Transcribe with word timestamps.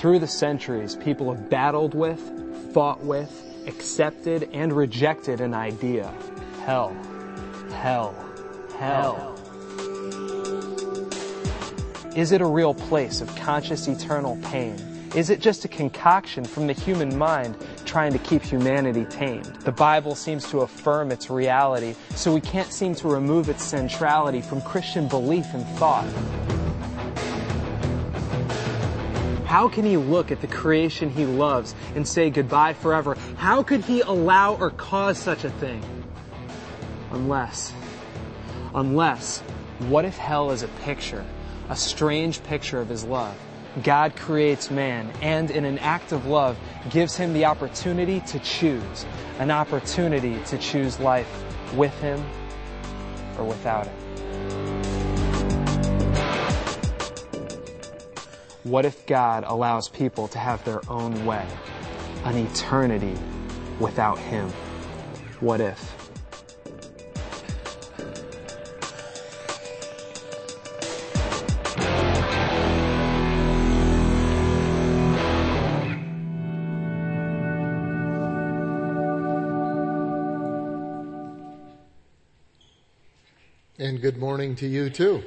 Through 0.00 0.20
the 0.20 0.26
centuries, 0.26 0.96
people 0.96 1.30
have 1.30 1.50
battled 1.50 1.92
with, 1.92 2.72
fought 2.72 3.04
with, 3.04 3.30
accepted, 3.66 4.48
and 4.50 4.72
rejected 4.72 5.42
an 5.42 5.52
idea. 5.52 6.10
Hell. 6.64 6.96
Hell. 7.72 8.14
Hell. 8.78 9.36
Is 12.16 12.32
it 12.32 12.40
a 12.40 12.46
real 12.46 12.72
place 12.72 13.20
of 13.20 13.28
conscious 13.36 13.88
eternal 13.88 14.38
pain? 14.44 14.78
Is 15.14 15.28
it 15.28 15.38
just 15.38 15.66
a 15.66 15.68
concoction 15.68 16.46
from 16.46 16.66
the 16.66 16.72
human 16.72 17.18
mind 17.18 17.54
trying 17.84 18.14
to 18.14 18.18
keep 18.20 18.40
humanity 18.40 19.04
tamed? 19.04 19.54
The 19.64 19.72
Bible 19.72 20.14
seems 20.14 20.48
to 20.48 20.60
affirm 20.60 21.12
its 21.12 21.28
reality, 21.28 21.94
so 22.14 22.32
we 22.32 22.40
can't 22.40 22.72
seem 22.72 22.94
to 22.94 23.08
remove 23.08 23.50
its 23.50 23.62
centrality 23.62 24.40
from 24.40 24.62
Christian 24.62 25.08
belief 25.08 25.52
and 25.52 25.66
thought. 25.76 26.06
How 29.50 29.68
can 29.68 29.84
he 29.84 29.96
look 29.96 30.30
at 30.30 30.40
the 30.40 30.46
creation 30.46 31.10
he 31.10 31.26
loves 31.26 31.74
and 31.96 32.06
say 32.06 32.30
goodbye 32.30 32.72
forever? 32.72 33.16
How 33.34 33.64
could 33.64 33.80
he 33.80 34.00
allow 34.00 34.54
or 34.54 34.70
cause 34.70 35.18
such 35.18 35.42
a 35.42 35.50
thing? 35.50 35.82
Unless, 37.10 37.72
unless, 38.76 39.40
what 39.88 40.04
if 40.04 40.16
hell 40.16 40.52
is 40.52 40.62
a 40.62 40.68
picture, 40.84 41.26
a 41.68 41.74
strange 41.74 42.40
picture 42.44 42.78
of 42.78 42.88
his 42.88 43.02
love? 43.02 43.36
God 43.82 44.14
creates 44.14 44.70
man 44.70 45.10
and 45.20 45.50
in 45.50 45.64
an 45.64 45.80
act 45.80 46.12
of 46.12 46.26
love 46.26 46.56
gives 46.88 47.16
him 47.16 47.32
the 47.32 47.46
opportunity 47.46 48.20
to 48.28 48.38
choose, 48.38 49.04
an 49.40 49.50
opportunity 49.50 50.38
to 50.44 50.58
choose 50.58 51.00
life 51.00 51.44
with 51.74 51.98
him 52.00 52.24
or 53.36 53.44
without 53.44 53.88
him. 53.88 54.09
What 58.64 58.84
if 58.84 59.06
God 59.06 59.44
allows 59.46 59.88
people 59.88 60.28
to 60.28 60.38
have 60.38 60.62
their 60.66 60.82
own 60.86 61.24
way, 61.24 61.46
an 62.24 62.36
eternity 62.36 63.16
without 63.78 64.18
Him? 64.18 64.50
What 65.40 65.62
if? 65.62 65.96
And 83.78 84.02
good 84.02 84.18
morning 84.18 84.54
to 84.56 84.66
you 84.66 84.90
too. 84.90 85.22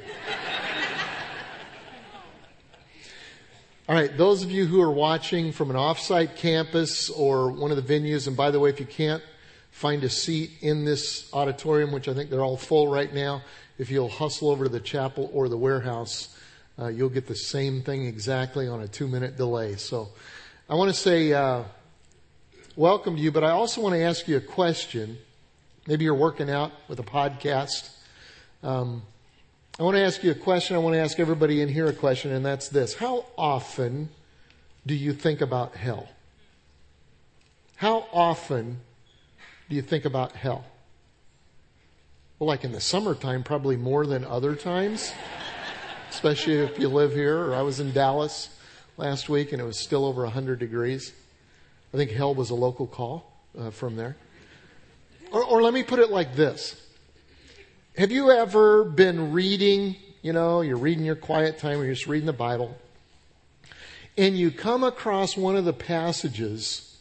All 3.93 3.99
right, 3.99 4.17
those 4.17 4.41
of 4.41 4.49
you 4.49 4.65
who 4.65 4.81
are 4.81 4.89
watching 4.89 5.51
from 5.51 5.69
an 5.69 5.75
offsite 5.75 6.35
campus 6.35 7.11
or 7.11 7.51
one 7.51 7.69
of 7.69 7.77
the 7.77 7.93
venues, 7.93 8.25
and 8.25 8.35
by 8.35 8.49
the 8.49 8.59
way, 8.59 8.71
if 8.71 8.79
you 8.79 8.87
can't 8.87 9.21
find 9.69 10.03
a 10.03 10.09
seat 10.09 10.49
in 10.61 10.83
this 10.83 11.31
auditorium, 11.31 11.91
which 11.91 12.07
I 12.07 12.15
think 12.15 12.31
they're 12.31 12.43
all 12.43 12.57
full 12.57 12.87
right 12.87 13.13
now, 13.13 13.43
if 13.77 13.91
you'll 13.91 14.09
hustle 14.09 14.49
over 14.49 14.63
to 14.63 14.69
the 14.71 14.79
chapel 14.79 15.29
or 15.31 15.47
the 15.47 15.59
warehouse, 15.59 16.35
uh, 16.79 16.87
you'll 16.87 17.09
get 17.09 17.27
the 17.27 17.35
same 17.35 17.83
thing 17.83 18.07
exactly 18.07 18.67
on 18.67 18.81
a 18.81 18.87
two 18.87 19.07
minute 19.07 19.37
delay. 19.37 19.75
So 19.75 20.09
I 20.67 20.73
want 20.73 20.89
to 20.89 20.99
say 20.99 21.31
uh, 21.31 21.61
welcome 22.75 23.15
to 23.15 23.21
you, 23.21 23.31
but 23.31 23.43
I 23.43 23.51
also 23.51 23.79
want 23.79 23.93
to 23.93 24.01
ask 24.01 24.27
you 24.27 24.37
a 24.37 24.41
question. 24.41 25.19
Maybe 25.85 26.03
you're 26.03 26.15
working 26.15 26.49
out 26.49 26.71
with 26.87 26.99
a 26.99 27.03
podcast. 27.03 27.91
Um, 28.63 29.03
I 29.79 29.81
want 29.81 29.97
to 29.97 30.03
ask 30.03 30.23
you 30.23 30.29
a 30.29 30.35
question. 30.35 30.75
I 30.75 30.79
want 30.79 30.93
to 30.93 30.99
ask 30.99 31.19
everybody 31.19 31.59
in 31.59 31.67
here 31.67 31.87
a 31.87 31.93
question, 31.93 32.31
and 32.31 32.45
that's 32.45 32.69
this. 32.69 32.93
How 32.93 33.25
often 33.35 34.09
do 34.85 34.93
you 34.93 35.13
think 35.13 35.41
about 35.41 35.75
hell? 35.75 36.09
How 37.77 38.05
often 38.13 38.81
do 39.69 39.75
you 39.75 39.81
think 39.81 40.05
about 40.05 40.33
hell? 40.33 40.63
Well, 42.37 42.47
like 42.47 42.63
in 42.63 42.71
the 42.71 42.79
summertime, 42.79 43.41
probably 43.41 43.75
more 43.75 44.05
than 44.05 44.23
other 44.25 44.55
times, 44.55 45.11
especially 46.11 46.59
if 46.59 46.77
you 46.77 46.87
live 46.87 47.13
here. 47.13 47.39
Or 47.39 47.55
I 47.55 47.63
was 47.63 47.79
in 47.79 47.93
Dallas 47.93 48.49
last 48.97 49.27
week 49.27 49.53
and 49.53 49.61
it 49.61 49.65
was 49.65 49.79
still 49.79 50.05
over 50.05 50.21
100 50.21 50.59
degrees. 50.59 51.13
I 51.91 51.97
think 51.97 52.11
hell 52.11 52.35
was 52.35 52.51
a 52.51 52.55
local 52.55 52.85
call 52.85 53.41
uh, 53.57 53.71
from 53.71 53.95
there. 53.95 54.17
Or, 55.31 55.43
or 55.43 55.63
let 55.63 55.73
me 55.73 55.81
put 55.81 55.97
it 55.97 56.11
like 56.11 56.35
this 56.35 56.82
have 57.97 58.11
you 58.11 58.31
ever 58.31 58.83
been 58.83 59.33
reading, 59.33 59.95
you 60.23 60.33
know, 60.33 60.61
you're 60.61 60.77
reading 60.77 61.05
your 61.05 61.15
quiet 61.15 61.59
time 61.59 61.79
or 61.79 61.85
you're 61.85 61.93
just 61.93 62.07
reading 62.07 62.25
the 62.25 62.33
Bible, 62.33 62.75
and 64.17 64.37
you 64.37 64.49
come 64.49 64.83
across 64.83 65.37
one 65.37 65.55
of 65.55 65.65
the 65.65 65.73
passages 65.73 66.97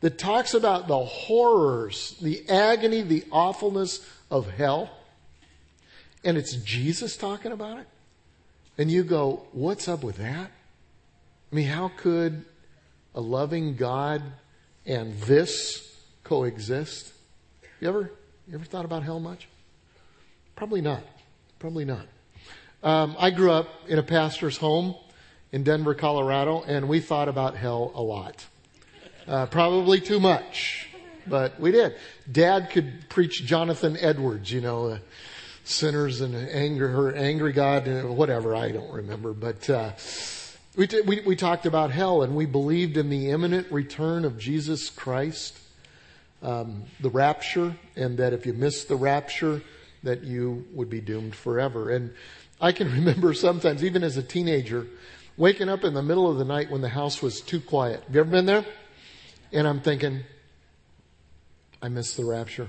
that 0.00 0.18
talks 0.18 0.54
about 0.54 0.86
the 0.86 1.04
horrors, 1.04 2.16
the 2.20 2.48
agony, 2.48 3.02
the 3.02 3.24
awfulness 3.32 4.08
of 4.30 4.48
hell, 4.50 4.90
and 6.24 6.36
it's 6.36 6.54
Jesus 6.54 7.16
talking 7.16 7.50
about 7.50 7.78
it? 7.78 7.86
And 8.78 8.90
you 8.90 9.02
go, 9.02 9.42
what's 9.52 9.88
up 9.88 10.04
with 10.04 10.16
that? 10.16 10.50
I 11.50 11.54
mean, 11.54 11.66
how 11.66 11.90
could 11.96 12.44
a 13.14 13.20
loving 13.20 13.74
God 13.74 14.22
and 14.86 15.18
this 15.20 15.96
coexist? 16.22 17.12
You 17.80 17.88
ever, 17.88 18.10
you 18.46 18.54
ever 18.54 18.64
thought 18.64 18.84
about 18.84 19.02
hell 19.02 19.20
much? 19.20 19.48
Probably 20.62 20.80
not. 20.80 21.02
Probably 21.58 21.84
not. 21.84 22.06
Um, 22.84 23.16
I 23.18 23.30
grew 23.30 23.50
up 23.50 23.68
in 23.88 23.98
a 23.98 24.02
pastor's 24.04 24.56
home 24.56 24.94
in 25.50 25.64
Denver, 25.64 25.92
Colorado, 25.92 26.62
and 26.62 26.88
we 26.88 27.00
thought 27.00 27.26
about 27.26 27.56
hell 27.56 27.90
a 27.96 28.00
lot. 28.00 28.46
Uh, 29.26 29.46
probably 29.46 30.00
too 30.00 30.20
much, 30.20 30.88
but 31.26 31.58
we 31.58 31.72
did. 31.72 31.96
Dad 32.30 32.70
could 32.70 33.08
preach 33.08 33.44
Jonathan 33.44 33.96
Edwards, 33.98 34.52
you 34.52 34.60
know, 34.60 34.90
uh, 34.90 34.98
sinners 35.64 36.20
and 36.20 36.32
anger, 36.36 37.12
angry 37.12 37.52
God, 37.52 37.88
and 37.88 38.16
whatever. 38.16 38.54
I 38.54 38.70
don't 38.70 38.92
remember, 38.92 39.32
but 39.32 39.68
uh, 39.68 39.90
we, 40.76 40.86
t- 40.86 41.00
we 41.00 41.22
we 41.26 41.34
talked 41.34 41.66
about 41.66 41.90
hell, 41.90 42.22
and 42.22 42.36
we 42.36 42.46
believed 42.46 42.96
in 42.96 43.10
the 43.10 43.30
imminent 43.30 43.72
return 43.72 44.24
of 44.24 44.38
Jesus 44.38 44.90
Christ, 44.90 45.58
um, 46.40 46.84
the 47.00 47.10
rapture, 47.10 47.74
and 47.96 48.16
that 48.18 48.32
if 48.32 48.46
you 48.46 48.52
miss 48.52 48.84
the 48.84 48.94
rapture, 48.94 49.60
that 50.02 50.24
you 50.24 50.66
would 50.72 50.90
be 50.90 51.00
doomed 51.00 51.34
forever. 51.34 51.90
And 51.90 52.12
I 52.60 52.72
can 52.72 52.90
remember 52.92 53.34
sometimes, 53.34 53.84
even 53.84 54.02
as 54.02 54.16
a 54.16 54.22
teenager, 54.22 54.86
waking 55.36 55.68
up 55.68 55.84
in 55.84 55.94
the 55.94 56.02
middle 56.02 56.30
of 56.30 56.38
the 56.38 56.44
night 56.44 56.70
when 56.70 56.80
the 56.80 56.88
house 56.88 57.22
was 57.22 57.40
too 57.40 57.60
quiet. 57.60 58.02
Have 58.04 58.14
you 58.14 58.20
ever 58.20 58.30
been 58.30 58.46
there? 58.46 58.64
And 59.52 59.66
I'm 59.66 59.80
thinking, 59.80 60.20
I 61.80 61.88
missed 61.88 62.16
the 62.16 62.24
rapture. 62.24 62.68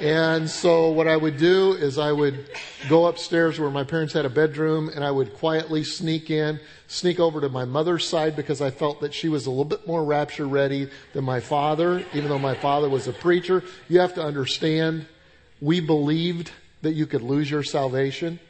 And 0.00 0.50
so 0.50 0.90
what 0.90 1.06
I 1.06 1.16
would 1.16 1.36
do 1.36 1.74
is 1.74 1.96
I 1.96 2.10
would 2.10 2.48
go 2.88 3.06
upstairs 3.06 3.60
where 3.60 3.70
my 3.70 3.84
parents 3.84 4.12
had 4.12 4.24
a 4.24 4.30
bedroom 4.30 4.90
and 4.92 5.04
I 5.04 5.10
would 5.10 5.34
quietly 5.34 5.84
sneak 5.84 6.30
in, 6.30 6.58
sneak 6.88 7.20
over 7.20 7.40
to 7.40 7.48
my 7.48 7.64
mother's 7.64 8.08
side 8.08 8.34
because 8.34 8.60
I 8.60 8.70
felt 8.70 9.00
that 9.02 9.14
she 9.14 9.28
was 9.28 9.46
a 9.46 9.50
little 9.50 9.64
bit 9.64 9.86
more 9.86 10.02
rapture 10.02 10.46
ready 10.46 10.88
than 11.12 11.24
my 11.24 11.40
father, 11.40 12.04
even 12.14 12.30
though 12.30 12.38
my 12.38 12.54
father 12.54 12.88
was 12.88 13.06
a 13.06 13.12
preacher. 13.12 13.62
You 13.88 14.00
have 14.00 14.14
to 14.14 14.22
understand 14.22 15.06
we 15.62 15.78
believed 15.78 16.50
that 16.82 16.92
you 16.92 17.06
could 17.06 17.22
lose 17.22 17.48
your 17.48 17.62
salvation. 17.62 18.40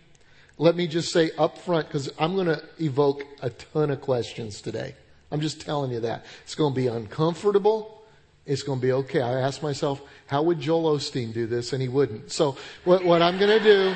Let 0.56 0.74
me 0.74 0.86
just 0.86 1.12
say 1.12 1.30
up 1.36 1.58
front, 1.58 1.86
because 1.86 2.10
I'm 2.18 2.34
going 2.34 2.46
to 2.46 2.62
evoke 2.80 3.24
a 3.42 3.50
ton 3.50 3.90
of 3.90 4.00
questions 4.00 4.62
today. 4.62 4.94
I'm 5.30 5.42
just 5.42 5.60
telling 5.60 5.92
you 5.92 6.00
that. 6.00 6.24
It's 6.44 6.54
going 6.54 6.72
to 6.72 6.80
be 6.80 6.86
uncomfortable. 6.86 8.02
It's 8.46 8.62
going 8.62 8.80
to 8.80 8.82
be 8.82 8.92
okay. 8.92 9.20
I 9.20 9.40
asked 9.40 9.62
myself, 9.62 10.00
how 10.26 10.42
would 10.42 10.58
Joel 10.58 10.96
Osteen 10.96 11.34
do 11.34 11.46
this? 11.46 11.74
And 11.74 11.82
he 11.82 11.88
wouldn't. 11.88 12.32
So 12.32 12.56
what, 12.84 13.04
what 13.04 13.20
I'm 13.20 13.38
going 13.38 13.58
to 13.58 13.62
do 13.62 13.94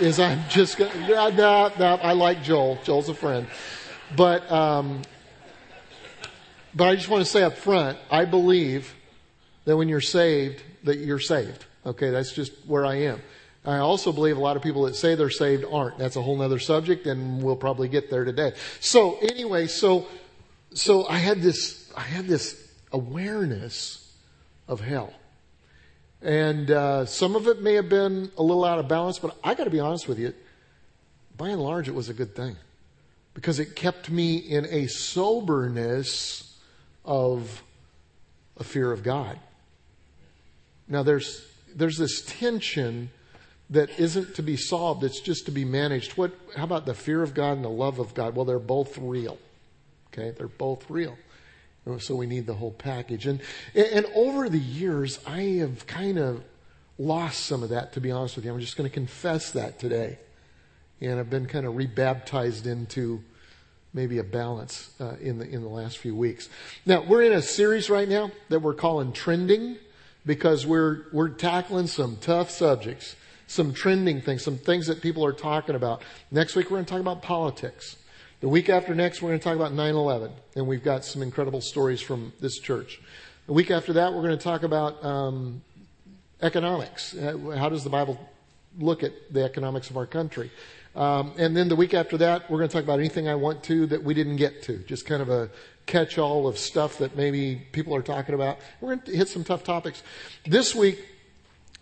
is 0.00 0.18
I'm 0.18 0.42
just 0.48 0.78
going 0.78 0.90
to, 0.90 1.08
nah, 1.08 1.28
nah, 1.28 1.70
nah, 1.78 1.94
I 1.96 2.12
like 2.14 2.42
Joel. 2.42 2.78
Joel's 2.84 3.10
a 3.10 3.14
friend. 3.14 3.46
But, 4.16 4.50
um, 4.50 5.02
but 6.74 6.88
I 6.88 6.96
just 6.96 7.10
want 7.10 7.22
to 7.22 7.30
say 7.30 7.42
up 7.42 7.58
front, 7.58 7.98
I 8.10 8.24
believe 8.24 8.94
that 9.66 9.76
when 9.76 9.90
you're 9.90 10.00
saved, 10.00 10.62
that 10.84 10.96
you're 10.96 11.18
saved. 11.18 11.66
Okay, 11.88 12.10
that's 12.10 12.32
just 12.32 12.52
where 12.66 12.84
I 12.84 12.96
am. 12.96 13.22
I 13.64 13.78
also 13.78 14.12
believe 14.12 14.36
a 14.36 14.40
lot 14.40 14.56
of 14.56 14.62
people 14.62 14.82
that 14.84 14.94
say 14.94 15.14
they're 15.14 15.30
saved 15.30 15.64
aren't. 15.70 15.96
That's 15.98 16.16
a 16.16 16.22
whole 16.22 16.40
other 16.42 16.58
subject 16.58 17.06
and 17.06 17.42
we'll 17.42 17.56
probably 17.56 17.88
get 17.88 18.10
there 18.10 18.24
today. 18.24 18.52
So 18.80 19.16
anyway, 19.18 19.66
so, 19.68 20.06
so 20.74 21.06
I 21.06 21.16
had 21.16 21.40
this, 21.40 21.90
I 21.96 22.02
had 22.02 22.26
this 22.26 22.70
awareness 22.92 24.12
of 24.68 24.80
hell. 24.80 25.14
And, 26.20 26.70
uh, 26.70 27.06
some 27.06 27.36
of 27.36 27.46
it 27.46 27.62
may 27.62 27.74
have 27.74 27.88
been 27.88 28.30
a 28.36 28.42
little 28.42 28.64
out 28.64 28.78
of 28.78 28.86
balance, 28.86 29.18
but 29.18 29.36
I 29.42 29.54
gotta 29.54 29.70
be 29.70 29.80
honest 29.80 30.08
with 30.08 30.18
you. 30.18 30.34
By 31.38 31.48
and 31.48 31.62
large, 31.62 31.88
it 31.88 31.94
was 31.94 32.10
a 32.10 32.14
good 32.14 32.36
thing 32.36 32.56
because 33.32 33.58
it 33.58 33.76
kept 33.76 34.10
me 34.10 34.36
in 34.36 34.66
a 34.66 34.88
soberness 34.88 36.54
of 37.04 37.62
a 38.58 38.64
fear 38.64 38.92
of 38.92 39.02
God. 39.02 39.38
Now 40.88 41.02
there's, 41.02 41.47
there's 41.78 41.96
this 41.96 42.22
tension 42.22 43.10
that 43.70 43.98
isn't 43.98 44.34
to 44.34 44.42
be 44.42 44.56
solved, 44.56 45.04
it's 45.04 45.20
just 45.20 45.44
to 45.46 45.50
be 45.50 45.64
managed. 45.64 46.12
What, 46.12 46.32
how 46.56 46.64
about 46.64 46.86
the 46.86 46.94
fear 46.94 47.22
of 47.22 47.34
God 47.34 47.52
and 47.52 47.64
the 47.64 47.68
love 47.70 47.98
of 47.98 48.14
God? 48.14 48.34
Well, 48.34 48.44
they're 48.44 48.58
both 48.58 48.96
real. 48.98 49.38
Okay, 50.12 50.30
they're 50.30 50.48
both 50.48 50.88
real. 50.88 51.16
So 51.98 52.16
we 52.16 52.26
need 52.26 52.46
the 52.46 52.54
whole 52.54 52.72
package. 52.72 53.26
And, 53.26 53.40
and 53.74 54.04
over 54.14 54.48
the 54.48 54.58
years, 54.58 55.20
I 55.26 55.40
have 55.60 55.86
kind 55.86 56.18
of 56.18 56.44
lost 56.98 57.46
some 57.46 57.62
of 57.62 57.70
that, 57.70 57.94
to 57.94 58.00
be 58.00 58.10
honest 58.10 58.36
with 58.36 58.44
you. 58.44 58.52
I'm 58.52 58.60
just 58.60 58.76
going 58.76 58.88
to 58.88 58.92
confess 58.92 59.52
that 59.52 59.78
today. 59.78 60.18
And 61.00 61.18
I've 61.18 61.30
been 61.30 61.46
kind 61.46 61.64
of 61.64 61.76
rebaptized 61.76 62.66
into 62.66 63.22
maybe 63.94 64.18
a 64.18 64.24
balance 64.24 64.90
uh, 65.00 65.14
in 65.20 65.38
the 65.38 65.48
in 65.48 65.62
the 65.62 65.68
last 65.68 65.98
few 65.98 66.14
weeks. 66.14 66.50
Now 66.84 67.02
we're 67.02 67.22
in 67.22 67.32
a 67.32 67.40
series 67.40 67.88
right 67.88 68.08
now 68.08 68.30
that 68.50 68.60
we're 68.60 68.74
calling 68.74 69.12
trending 69.12 69.78
because 70.28 70.66
we're 70.66 71.06
we're 71.10 71.30
tackling 71.30 71.86
some 71.86 72.18
tough 72.18 72.50
subjects, 72.50 73.16
some 73.46 73.72
trending 73.72 74.20
things, 74.20 74.44
some 74.44 74.58
things 74.58 74.86
that 74.86 75.00
people 75.00 75.24
are 75.24 75.32
talking 75.32 75.74
about. 75.74 76.02
Next 76.30 76.54
week 76.54 76.66
we're 76.66 76.76
going 76.76 76.84
to 76.84 76.90
talk 76.90 77.00
about 77.00 77.22
politics. 77.22 77.96
The 78.40 78.48
week 78.48 78.68
after 78.68 78.94
next 78.94 79.22
we're 79.22 79.30
going 79.30 79.40
to 79.40 79.44
talk 79.44 79.56
about 79.56 79.72
9/11, 79.72 80.30
and 80.54 80.68
we've 80.68 80.84
got 80.84 81.04
some 81.04 81.22
incredible 81.22 81.62
stories 81.62 82.02
from 82.02 82.34
this 82.40 82.58
church. 82.58 83.00
The 83.46 83.54
week 83.54 83.70
after 83.70 83.94
that 83.94 84.12
we're 84.12 84.22
going 84.22 84.36
to 84.36 84.44
talk 84.44 84.62
about 84.62 85.02
um, 85.02 85.62
economics. 86.42 87.16
How 87.18 87.70
does 87.70 87.82
the 87.82 87.90
Bible 87.90 88.20
look 88.78 89.02
at 89.02 89.12
the 89.32 89.42
economics 89.42 89.88
of 89.88 89.96
our 89.96 90.06
country? 90.06 90.50
Um, 90.94 91.32
and 91.38 91.56
then 91.56 91.68
the 91.68 91.76
week 91.76 91.94
after 91.94 92.18
that, 92.18 92.50
we're 92.50 92.58
going 92.58 92.68
to 92.68 92.72
talk 92.72 92.84
about 92.84 92.98
anything 92.98 93.28
I 93.28 93.34
want 93.34 93.62
to 93.64 93.86
that 93.86 94.02
we 94.02 94.14
didn't 94.14 94.36
get 94.36 94.62
to. 94.64 94.78
Just 94.78 95.06
kind 95.06 95.22
of 95.22 95.30
a 95.30 95.48
catch-all 95.88 96.46
of 96.46 96.56
stuff 96.56 96.98
that 96.98 97.16
maybe 97.16 97.56
people 97.72 97.96
are 97.96 98.02
talking 98.02 98.36
about. 98.36 98.58
We're 98.80 98.94
going 98.94 99.06
to 99.06 99.16
hit 99.16 99.28
some 99.28 99.42
tough 99.42 99.64
topics. 99.64 100.04
This 100.46 100.72
week, 100.72 101.04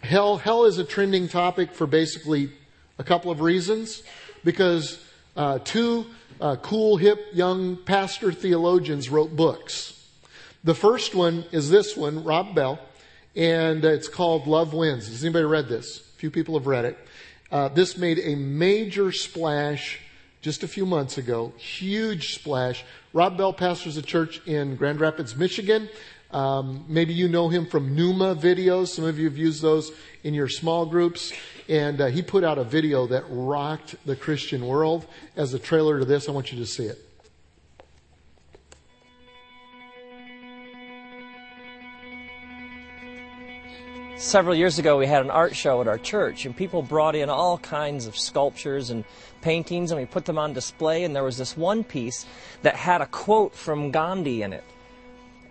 hell, 0.00 0.38
hell 0.38 0.64
is 0.64 0.78
a 0.78 0.84
trending 0.84 1.28
topic 1.28 1.72
for 1.72 1.86
basically 1.86 2.50
a 2.98 3.04
couple 3.04 3.30
of 3.30 3.42
reasons. 3.42 4.02
Because 4.44 5.04
uh, 5.36 5.58
two 5.58 6.06
uh, 6.40 6.56
cool, 6.56 6.96
hip, 6.96 7.18
young 7.34 7.76
pastor 7.76 8.32
theologians 8.32 9.10
wrote 9.10 9.36
books. 9.36 9.92
The 10.64 10.74
first 10.74 11.14
one 11.14 11.44
is 11.52 11.68
this 11.68 11.94
one, 11.94 12.24
Rob 12.24 12.54
Bell 12.54 12.80
and 13.36 13.84
it's 13.84 14.08
called 14.08 14.46
Love 14.46 14.72
Wins. 14.72 15.08
Has 15.08 15.22
anybody 15.22 15.44
read 15.44 15.68
this? 15.68 16.00
A 16.00 16.18
few 16.18 16.30
people 16.30 16.58
have 16.58 16.66
read 16.66 16.86
it. 16.86 16.98
Uh, 17.52 17.68
this 17.68 17.96
made 17.98 18.18
a 18.18 18.34
major 18.34 19.12
splash 19.12 20.00
just 20.46 20.62
a 20.62 20.68
few 20.68 20.86
months 20.86 21.18
ago. 21.18 21.52
Huge 21.56 22.36
splash. 22.36 22.84
Rob 23.12 23.36
Bell 23.36 23.52
pastors 23.52 23.96
a 23.96 24.02
church 24.02 24.40
in 24.46 24.76
Grand 24.76 25.00
Rapids, 25.00 25.34
Michigan. 25.34 25.88
Um, 26.30 26.84
maybe 26.86 27.12
you 27.12 27.26
know 27.26 27.48
him 27.48 27.66
from 27.66 27.96
Nooma 27.96 28.40
videos. 28.40 28.94
Some 28.94 29.06
of 29.06 29.18
you 29.18 29.24
have 29.24 29.36
used 29.36 29.60
those 29.60 29.90
in 30.22 30.34
your 30.34 30.48
small 30.48 30.86
groups. 30.86 31.32
And 31.68 32.00
uh, 32.00 32.06
he 32.06 32.22
put 32.22 32.44
out 32.44 32.58
a 32.58 32.62
video 32.62 33.08
that 33.08 33.24
rocked 33.28 33.96
the 34.06 34.14
Christian 34.14 34.64
world. 34.68 35.08
As 35.34 35.52
a 35.52 35.58
trailer 35.58 35.98
to 35.98 36.04
this, 36.04 36.28
I 36.28 36.30
want 36.30 36.52
you 36.52 36.58
to 36.60 36.66
see 36.66 36.84
it. 36.84 37.06
Several 44.18 44.54
years 44.54 44.78
ago, 44.78 44.96
we 44.96 45.06
had 45.06 45.22
an 45.22 45.30
art 45.30 45.54
show 45.54 45.82
at 45.82 45.88
our 45.88 45.98
church, 45.98 46.46
and 46.46 46.56
people 46.56 46.80
brought 46.80 47.14
in 47.14 47.28
all 47.28 47.58
kinds 47.58 48.06
of 48.06 48.16
sculptures 48.16 48.88
and 48.88 49.04
paintings, 49.46 49.92
and 49.92 50.00
we 50.00 50.04
put 50.06 50.24
them 50.24 50.38
on 50.38 50.52
display. 50.52 51.04
And 51.04 51.14
there 51.14 51.22
was 51.22 51.38
this 51.38 51.56
one 51.56 51.84
piece 51.84 52.26
that 52.62 52.74
had 52.74 53.00
a 53.00 53.06
quote 53.06 53.54
from 53.54 53.92
Gandhi 53.92 54.42
in 54.42 54.52
it. 54.52 54.64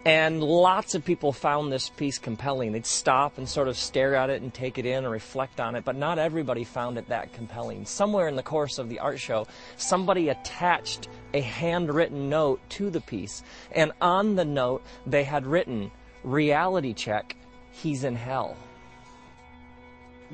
And 0.04 0.44
lots 0.44 0.96
of 0.96 1.06
people 1.06 1.32
found 1.32 1.72
this 1.72 1.90
piece 1.90 2.18
compelling. 2.18 2.74
They'd 2.74 2.86
stop 2.86 3.38
and 3.38 3.48
sort 3.48 3.70
of 3.70 3.78
stare 3.78 4.14
at 4.16 4.30
it 4.30 4.42
and 4.42 4.54
take 4.54 4.78
it 4.78 4.86
in 4.86 5.06
and 5.06 5.12
reflect 5.12 5.62
on 5.62 5.76
it, 5.76 5.86
but 5.86 5.96
not 5.96 6.20
everybody 6.20 6.66
found 6.66 6.98
it 6.98 7.08
that 7.08 7.32
compelling. 7.32 7.86
Somewhere 7.86 8.28
in 8.28 8.36
the 8.36 8.44
course 8.44 8.80
of 8.80 8.90
the 8.90 9.00
art 9.00 9.18
show, 9.18 9.48
somebody 9.78 10.28
attached 10.28 11.08
a 11.34 11.40
handwritten 11.40 12.30
note 12.30 12.60
to 12.72 12.90
the 12.90 13.02
piece, 13.02 13.44
and 13.72 13.94
on 14.02 14.36
the 14.36 14.46
note, 14.46 14.84
they 15.08 15.24
had 15.24 15.48
written, 15.48 15.90
Reality 16.26 16.94
check 16.94 17.38
he's 17.72 18.04
in 18.04 18.18
hell. 18.18 18.58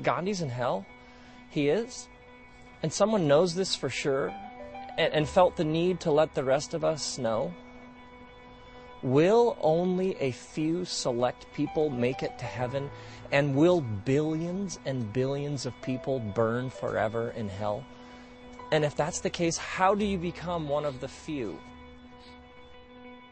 Gandhi's 0.02 0.42
in 0.42 0.48
hell? 0.48 0.84
He 1.48 1.68
is? 1.68 2.08
And 2.82 2.92
someone 2.92 3.28
knows 3.28 3.54
this 3.54 3.74
for 3.74 3.88
sure 3.88 4.34
and, 4.98 5.12
and 5.12 5.28
felt 5.28 5.56
the 5.56 5.64
need 5.64 6.00
to 6.00 6.10
let 6.10 6.34
the 6.34 6.44
rest 6.44 6.74
of 6.74 6.84
us 6.84 7.18
know? 7.18 7.52
Will 9.02 9.56
only 9.60 10.16
a 10.20 10.30
few 10.30 10.84
select 10.84 11.46
people 11.52 11.90
make 11.90 12.22
it 12.22 12.38
to 12.38 12.44
heaven? 12.44 12.90
And 13.32 13.56
will 13.56 13.80
billions 13.80 14.78
and 14.84 15.12
billions 15.12 15.66
of 15.66 15.80
people 15.82 16.20
burn 16.20 16.70
forever 16.70 17.30
in 17.30 17.48
hell? 17.48 17.84
And 18.70 18.84
if 18.84 18.94
that's 18.94 19.20
the 19.20 19.30
case, 19.30 19.56
how 19.56 19.94
do 19.94 20.04
you 20.04 20.18
become 20.18 20.68
one 20.68 20.84
of 20.84 21.00
the 21.00 21.08
few? 21.08 21.58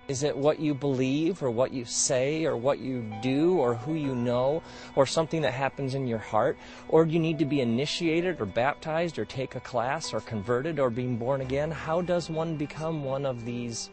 Is 0.08 0.24
it 0.24 0.36
what 0.36 0.58
you 0.58 0.74
believe 0.74 1.42
or 1.42 1.50
what 1.50 1.72
you 1.72 1.84
say 1.84 2.44
or 2.44 2.56
what 2.56 2.80
you 2.80 3.04
do 3.22 3.58
or 3.58 3.74
who 3.76 3.94
you 3.94 4.14
know 4.14 4.62
or 4.96 5.06
something 5.06 5.42
that 5.42 5.52
happens 5.52 5.94
in 5.94 6.06
your 6.06 6.18
heart? 6.18 6.58
Or 6.88 7.04
do 7.04 7.12
you 7.12 7.20
need 7.20 7.38
to 7.38 7.44
be 7.44 7.60
initiated 7.60 8.40
or 8.40 8.46
baptized 8.46 9.18
or 9.18 9.24
take 9.24 9.54
a 9.54 9.60
class 9.60 10.12
or 10.12 10.20
converted 10.20 10.80
or 10.80 10.90
being 10.90 11.16
born 11.16 11.40
again? 11.40 11.70
How 11.70 12.00
does 12.00 12.28
one 12.28 12.56
become 12.56 13.04
one 13.04 13.24
of 13.24 13.44
these 13.44 13.90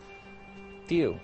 few? 0.88 1.20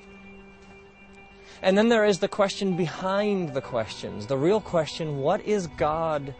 And 1.63 1.77
then 1.77 1.89
there 1.89 2.05
is 2.05 2.19
the 2.19 2.27
question 2.27 2.75
behind 2.75 3.53
the 3.53 3.61
questions. 3.61 4.27
The 4.27 4.37
real 4.37 4.61
question 4.61 5.17
what 5.17 5.41
is 5.45 5.67
God 5.67 6.35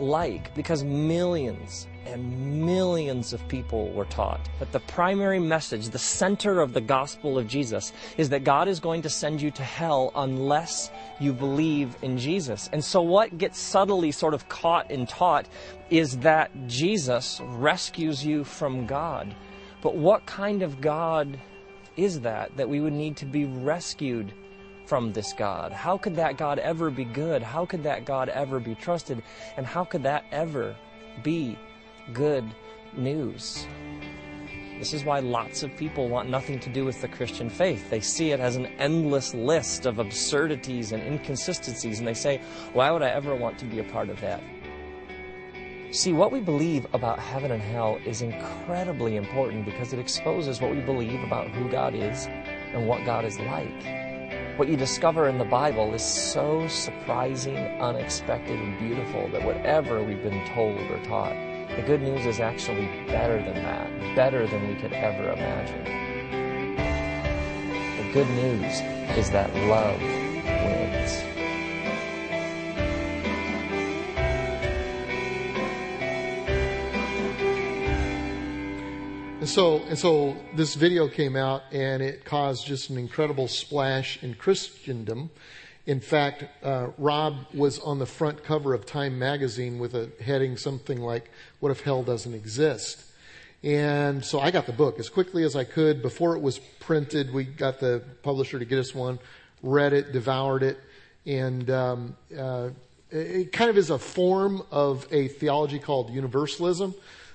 like? 0.00 0.54
Because 0.54 0.84
millions 0.84 1.86
and 2.06 2.64
millions 2.64 3.32
of 3.32 3.46
people 3.48 3.92
were 3.92 4.04
taught 4.06 4.40
that 4.58 4.72
the 4.72 4.80
primary 4.80 5.38
message, 5.38 5.88
the 5.88 5.98
center 5.98 6.60
of 6.60 6.72
the 6.72 6.80
gospel 6.80 7.38
of 7.38 7.46
Jesus, 7.46 7.92
is 8.16 8.28
that 8.30 8.44
God 8.44 8.68
is 8.68 8.80
going 8.80 9.02
to 9.02 9.10
send 9.10 9.40
you 9.40 9.50
to 9.52 9.62
hell 9.62 10.12
unless 10.14 10.90
you 11.20 11.32
believe 11.32 11.96
in 12.02 12.18
Jesus. 12.18 12.68
And 12.72 12.84
so, 12.84 13.02
what 13.02 13.38
gets 13.38 13.58
subtly 13.58 14.12
sort 14.12 14.34
of 14.34 14.48
caught 14.48 14.90
and 14.90 15.08
taught 15.08 15.48
is 15.90 16.18
that 16.18 16.50
Jesus 16.66 17.40
rescues 17.44 18.24
you 18.24 18.44
from 18.44 18.86
God. 18.86 19.34
But 19.82 19.96
what 19.96 20.26
kind 20.26 20.62
of 20.62 20.80
God 20.80 21.38
is 21.96 22.20
that, 22.20 22.56
that 22.56 22.68
we 22.68 22.80
would 22.80 22.92
need 22.92 23.16
to 23.18 23.26
be 23.26 23.44
rescued? 23.44 24.32
From 24.84 25.12
this 25.12 25.32
God? 25.32 25.72
How 25.72 25.96
could 25.96 26.16
that 26.16 26.36
God 26.36 26.58
ever 26.58 26.90
be 26.90 27.04
good? 27.04 27.40
How 27.42 27.64
could 27.64 27.84
that 27.84 28.04
God 28.04 28.28
ever 28.28 28.58
be 28.58 28.74
trusted? 28.74 29.22
And 29.56 29.64
how 29.64 29.84
could 29.84 30.02
that 30.02 30.24
ever 30.32 30.76
be 31.22 31.56
good 32.12 32.44
news. 32.96 33.66
This 34.78 34.92
is 34.92 35.04
why 35.04 35.20
lots 35.20 35.62
of 35.62 35.76
people 35.76 36.08
want 36.08 36.28
nothing 36.28 36.58
to 36.58 36.68
do 36.68 36.84
with 36.84 37.00
the 37.00 37.06
Christian 37.06 37.48
faith. 37.48 37.88
They 37.88 38.00
see 38.00 38.32
it 38.32 38.40
as 38.40 38.56
an 38.56 38.66
endless 38.78 39.32
list 39.32 39.86
of 39.86 40.00
absurdities 40.00 40.90
and 40.90 41.02
inconsistencies, 41.02 42.00
and 42.00 42.08
they 42.08 42.14
say, 42.14 42.40
Why 42.72 42.90
would 42.90 43.02
I 43.02 43.10
ever 43.10 43.36
want 43.36 43.58
to 43.58 43.64
be 43.64 43.78
a 43.78 43.84
part 43.84 44.08
of 44.08 44.20
that? 44.22 44.42
See, 45.92 46.12
what 46.12 46.32
we 46.32 46.40
believe 46.40 46.86
about 46.94 47.20
heaven 47.20 47.52
and 47.52 47.62
hell 47.62 48.00
is 48.04 48.22
incredibly 48.22 49.16
important 49.16 49.66
because 49.66 49.92
it 49.92 50.00
exposes 50.00 50.60
what 50.60 50.74
we 50.74 50.80
believe 50.80 51.22
about 51.22 51.50
who 51.50 51.68
God 51.68 51.94
is 51.94 52.26
and 52.26 52.88
what 52.88 53.04
God 53.04 53.24
is 53.24 53.38
like. 53.38 54.58
What 54.58 54.68
you 54.68 54.76
discover 54.76 55.28
in 55.28 55.38
the 55.38 55.44
Bible 55.44 55.94
is 55.94 56.02
so 56.02 56.66
surprising, 56.66 57.56
unexpected, 57.56 58.58
and 58.58 58.78
beautiful 58.78 59.28
that 59.28 59.44
whatever 59.44 60.02
we've 60.02 60.22
been 60.22 60.44
told 60.48 60.80
or 60.90 60.98
taught 61.04 61.51
the 61.76 61.82
good 61.82 62.02
news 62.02 62.26
is 62.26 62.38
actually 62.38 62.86
better 63.06 63.42
than 63.42 63.54
that, 63.54 64.14
better 64.14 64.46
than 64.46 64.68
we 64.68 64.74
could 64.74 64.92
ever 64.92 65.32
imagine. 65.32 65.84
The 67.96 68.12
good 68.12 68.28
news 68.28 68.80
is 69.16 69.30
that 69.30 69.54
love 69.68 70.00
wins. 70.00 71.22
And 79.40 79.48
so, 79.48 79.78
and 79.88 79.98
so 79.98 80.36
this 80.54 80.74
video 80.74 81.08
came 81.08 81.36
out 81.36 81.62
and 81.72 82.02
it 82.02 82.24
caused 82.24 82.66
just 82.66 82.90
an 82.90 82.98
incredible 82.98 83.48
splash 83.48 84.22
in 84.22 84.34
Christendom 84.34 85.30
in 85.86 86.00
fact, 86.00 86.44
uh, 86.64 86.88
Rob 86.96 87.46
was 87.52 87.78
on 87.80 87.98
the 87.98 88.06
front 88.06 88.44
cover 88.44 88.72
of 88.72 88.86
Time 88.86 89.18
magazine 89.18 89.78
with 89.78 89.94
a 89.94 90.10
heading 90.22 90.56
something 90.56 91.00
like, 91.00 91.30
What 91.60 91.70
if 91.70 91.80
Hell 91.80 92.02
Doesn't 92.02 92.34
Exist? 92.34 93.04
And 93.64 94.24
so 94.24 94.40
I 94.40 94.50
got 94.50 94.66
the 94.66 94.72
book 94.72 94.98
as 94.98 95.08
quickly 95.08 95.44
as 95.44 95.54
I 95.54 95.64
could. 95.64 96.02
Before 96.02 96.36
it 96.36 96.40
was 96.40 96.58
printed, 96.58 97.32
we 97.32 97.44
got 97.44 97.78
the 97.78 98.02
publisher 98.22 98.58
to 98.58 98.64
get 98.64 98.78
us 98.78 98.94
one, 98.94 99.18
read 99.62 99.92
it, 99.92 100.12
devoured 100.12 100.62
it, 100.64 100.80
and 101.26 101.70
um, 101.70 102.16
uh, 102.36 102.70
it 103.10 103.52
kind 103.52 103.70
of 103.70 103.76
is 103.76 103.90
a 103.90 103.98
form 103.98 104.62
of 104.70 105.06
a 105.12 105.28
theology 105.28 105.78
called 105.78 106.10
universalism 106.10 106.94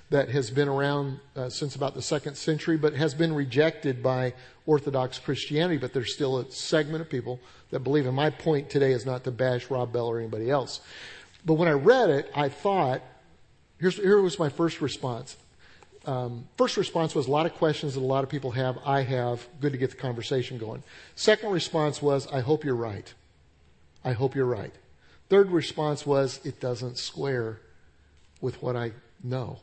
that 0.10 0.30
has 0.30 0.50
been 0.50 0.70
around 0.70 1.20
uh, 1.36 1.50
since 1.50 1.76
about 1.76 1.94
the 1.94 2.02
second 2.02 2.36
century, 2.36 2.78
but 2.78 2.94
has 2.94 3.14
been 3.14 3.34
rejected 3.36 4.02
by 4.02 4.34
Orthodox 4.66 5.20
Christianity. 5.20 5.78
But 5.78 5.92
there's 5.94 6.14
still 6.14 6.38
a 6.38 6.50
segment 6.50 7.02
of 7.02 7.10
people 7.10 7.40
that 7.72 7.82
believe. 7.82 8.06
And 8.06 8.16
my 8.16 8.30
point 8.30 8.70
today 8.70 8.94
is 8.94 9.06
not 9.06 9.26
to 9.26 9.32
bash 9.32 9.70
Rob 9.70 9.92
Bell 9.92 10.08
or 10.08 10.20
anybody 10.20 10.50
else. 10.50 10.80
But 11.46 11.56
when 11.56 11.68
I 11.68 11.74
read 11.74 12.10
it, 12.10 12.32
I 12.34 12.48
thought, 12.48 13.02
here 13.80 14.22
was 14.22 14.40
my 14.40 14.50
first 14.50 14.82
response. 14.82 15.36
um, 16.08 16.48
first 16.58 16.78
response 16.78 17.14
was 17.14 17.28
a 17.28 17.32
lot 17.32 17.46
of 17.46 17.54
questions 17.56 17.96
that 17.96 18.00
a 18.00 18.02
lot 18.02 18.24
of 18.24 18.30
people 18.30 18.52
have. 18.52 18.80
I 18.86 19.04
have. 19.04 19.46
Good 19.60 19.74
to 19.74 19.78
get 19.78 19.92
the 19.92 19.98
conversation 19.98 20.58
going. 20.58 20.82
Second 21.16 21.52
response 21.52 22.02
was, 22.02 22.28
I 22.28 22.40
hope 22.40 22.64
you're 22.64 22.76
right. 22.76 23.14
I 24.06 24.14
hope 24.14 24.34
you're 24.34 24.46
right. 24.46 24.74
Third 25.30 25.52
response 25.52 26.06
was, 26.06 26.40
it 26.46 26.62
doesn't 26.62 26.98
square 26.98 27.60
with 28.40 28.64
what 28.64 28.78
I 28.78 28.94
know. 29.22 29.60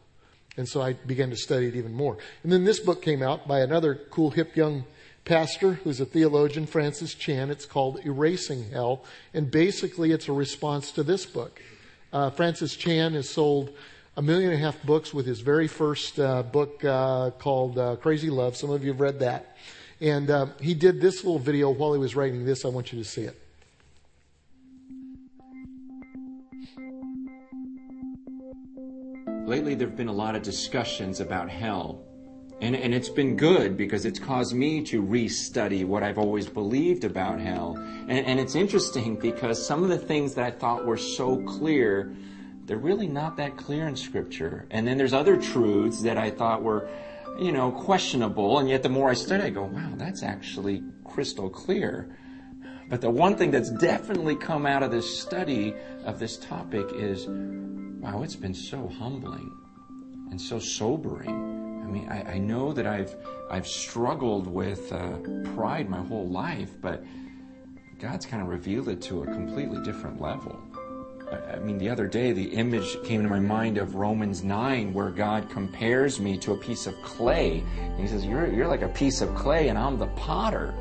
And 0.57 0.69
so 0.69 0.81
I 0.81 0.93
began 0.93 1.31
to 1.31 1.37
study 1.37 1.67
it 1.67 1.77
even 1.77 1.93
more. 1.93 2.17
And 2.43 2.53
then 2.53 2.65
this 2.65 2.81
book 2.81 3.03
came 3.03 3.23
out 3.23 3.49
by 3.49 3.61
another 3.61 3.95
cool, 4.11 4.31
hip, 4.31 4.57
young 4.57 4.85
pastor 5.25 5.75
who's 5.75 6.01
a 6.01 6.05
theologian, 6.05 6.67
Francis 6.67 7.15
Chan. 7.15 7.51
It's 7.51 7.67
called 7.67 8.01
Erasing 8.05 8.71
Hell. 8.71 9.05
And 9.33 9.51
basically, 9.51 10.13
it's 10.13 10.29
a 10.29 10.33
response 10.33 10.93
to 10.93 11.03
this 11.03 11.27
book. 11.27 11.61
Uh, 12.13 12.31
Francis 12.31 12.77
Chan 12.77 13.15
has 13.15 13.29
sold 13.29 13.73
a 14.17 14.23
million 14.23 14.51
and 14.51 14.61
a 14.61 14.65
half 14.65 14.81
books 14.85 15.13
with 15.13 15.27
his 15.27 15.41
very 15.41 15.67
first 15.67 16.21
uh, 16.21 16.43
book 16.45 16.85
uh, 16.85 17.31
called 17.31 17.79
uh, 17.79 17.97
Crazy 17.97 18.31
Love. 18.31 18.57
Some 18.57 18.71
of 18.71 18.85
you 18.85 18.93
have 18.93 19.01
read 19.01 19.19
that. 19.21 19.57
And 20.01 20.31
uh, 20.31 20.47
he 20.61 20.75
did 20.75 21.01
this 21.01 21.25
little 21.25 21.39
video 21.41 21.71
while 21.71 21.93
he 21.93 21.99
was 21.99 22.15
writing 22.15 22.45
this. 22.45 22.65
I 22.65 22.69
want 22.69 22.93
you 22.93 22.99
to 22.99 23.05
see 23.05 23.23
it. 23.23 23.44
Lately, 29.47 29.75
there 29.75 29.89
have 29.89 29.97
been 29.97 30.09
a 30.09 30.13
lot 30.13 30.35
of 30.35 30.43
discussions 30.43 31.21
about 31.21 31.51
hell. 31.51 32.03
And, 32.61 32.75
and 32.75 32.95
it's 32.95 33.11
been 33.11 33.37
good 33.37 33.77
because 33.77 34.07
it's 34.07 34.19
caused 34.19 34.55
me 34.55 34.83
to 34.85 35.03
restudy 35.03 35.85
what 35.85 36.03
I've 36.03 36.19
always 36.19 36.49
believed 36.49 37.05
about 37.05 37.41
hell. 37.41 37.77
And, 38.09 38.27
and 38.27 38.41
it's 38.41 38.55
interesting 38.55 39.17
because 39.17 39.65
some 39.65 39.83
of 39.83 39.91
the 39.91 39.99
things 39.99 40.35
that 40.35 40.45
I 40.45 40.51
thought 40.51 40.87
were 40.87 40.97
so 40.97 41.43
clear 41.43 42.15
they're 42.67 42.79
really 42.79 43.09
not 43.09 43.37
that 43.37 43.57
clear 43.57 43.87
in 43.87 43.97
Scripture. 43.97 44.67
And 44.71 44.87
then 44.87 44.97
there's 44.97 45.13
other 45.13 45.37
truths 45.37 46.03
that 46.03 46.17
I 46.17 46.31
thought 46.31 46.63
were, 46.63 46.89
you 47.39 47.53
know, 47.53 47.71
questionable, 47.71 48.59
and 48.59 48.69
yet 48.69 48.83
the 48.83 48.89
more 48.89 49.11
I 49.11 49.15
study, 49.15 49.43
I 49.45 49.51
go, 49.51 49.65
wow, 49.65 49.93
that's 49.97 50.23
actually 50.23 50.83
crystal 51.05 51.51
clear. 51.51 52.17
But 52.89 53.01
the 53.01 53.11
one 53.11 53.37
thing 53.37 53.51
that's 53.51 53.71
definitely 53.71 54.37
come 54.37 54.67
out 54.67 54.83
of 54.83 54.91
this 54.91 55.21
study 55.21 55.75
of 56.05 56.19
this 56.19 56.37
topic 56.39 56.87
is, 56.95 57.27
wow, 58.05 58.23
it's 58.23 58.37
been 58.37 58.55
so 58.55 58.87
humbling 58.99 59.51
and 60.31 60.39
so 60.39 60.59
sobering. 60.59 61.31
I 61.31 61.91
mean, 61.91 62.09
I, 62.11 62.35
I 62.35 62.39
know 62.39 62.73
that 62.75 62.87
I've 62.87 63.17
I've 63.51 63.67
struggled 63.67 64.47
with 64.47 64.93
uh, 64.93 65.17
pride 65.55 65.89
my 65.89 66.03
whole 66.03 66.29
life, 66.29 66.71
but 66.83 67.03
God's 67.99 68.27
kind 68.27 68.43
of 68.43 68.49
revealed 68.49 68.89
it 68.89 69.01
to 69.03 69.23
a 69.23 69.27
completely 69.27 69.83
different 69.83 70.21
level. 70.21 70.61
I 71.51 71.59
mean, 71.61 71.79
the 71.79 71.89
other 71.89 72.07
day, 72.07 72.33
the 72.33 72.45
image 72.45 73.03
came 73.03 73.23
to 73.23 73.29
my 73.29 73.41
mind 73.41 73.79
of 73.79 73.95
Romans 73.95 74.45
9, 74.45 74.93
where 74.93 75.11
God 75.11 75.49
compares 75.49 76.21
me 76.21 76.37
to 76.39 76.53
a 76.53 76.57
piece 76.57 76.87
of 76.87 76.95
clay. 77.03 77.65
And 77.79 77.99
he 77.99 78.07
says, 78.07 78.25
you're, 78.25 78.47
you're 78.53 78.69
like 78.69 78.83
a 78.83 78.89
piece 78.89 79.21
of 79.21 79.35
clay, 79.35 79.69
and 79.69 79.79
I'm 79.79 79.99
the 79.99 80.07
potter. 80.09 80.75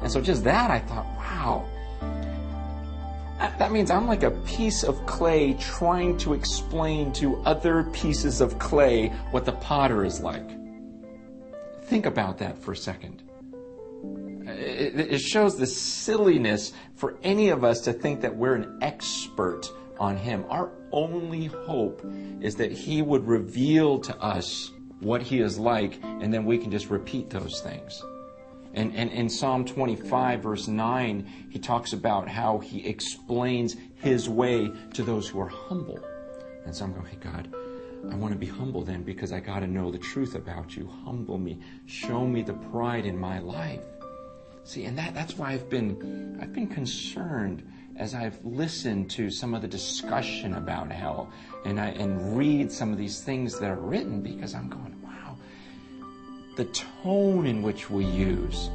And 0.00 0.10
so, 0.10 0.20
just 0.20 0.44
that, 0.44 0.70
I 0.70 0.78
thought, 0.78 1.04
wow. 1.16 1.68
That 3.38 3.72
means 3.72 3.90
I'm 3.90 4.06
like 4.06 4.24
a 4.24 4.30
piece 4.30 4.82
of 4.82 5.04
clay 5.06 5.54
trying 5.54 6.16
to 6.18 6.34
explain 6.34 7.12
to 7.14 7.36
other 7.42 7.84
pieces 7.92 8.40
of 8.40 8.58
clay 8.58 9.08
what 9.30 9.44
the 9.44 9.52
potter 9.52 10.04
is 10.04 10.20
like. 10.20 10.48
Think 11.84 12.06
about 12.06 12.38
that 12.38 12.58
for 12.58 12.72
a 12.72 12.76
second. 12.76 13.22
It 14.46 15.20
shows 15.20 15.56
the 15.56 15.66
silliness 15.66 16.72
for 16.96 17.16
any 17.22 17.50
of 17.50 17.64
us 17.64 17.80
to 17.82 17.92
think 17.92 18.20
that 18.22 18.34
we're 18.34 18.54
an 18.54 18.78
expert 18.80 19.70
on 20.00 20.16
Him. 20.16 20.44
Our 20.48 20.70
only 20.92 21.46
hope 21.46 22.04
is 22.40 22.56
that 22.56 22.72
He 22.72 23.02
would 23.02 23.26
reveal 23.26 23.98
to 24.00 24.16
us 24.20 24.72
what 25.00 25.22
He 25.22 25.40
is 25.40 25.58
like, 25.58 26.00
and 26.02 26.32
then 26.32 26.44
we 26.44 26.58
can 26.58 26.70
just 26.70 26.90
repeat 26.90 27.30
those 27.30 27.60
things. 27.60 28.02
And, 28.74 28.94
and 28.94 29.10
in 29.10 29.28
Psalm 29.28 29.64
25, 29.64 30.42
verse 30.42 30.68
9, 30.68 31.48
he 31.50 31.58
talks 31.58 31.92
about 31.92 32.28
how 32.28 32.58
he 32.58 32.86
explains 32.86 33.76
his 33.96 34.28
way 34.28 34.70
to 34.94 35.02
those 35.02 35.28
who 35.28 35.40
are 35.40 35.48
humble. 35.48 35.98
And 36.64 36.74
so 36.74 36.84
I'm 36.84 36.92
going, 36.92 37.06
hey, 37.06 37.18
God, 37.20 37.48
I 38.10 38.14
want 38.14 38.32
to 38.32 38.38
be 38.38 38.46
humble 38.46 38.82
then 38.82 39.02
because 39.02 39.32
I 39.32 39.40
got 39.40 39.60
to 39.60 39.66
know 39.66 39.90
the 39.90 39.98
truth 39.98 40.34
about 40.34 40.76
you. 40.76 40.88
Humble 41.04 41.38
me. 41.38 41.58
Show 41.86 42.26
me 42.26 42.42
the 42.42 42.54
pride 42.54 43.06
in 43.06 43.18
my 43.18 43.38
life. 43.38 43.82
See, 44.64 44.84
and 44.84 44.98
that, 44.98 45.14
that's 45.14 45.38
why 45.38 45.52
I've 45.52 45.70
been, 45.70 46.38
I've 46.40 46.52
been 46.52 46.68
concerned 46.68 47.66
as 47.96 48.14
I've 48.14 48.42
listened 48.44 49.10
to 49.12 49.30
some 49.30 49.54
of 49.54 49.62
the 49.62 49.68
discussion 49.68 50.54
about 50.54 50.92
hell 50.92 51.30
and 51.64 51.80
I 51.80 51.88
and 51.88 52.36
read 52.36 52.70
some 52.70 52.92
of 52.92 52.98
these 52.98 53.20
things 53.20 53.58
that 53.58 53.70
are 53.70 53.80
written 53.80 54.20
because 54.20 54.54
I'm 54.54 54.68
going, 54.68 54.94
the 56.58 56.64
tone 57.04 57.46
in 57.46 57.62
which 57.62 57.88
we 57.88 58.04
use. 58.04 58.68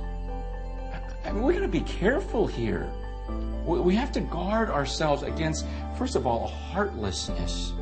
I 1.25 1.33
mean, 1.33 1.43
we're 1.43 1.51
going 1.51 1.63
to 1.63 1.67
be 1.67 1.81
careful 1.81 2.47
here. 2.47 2.89
We 3.65 3.93
have 3.95 4.09
to 4.13 4.21
guard 4.21 4.69
ourselves 4.69 5.23
against, 5.23 5.65
first 5.97 6.15
of 6.15 6.25
all, 6.25 6.47
heartlessness. 6.47 7.73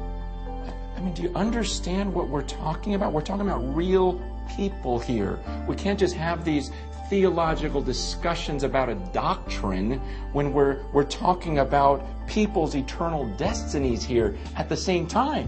I 0.97 1.01
mean, 1.01 1.13
do 1.13 1.21
you 1.21 1.31
understand 1.35 2.11
what 2.11 2.29
we're 2.29 2.41
talking 2.41 2.95
about? 2.95 3.13
We're 3.13 3.21
talking 3.21 3.47
about 3.47 3.59
real 3.75 4.19
people 4.55 4.97
here. 4.97 5.37
We 5.67 5.75
can't 5.75 5.99
just 5.99 6.15
have 6.15 6.43
these 6.43 6.71
theological 7.07 7.81
discussions 7.81 8.63
about 8.63 8.89
a 8.89 8.95
doctrine 9.13 10.01
when 10.33 10.51
we're, 10.51 10.81
we're 10.93 11.03
talking 11.03 11.59
about 11.59 12.03
people's 12.27 12.73
eternal 12.73 13.27
destinies 13.37 14.03
here 14.03 14.35
at 14.55 14.67
the 14.67 14.77
same 14.77 15.05
time. 15.05 15.47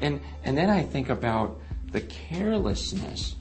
And, 0.00 0.20
and 0.42 0.58
then 0.58 0.70
I 0.70 0.82
think 0.82 1.08
about 1.08 1.60
the 1.92 2.00
carelessness. 2.00 3.36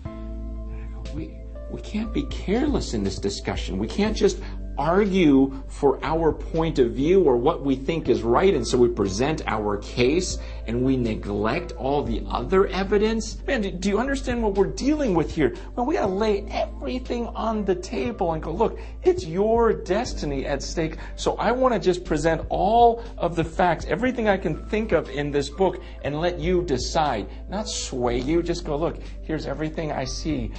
We, 1.14 1.38
we 1.70 1.82
can't 1.82 2.14
be 2.14 2.24
careless 2.24 2.94
in 2.94 3.04
this 3.04 3.18
discussion. 3.18 3.78
We 3.78 3.88
can't 3.88 4.16
just 4.16 4.38
argue 4.78 5.62
for 5.68 6.04
our 6.04 6.32
point 6.32 6.80
of 6.80 6.92
view 6.92 7.24
or 7.24 7.38
what 7.38 7.64
we 7.64 7.76
think 7.76 8.10
is 8.10 8.24
right, 8.24 8.54
and 8.54 8.66
so 8.66 8.78
we 8.78 8.88
present 8.88 9.42
our 9.46 9.78
case 9.78 10.38
and 10.66 10.84
we 10.84 10.98
neglect 10.98 11.74
all 11.74 12.04
the 12.04 12.24
other 12.30 12.68
evidence. 12.68 13.38
Man, 13.46 13.80
do 13.80 13.90
you 13.90 14.00
understand 14.00 14.42
what 14.42 14.56
we're 14.56 14.68
dealing 14.68 15.14
with 15.14 15.34
here? 15.34 15.56
Well, 15.76 15.86
we 15.86 15.96
gotta 15.96 16.12
lay 16.12 16.46
everything 16.50 17.28
on 17.28 17.66
the 17.66 17.76
table 17.76 18.34
and 18.34 18.42
go, 18.42 18.52
look, 18.52 18.80
it's 19.04 19.26
your 19.26 19.74
destiny 19.74 20.46
at 20.46 20.64
stake. 20.64 20.98
So 21.16 21.36
I 21.36 21.52
want 21.52 21.74
to 21.74 21.80
just 21.80 22.06
present 22.06 22.42
all 22.50 23.04
of 23.18 23.36
the 23.36 23.44
facts, 23.44 23.86
everything 23.86 24.28
I 24.30 24.38
can 24.38 24.66
think 24.68 24.94
of 24.94 25.10
in 25.10 25.32
this 25.32 25.50
book, 25.50 25.82
and 26.04 26.20
let 26.22 26.40
you 26.40 26.64
decide, 26.64 27.28
not 27.50 27.68
sway 27.68 28.20
you. 28.20 28.42
Just 28.42 28.66
go, 28.66 28.78
look, 28.78 28.98
here's 29.22 29.46
everything 29.46 29.92
I 29.92 30.06
see. 30.06 30.52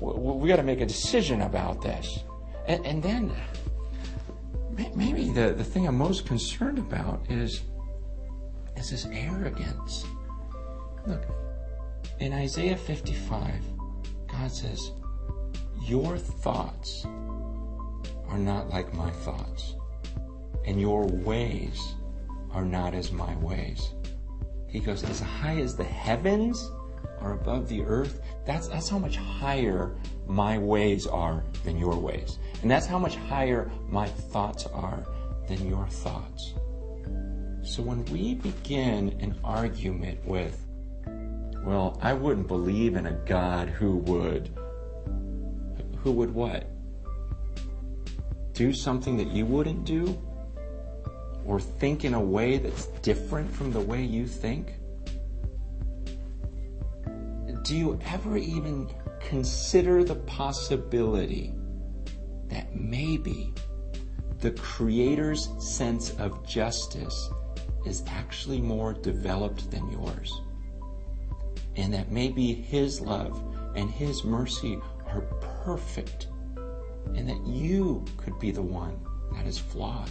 We 0.00 0.48
got 0.48 0.56
to 0.56 0.62
make 0.62 0.80
a 0.80 0.86
decision 0.86 1.42
about 1.42 1.82
this. 1.82 2.24
And, 2.66 2.84
and 2.86 3.02
then 3.02 3.32
maybe 4.94 5.30
the, 5.30 5.52
the 5.52 5.64
thing 5.64 5.86
I'm 5.86 5.98
most 5.98 6.26
concerned 6.26 6.78
about 6.78 7.24
is, 7.28 7.62
is 8.76 8.90
this 8.90 9.06
arrogance. 9.12 10.06
Look, 11.06 11.24
in 12.18 12.32
Isaiah 12.32 12.76
55, 12.76 13.54
God 14.28 14.50
says, 14.50 14.92
Your 15.82 16.16
thoughts 16.16 17.04
are 18.28 18.38
not 18.38 18.70
like 18.70 18.94
my 18.94 19.10
thoughts, 19.10 19.74
and 20.66 20.80
your 20.80 21.06
ways 21.06 21.94
are 22.52 22.64
not 22.64 22.94
as 22.94 23.12
my 23.12 23.34
ways. 23.36 23.94
He 24.68 24.80
goes, 24.80 25.02
As 25.04 25.20
high 25.20 25.58
as 25.58 25.76
the 25.76 25.84
heavens 25.84 26.70
are 27.20 27.32
above 27.32 27.68
the 27.68 27.82
earth, 27.82 28.20
that's, 28.46 28.68
that's 28.68 28.88
how 28.88 28.98
much 28.98 29.16
higher 29.16 29.94
my 30.26 30.58
ways 30.58 31.06
are 31.06 31.44
than 31.64 31.78
your 31.78 31.98
ways. 31.98 32.38
And 32.62 32.70
that's 32.70 32.86
how 32.86 32.98
much 32.98 33.16
higher 33.16 33.70
my 33.88 34.06
thoughts 34.06 34.66
are 34.66 35.04
than 35.48 35.68
your 35.68 35.86
thoughts. 35.88 36.54
So 37.62 37.82
when 37.82 38.04
we 38.06 38.34
begin 38.34 39.16
an 39.20 39.38
argument 39.44 40.24
with, 40.24 40.66
well, 41.64 41.98
I 42.00 42.14
wouldn't 42.14 42.48
believe 42.48 42.96
in 42.96 43.06
a 43.06 43.12
God 43.12 43.68
who 43.68 43.96
would, 43.98 44.50
who 45.98 46.12
would 46.12 46.32
what? 46.32 46.66
Do 48.54 48.72
something 48.72 49.16
that 49.18 49.28
you 49.28 49.44
wouldn't 49.44 49.84
do? 49.84 50.18
Or 51.44 51.60
think 51.60 52.04
in 52.04 52.14
a 52.14 52.20
way 52.20 52.58
that's 52.58 52.86
different 53.02 53.52
from 53.52 53.72
the 53.72 53.80
way 53.80 54.02
you 54.02 54.26
think? 54.26 54.74
Do 57.62 57.76
you 57.76 57.98
ever 58.06 58.36
even 58.36 58.90
consider 59.20 60.02
the 60.02 60.16
possibility 60.16 61.52
that 62.48 62.74
maybe 62.74 63.52
the 64.40 64.50
Creator's 64.52 65.50
sense 65.58 66.10
of 66.18 66.46
justice 66.46 67.30
is 67.86 68.02
actually 68.08 68.60
more 68.60 68.92
developed 68.92 69.70
than 69.70 69.90
yours. 69.90 70.40
And 71.76 71.92
that 71.92 72.10
maybe 72.10 72.52
His 72.52 73.00
love 73.00 73.42
and 73.74 73.90
His 73.90 74.24
mercy 74.24 74.78
are 75.06 75.22
perfect. 75.64 76.28
And 77.14 77.28
that 77.28 77.46
you 77.46 78.04
could 78.16 78.38
be 78.38 78.50
the 78.50 78.62
one 78.62 78.98
that 79.34 79.46
is 79.46 79.58
flawed. 79.58 80.10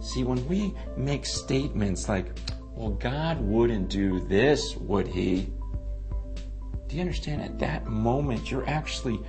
See, 0.00 0.24
when 0.24 0.46
we 0.48 0.74
make 0.96 1.26
statements 1.26 2.08
like, 2.08 2.38
well, 2.74 2.90
God 2.90 3.40
wouldn't 3.40 3.88
do 3.88 4.20
this, 4.20 4.76
would 4.76 5.06
He? 5.06 5.52
Do 6.90 6.96
you 6.96 7.02
understand? 7.02 7.40
At 7.40 7.56
that 7.60 7.86
moment, 7.86 8.50
you're 8.50 8.68
actually 8.68 9.20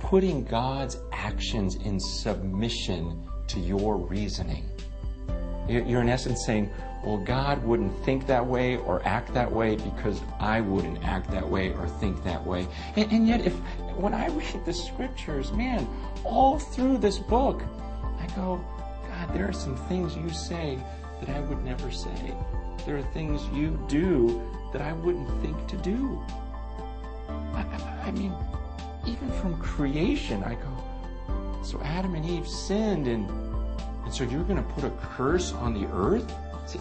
putting 0.00 0.42
God's 0.42 0.98
actions 1.12 1.76
in 1.76 2.00
submission 2.00 3.22
to 3.46 3.60
your 3.60 3.96
reasoning. 3.96 4.68
You're 5.68 6.00
in 6.00 6.08
essence 6.08 6.44
saying, 6.44 6.70
well, 7.04 7.18
God 7.18 7.62
wouldn't 7.62 8.04
think 8.04 8.26
that 8.26 8.44
way 8.44 8.78
or 8.78 9.00
act 9.06 9.32
that 9.32 9.50
way 9.50 9.76
because 9.76 10.20
I 10.40 10.60
wouldn't 10.60 11.04
act 11.04 11.30
that 11.30 11.48
way 11.48 11.72
or 11.72 11.88
think 11.88 12.24
that 12.24 12.44
way. 12.44 12.66
And, 12.96 13.12
and, 13.12 13.28
yet, 13.28 13.46
if 13.46 13.54
when 13.96 14.12
I 14.12 14.26
read 14.26 14.64
the 14.64 14.72
scriptures, 14.72 15.52
man, 15.52 15.88
all 16.24 16.58
through 16.58 16.98
this 16.98 17.18
book, 17.18 17.62
I 18.18 18.26
go, 18.34 18.60
God, 19.08 19.32
there 19.32 19.48
are 19.48 19.52
some 19.52 19.76
things 19.86 20.16
you 20.16 20.30
say 20.30 20.80
that 21.20 21.28
I 21.28 21.40
would 21.42 21.64
never 21.64 21.92
say. 21.92 22.34
There 22.86 22.96
are 22.96 23.12
things 23.14 23.40
you 23.56 23.80
do 23.86 24.42
that 24.72 24.82
I 24.82 24.92
wouldn't 24.92 25.40
think 25.42 25.68
to 25.68 25.76
do. 25.76 26.20
I, 27.54 28.08
I 28.08 28.10
mean, 28.10 28.34
even 29.06 29.30
from 29.40 29.60
creation, 29.60 30.42
I 30.44 30.54
go, 30.54 31.62
so 31.62 31.80
Adam 31.82 32.14
and 32.14 32.24
Eve 32.24 32.46
sinned 32.46 33.06
and 33.06 33.30
and 34.04 34.12
so 34.12 34.24
you're 34.24 34.44
going 34.44 34.62
to 34.62 34.70
put 34.74 34.84
a 34.84 34.90
curse 35.16 35.52
on 35.52 35.74
the 35.74 35.86
earth? 35.92 36.34
See, 36.66 36.80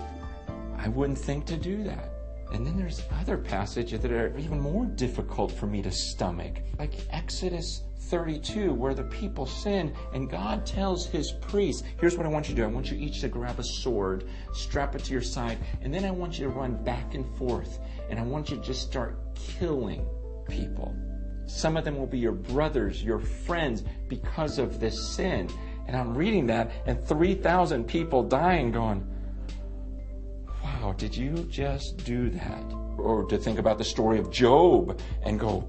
I 0.78 0.90
wouldn't 0.90 1.20
think 1.20 1.46
to 1.46 1.58
do 1.58 1.84
that. 1.84 2.10
And 2.52 2.66
then 2.66 2.76
there's 2.76 3.04
other 3.22 3.38
passages 3.38 4.02
that 4.02 4.12
are 4.12 4.38
even 4.38 4.60
more 4.60 4.86
difficult 4.86 5.52
for 5.52 5.68
me 5.68 5.82
to 5.84 5.92
stomach, 5.92 6.62
like 6.78 6.94
Exodus 7.12 7.84
32, 8.00 8.74
where 8.74 8.94
the 8.94 9.04
people 9.04 9.46
sin, 9.46 9.94
and 10.14 10.30
God 10.30 10.66
tells 10.66 11.06
his 11.06 11.32
priests, 11.32 11.84
Here's 11.98 12.18
what 12.18 12.26
I 12.26 12.30
want 12.30 12.50
you 12.50 12.56
to 12.56 12.62
do. 12.62 12.68
I 12.68 12.70
want 12.70 12.92
you 12.92 12.98
each 12.98 13.22
to 13.22 13.30
grab 13.30 13.60
a 13.60 13.64
sword, 13.64 14.26
strap 14.52 14.96
it 14.96 15.06
to 15.06 15.14
your 15.14 15.22
side, 15.22 15.60
and 15.82 15.94
then 15.94 16.04
I 16.04 16.12
want 16.12 16.38
you 16.38 16.46
to 16.46 16.52
run 16.52 16.84
back 16.84 17.16
and 17.16 17.26
forth, 17.38 17.80
and 18.10 18.20
I 18.20 18.24
want 18.24 18.50
you 18.50 18.58
to 18.58 18.62
just 18.62 18.82
start 18.82 19.18
killing 19.36 20.06
people. 20.48 20.96
Some 21.46 21.76
of 21.76 21.84
them 21.84 21.98
will 21.98 22.08
be 22.08 22.20
your 22.20 22.32
brothers, 22.32 23.04
your 23.04 23.20
friends, 23.20 23.84
because 24.08 24.58
of 24.58 24.80
this 24.80 25.14
sin. 25.16 25.50
And 25.88 25.96
I'm 25.96 26.16
reading 26.16 26.48
that, 26.48 26.72
and 26.86 27.06
3,000 27.06 27.86
people 27.86 28.24
dying, 28.24 28.72
going, 28.72 29.06
wow, 30.64 30.94
did 30.94 31.16
you 31.16 31.34
just 31.50 31.98
do 32.06 32.30
that? 32.30 32.64
Or 32.98 33.26
to 33.26 33.38
think 33.38 33.60
about 33.60 33.78
the 33.78 33.84
story 33.84 34.20
of 34.20 34.32
Job 34.32 35.00
and 35.24 35.40
go, 35.40 35.68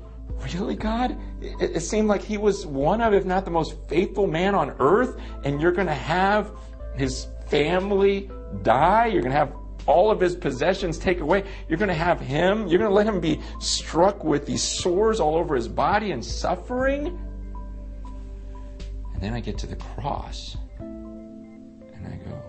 really, 0.55 0.77
God? 0.77 1.19
It, 1.41 1.77
it 1.77 1.81
seemed 1.81 2.09
like 2.09 2.23
he 2.23 2.39
was 2.39 2.67
one 2.67 3.01
of, 3.01 3.15
if 3.15 3.25
not 3.25 3.45
the 3.45 3.51
most 3.51 3.77
faithful 3.89 4.27
man 4.27 4.55
on 4.55 4.77
earth, 4.79 5.19
and 5.45 5.61
you're 5.61 5.73
going 5.73 5.87
to 5.87 5.95
have 5.95 6.53
his 6.95 7.27
family 7.49 8.31
die? 8.63 9.07
You're 9.07 9.23
going 9.23 9.33
to 9.33 9.39
have 9.39 9.55
all 9.87 10.11
of 10.11 10.21
his 10.21 10.37
possessions 10.37 10.99
take 10.99 11.21
away. 11.21 11.45
You're 11.69 11.79
going 11.79 11.89
to 11.89 11.95
have 11.95 12.21
him, 12.21 12.67
you're 12.67 12.79
going 12.79 12.91
to 12.91 12.95
let 12.95 13.07
him 13.07 13.21
be 13.21 13.41
struck 13.59 14.25
with 14.25 14.47
these 14.47 14.63
sores 14.63 15.21
all 15.21 15.37
over 15.37 15.55
his 15.55 15.69
body 15.69 16.13
and 16.13 16.25
suffering? 16.25 17.19
And 19.15 19.23
then 19.23 19.35
I 19.35 19.41
get 19.41 19.59
to 19.59 19.67
the 19.67 19.77
cross 19.77 20.57
and 20.79 22.07
I 22.07 22.17
go, 22.29 22.43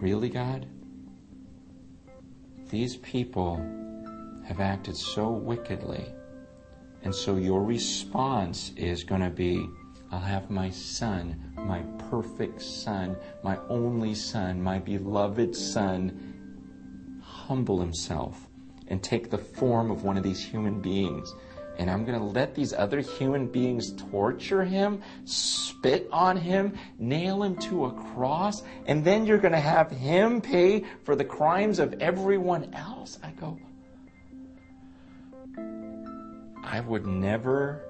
Really, 0.00 0.28
God? 0.28 0.66
These 2.70 2.96
people 2.96 3.56
have 4.46 4.60
acted 4.60 4.96
so 4.96 5.30
wickedly. 5.30 6.06
And 7.02 7.14
so 7.14 7.36
your 7.36 7.62
response 7.62 8.72
is 8.76 9.04
going 9.04 9.20
to 9.20 9.30
be 9.30 9.68
I'll 10.10 10.20
have 10.20 10.50
my 10.50 10.70
son, 10.70 11.52
my 11.56 11.82
perfect 12.10 12.62
son, 12.62 13.16
my 13.42 13.58
only 13.68 14.14
son, 14.14 14.62
my 14.62 14.78
beloved 14.78 15.54
son, 15.54 17.20
humble 17.22 17.80
himself 17.80 18.48
and 18.88 19.02
take 19.02 19.30
the 19.30 19.38
form 19.38 19.90
of 19.90 20.04
one 20.04 20.16
of 20.16 20.22
these 20.22 20.42
human 20.42 20.80
beings 20.80 21.34
and 21.78 21.88
I'm 21.88 22.04
going 22.04 22.18
to 22.18 22.24
let 22.24 22.54
these 22.54 22.72
other 22.72 23.00
human 23.00 23.46
beings 23.46 23.92
torture 24.10 24.64
him, 24.64 25.00
spit 25.24 26.08
on 26.12 26.36
him, 26.36 26.76
nail 26.98 27.44
him 27.44 27.56
to 27.58 27.86
a 27.86 27.92
cross, 27.92 28.64
and 28.86 29.04
then 29.04 29.24
you're 29.24 29.38
going 29.38 29.52
to 29.52 29.60
have 29.60 29.90
him 29.90 30.40
pay 30.40 30.84
for 31.04 31.14
the 31.14 31.24
crimes 31.24 31.78
of 31.78 31.94
everyone 32.00 32.74
else. 32.74 33.18
I 33.22 33.30
go, 33.30 33.58
I 36.64 36.80
would 36.80 37.06
never 37.06 37.87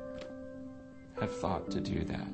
have 1.21 1.35
thought 1.37 1.71
to 1.71 1.81
do 1.81 2.05
that. 2.05 2.29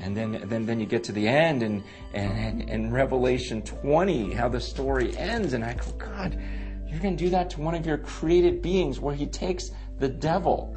And 0.00 0.16
then, 0.16 0.42
then, 0.46 0.66
then 0.66 0.78
you 0.78 0.86
get 0.86 1.04
to 1.04 1.12
the 1.12 1.26
end 1.26 1.62
and, 1.62 1.82
and, 2.12 2.68
and 2.68 2.92
Revelation 2.92 3.62
20, 3.62 4.32
how 4.32 4.48
the 4.48 4.60
story 4.60 5.16
ends, 5.16 5.54
and 5.54 5.64
I 5.64 5.74
go, 5.74 5.90
God, 5.92 6.38
you're 6.86 7.00
going 7.00 7.16
to 7.16 7.24
do 7.24 7.30
that 7.30 7.50
to 7.50 7.60
one 7.60 7.74
of 7.74 7.86
your 7.86 7.98
created 7.98 8.60
beings 8.60 9.00
where 9.00 9.14
he 9.14 9.26
takes 9.26 9.70
the 9.98 10.08
devil. 10.08 10.76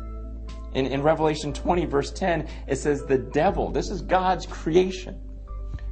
In, 0.73 0.85
in 0.85 1.01
Revelation 1.01 1.51
20, 1.51 1.85
verse 1.85 2.11
10, 2.11 2.47
it 2.67 2.77
says, 2.77 3.03
The 3.03 3.17
devil, 3.17 3.71
this 3.71 3.89
is 3.89 4.01
God's 4.01 4.45
creation, 4.45 5.19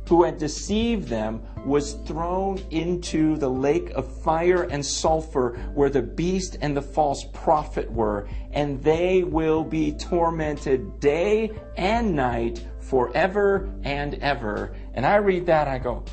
who 0.08 0.24
had 0.24 0.38
deceived 0.38 1.08
them, 1.08 1.42
was 1.66 1.94
thrown 2.06 2.60
into 2.72 3.36
the 3.38 3.50
lake 3.50 3.90
of 3.92 4.22
fire 4.22 4.64
and 4.64 4.86
sulfur 4.86 5.58
where 5.74 5.90
the 5.90 6.02
beast 6.02 6.58
and 6.62 6.76
the 6.76 6.82
false 6.82 7.26
prophet 7.34 7.92
were, 7.92 8.28
and 8.52 8.82
they 8.84 9.24
will 9.24 9.64
be 9.64 9.92
tormented 9.92 11.00
day 11.00 11.52
and 11.76 12.16
night 12.16 12.66
forever 12.80 13.70
and 13.84 14.16
ever. 14.16 14.74
And 14.94 15.06
I 15.06 15.18
read 15.18 15.46
that, 15.48 15.68
I 15.68 15.78
go, 15.78 16.04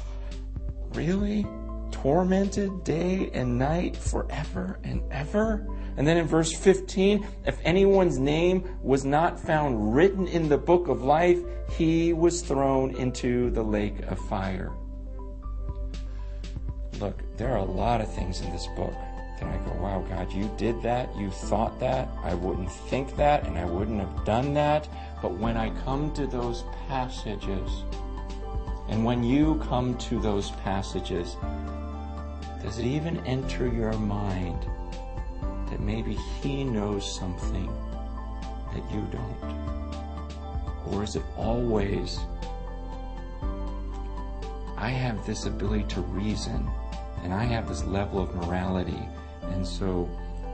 Really? 0.94 1.46
Tormented 1.90 2.84
day 2.84 3.30
and 3.32 3.58
night 3.58 3.96
forever 3.96 4.78
and 4.82 5.02
ever? 5.12 5.66
And 5.96 6.06
then 6.06 6.16
in 6.16 6.26
verse 6.26 6.52
15, 6.52 7.26
if 7.46 7.58
anyone's 7.64 8.18
name 8.18 8.76
was 8.82 9.04
not 9.04 9.38
found 9.38 9.94
written 9.94 10.26
in 10.26 10.48
the 10.48 10.58
book 10.58 10.88
of 10.88 11.02
life, 11.02 11.38
he 11.70 12.12
was 12.12 12.42
thrown 12.42 12.94
into 12.96 13.50
the 13.50 13.62
lake 13.62 14.00
of 14.08 14.18
fire. 14.28 14.72
Look, 17.00 17.22
there 17.36 17.52
are 17.52 17.58
a 17.58 17.64
lot 17.64 18.00
of 18.00 18.12
things 18.12 18.40
in 18.40 18.50
this 18.50 18.66
book 18.76 18.94
that 19.40 19.48
I 19.48 19.56
go, 19.64 19.72
wow, 19.80 20.04
God, 20.08 20.32
you 20.32 20.50
did 20.56 20.80
that, 20.82 21.14
you 21.16 21.30
thought 21.30 21.78
that, 21.80 22.08
I 22.22 22.34
wouldn't 22.34 22.70
think 22.70 23.16
that, 23.16 23.46
and 23.46 23.58
I 23.58 23.64
wouldn't 23.64 24.00
have 24.00 24.24
done 24.24 24.54
that. 24.54 24.88
But 25.20 25.38
when 25.38 25.56
I 25.56 25.70
come 25.84 26.12
to 26.14 26.26
those 26.26 26.64
passages, 26.88 27.84
and 28.88 29.04
when 29.04 29.22
you 29.22 29.56
come 29.66 29.96
to 29.98 30.20
those 30.20 30.50
passages, 30.62 31.36
does 32.62 32.78
it 32.78 32.86
even 32.86 33.18
enter 33.26 33.68
your 33.68 33.92
mind 33.94 34.66
that 35.74 35.80
maybe 35.80 36.14
he 36.40 36.62
knows 36.62 37.18
something 37.18 37.66
that 38.72 38.92
you 38.92 39.04
don't? 39.10 39.66
Or 40.86 41.02
is 41.02 41.16
it 41.16 41.24
always, 41.36 42.20
I 44.76 44.90
have 44.90 45.26
this 45.26 45.46
ability 45.46 45.86
to 45.94 46.00
reason 46.02 46.70
and 47.24 47.34
I 47.34 47.42
have 47.42 47.68
this 47.68 47.82
level 47.82 48.22
of 48.22 48.32
morality, 48.36 49.02
and 49.42 49.66
so 49.66 50.08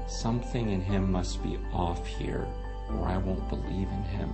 something 0.08 0.70
in 0.70 0.80
him 0.80 1.12
must 1.12 1.42
be 1.42 1.58
off 1.70 2.06
here 2.06 2.46
or 2.94 3.06
I 3.06 3.18
won't 3.18 3.46
believe 3.50 3.88
in 3.88 4.02
him. 4.04 4.32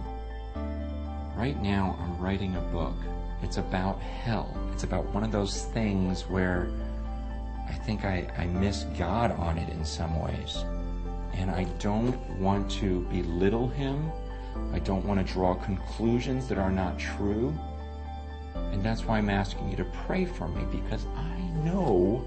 Right 1.37 1.61
now, 1.61 1.99
I'm 2.01 2.17
writing 2.19 2.55
a 2.55 2.61
book. 2.61 2.95
It's 3.43 3.57
about 3.57 4.01
hell. 4.01 4.57
It's 4.73 4.85
about 4.85 5.05
one 5.07 5.25
of 5.25 5.33
those 5.33 5.65
things 5.65 6.23
where 6.29 6.69
I 7.69 7.73
think 7.73 8.05
I, 8.05 8.31
I 8.39 8.47
miss 8.47 8.85
God 8.97 9.33
on 9.33 9.59
it 9.59 9.69
in 9.69 9.85
some 9.85 10.21
ways. 10.21 10.65
And 11.35 11.51
I 11.51 11.65
don't 11.79 12.19
want 12.39 12.71
to 12.73 13.01
belittle 13.11 13.69
him. 13.69 14.11
I 14.73 14.79
don't 14.79 15.05
want 15.05 15.25
to 15.25 15.33
draw 15.33 15.55
conclusions 15.55 16.49
that 16.49 16.59
are 16.59 16.71
not 16.71 16.99
true. 16.99 17.55
And 18.55 18.83
that's 18.85 19.05
why 19.05 19.19
I'm 19.19 19.31
asking 19.31 19.71
you 19.71 19.77
to 19.77 19.85
pray 20.07 20.25
for 20.25 20.49
me 20.49 20.65
because 20.71 21.07
I 21.17 21.39
know 21.65 22.25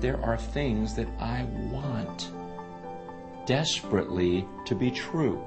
there 0.00 0.20
are 0.24 0.36
things 0.36 0.94
that 0.94 1.08
I 1.18 1.44
want 1.70 2.30
desperately 3.46 4.46
to 4.66 4.74
be 4.74 4.90
true. 4.90 5.42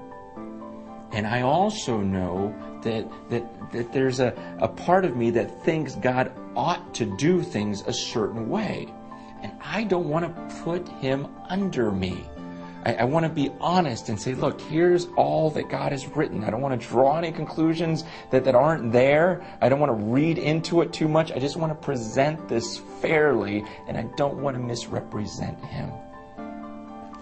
And 1.11 1.25
I 1.25 1.41
also 1.41 1.99
know 1.99 2.53
that, 2.83 3.09
that, 3.29 3.71
that 3.71 3.93
there's 3.93 4.19
a, 4.19 4.33
a 4.59 4.67
part 4.67 5.05
of 5.05 5.15
me 5.15 5.29
that 5.31 5.63
thinks 5.63 5.95
God 5.95 6.31
ought 6.55 6.93
to 6.95 7.05
do 7.17 7.41
things 7.41 7.83
a 7.87 7.93
certain 7.93 8.49
way. 8.49 8.93
And 9.41 9.53
I 9.61 9.83
don't 9.83 10.09
want 10.09 10.25
to 10.25 10.55
put 10.63 10.87
him 10.87 11.27
under 11.49 11.91
me. 11.91 12.25
I, 12.85 12.93
I 12.93 13.03
want 13.03 13.25
to 13.25 13.29
be 13.29 13.49
honest 13.59 14.09
and 14.09 14.21
say, 14.21 14.35
look, 14.35 14.61
here's 14.61 15.07
all 15.17 15.49
that 15.51 15.69
God 15.69 15.91
has 15.91 16.07
written. 16.07 16.43
I 16.43 16.51
don't 16.51 16.61
want 16.61 16.79
to 16.79 16.87
draw 16.87 17.17
any 17.17 17.31
conclusions 17.31 18.03
that, 18.31 18.45
that 18.45 18.55
aren't 18.55 18.91
there. 18.91 19.43
I 19.59 19.69
don't 19.69 19.79
want 19.79 19.89
to 19.89 20.05
read 20.05 20.37
into 20.37 20.81
it 20.81 20.93
too 20.93 21.07
much. 21.07 21.31
I 21.31 21.39
just 21.39 21.57
want 21.57 21.71
to 21.71 21.75
present 21.75 22.47
this 22.47 22.77
fairly, 23.01 23.65
and 23.87 23.97
I 23.97 24.03
don't 24.15 24.37
want 24.37 24.55
to 24.55 24.61
misrepresent 24.61 25.59
Him. 25.65 25.91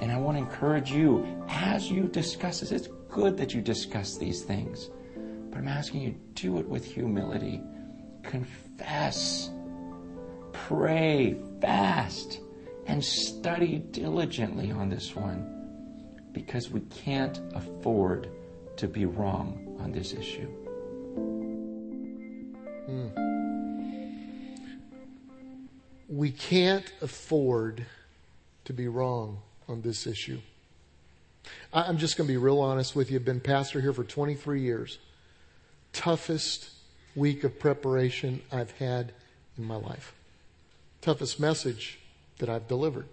And 0.01 0.11
I 0.11 0.17
want 0.17 0.37
to 0.37 0.43
encourage 0.43 0.91
you 0.91 1.25
as 1.47 1.89
you 1.89 2.03
discuss 2.03 2.59
this. 2.59 2.71
It's 2.71 2.89
good 3.09 3.37
that 3.37 3.53
you 3.53 3.61
discuss 3.61 4.17
these 4.17 4.41
things, 4.41 4.89
but 5.49 5.59
I'm 5.59 5.67
asking 5.69 6.01
you 6.01 6.15
do 6.33 6.57
it 6.57 6.67
with 6.67 6.83
humility. 6.83 7.61
Confess, 8.23 9.49
pray, 10.51 11.37
fast 11.61 12.41
and 12.85 13.01
study 13.01 13.77
diligently 13.91 14.71
on 14.71 14.89
this 14.89 15.15
one 15.15 15.52
because 16.33 16.69
we 16.69 16.81
can't 16.81 17.39
afford 17.53 18.29
to 18.77 18.87
be 18.87 19.05
wrong 19.05 19.77
on 19.79 19.91
this 19.91 20.13
issue. 20.13 20.47
Hmm. 22.87 23.07
We 26.09 26.31
can't 26.31 26.91
afford 27.01 27.85
to 28.65 28.73
be 28.73 28.87
wrong 28.87 29.39
on 29.67 29.81
this 29.81 30.05
issue. 30.07 30.39
I'm 31.71 31.97
just 31.97 32.17
going 32.17 32.27
to 32.27 32.33
be 32.33 32.37
real 32.37 32.59
honest 32.59 32.95
with 32.95 33.11
you. 33.11 33.17
I've 33.17 33.25
been 33.25 33.39
pastor 33.39 33.81
here 33.81 33.93
for 33.93 34.03
23 34.03 34.61
years. 34.61 34.99
Toughest 35.91 36.69
week 37.15 37.43
of 37.43 37.59
preparation 37.59 38.41
I've 38.51 38.71
had 38.71 39.11
in 39.57 39.65
my 39.65 39.75
life. 39.75 40.13
Toughest 41.01 41.39
message 41.39 41.99
that 42.39 42.49
I've 42.49 42.67
delivered. 42.67 43.07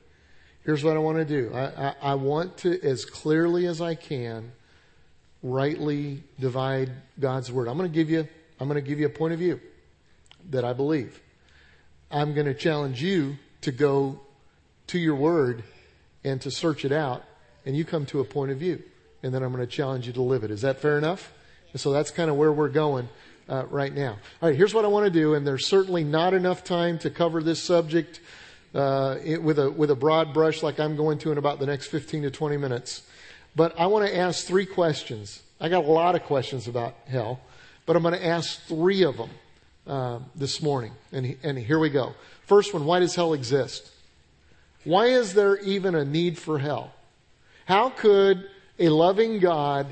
Here's 0.64 0.84
what 0.84 0.96
I 0.96 1.00
want 1.00 1.18
to 1.18 1.24
do. 1.24 1.52
I, 1.54 1.88
I, 1.88 1.94
I 2.02 2.14
want 2.14 2.58
to, 2.58 2.80
as 2.82 3.04
clearly 3.04 3.66
as 3.66 3.80
I 3.80 3.94
can, 3.94 4.52
rightly 5.42 6.22
divide 6.38 6.90
God's 7.18 7.50
word. 7.50 7.68
I'm 7.68 7.78
going 7.78 7.90
to 7.90 7.94
give 7.94 8.10
you, 8.10 8.28
I'm 8.58 8.68
going 8.68 8.82
to 8.82 8.86
give 8.86 9.00
you 9.00 9.06
a 9.06 9.10
point 9.10 9.32
of 9.32 9.38
view 9.38 9.60
that 10.50 10.64
I 10.64 10.72
believe. 10.72 11.20
I'm 12.10 12.34
going 12.34 12.46
to 12.46 12.54
challenge 12.54 13.02
you 13.02 13.36
to 13.62 13.72
go 13.72 14.20
to 14.88 14.98
your 14.98 15.14
word 15.14 15.62
and 16.24 16.40
to 16.42 16.50
search 16.50 16.84
it 16.84 16.92
out 16.92 17.24
and 17.64 17.76
you 17.76 17.84
come 17.84 18.04
to 18.06 18.20
a 18.20 18.24
point 18.24 18.50
of 18.50 18.58
view 18.58 18.82
and 19.22 19.34
then 19.34 19.42
I'm 19.42 19.52
going 19.52 19.66
to 19.66 19.70
challenge 19.70 20.06
you 20.06 20.12
to 20.14 20.22
live 20.22 20.44
it. 20.44 20.50
Is 20.50 20.62
that 20.62 20.80
fair 20.80 20.98
enough? 20.98 21.32
And 21.72 21.80
so 21.80 21.92
that's 21.92 22.10
kind 22.10 22.30
of 22.30 22.36
where 22.36 22.52
we're 22.52 22.68
going 22.68 23.08
uh, 23.48 23.64
right 23.66 23.94
now. 23.94 24.18
All 24.42 24.48
right, 24.48 24.56
here's 24.56 24.74
what 24.74 24.84
I 24.84 24.88
want 24.88 25.04
to 25.04 25.10
do, 25.10 25.34
and 25.34 25.46
there's 25.46 25.66
certainly 25.66 26.04
not 26.04 26.34
enough 26.34 26.64
time 26.64 26.98
to 27.00 27.10
cover 27.10 27.42
this 27.42 27.62
subject 27.62 28.20
uh, 28.74 29.16
it, 29.24 29.42
with 29.42 29.58
a 29.58 29.70
with 29.70 29.90
a 29.90 29.96
broad 29.96 30.32
brush 30.32 30.62
like 30.62 30.78
I'm 30.78 30.96
going 30.96 31.18
to 31.18 31.32
in 31.32 31.38
about 31.38 31.58
the 31.58 31.66
next 31.66 31.86
15 31.88 32.22
to 32.22 32.30
20 32.30 32.56
minutes. 32.56 33.02
But 33.56 33.78
I 33.78 33.86
want 33.86 34.06
to 34.06 34.16
ask 34.16 34.46
three 34.46 34.66
questions. 34.66 35.42
I 35.60 35.68
got 35.68 35.84
a 35.84 35.88
lot 35.88 36.14
of 36.14 36.22
questions 36.22 36.68
about 36.68 36.94
hell, 37.08 37.40
but 37.84 37.96
I'm 37.96 38.02
going 38.02 38.14
to 38.14 38.24
ask 38.24 38.62
three 38.66 39.02
of 39.02 39.16
them 39.16 39.30
uh, 39.86 40.18
this 40.36 40.62
morning, 40.62 40.92
and 41.12 41.36
and 41.42 41.58
here 41.58 41.78
we 41.78 41.90
go. 41.90 42.14
First 42.46 42.72
one: 42.72 42.84
Why 42.84 43.00
does 43.00 43.14
hell 43.14 43.32
exist? 43.32 43.90
Why 44.84 45.06
is 45.06 45.34
there 45.34 45.58
even 45.58 45.94
a 45.94 46.04
need 46.04 46.38
for 46.38 46.58
hell? 46.58 46.92
How 47.66 47.90
could 47.90 48.48
a 48.78 48.88
loving 48.88 49.38
God, 49.38 49.86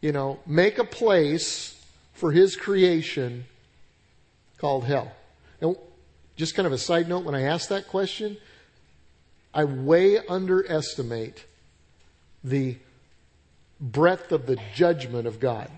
you 0.00 0.12
know, 0.12 0.40
make 0.46 0.78
a 0.78 0.84
place 0.84 1.80
for 2.12 2.32
his 2.32 2.54
creation 2.54 3.46
called 4.58 4.84
hell? 4.84 5.12
And 5.60 5.76
just 6.38 6.54
kind 6.54 6.66
of 6.66 6.72
a 6.72 6.78
side 6.78 7.08
note, 7.08 7.24
when 7.24 7.34
I 7.34 7.42
ask 7.42 7.68
that 7.68 7.88
question, 7.88 8.38
I 9.52 9.64
way 9.64 10.18
underestimate 10.26 11.44
the 12.44 12.76
breadth 13.80 14.30
of 14.30 14.46
the 14.46 14.56
judgment 14.72 15.26
of 15.26 15.40
God 15.40 15.68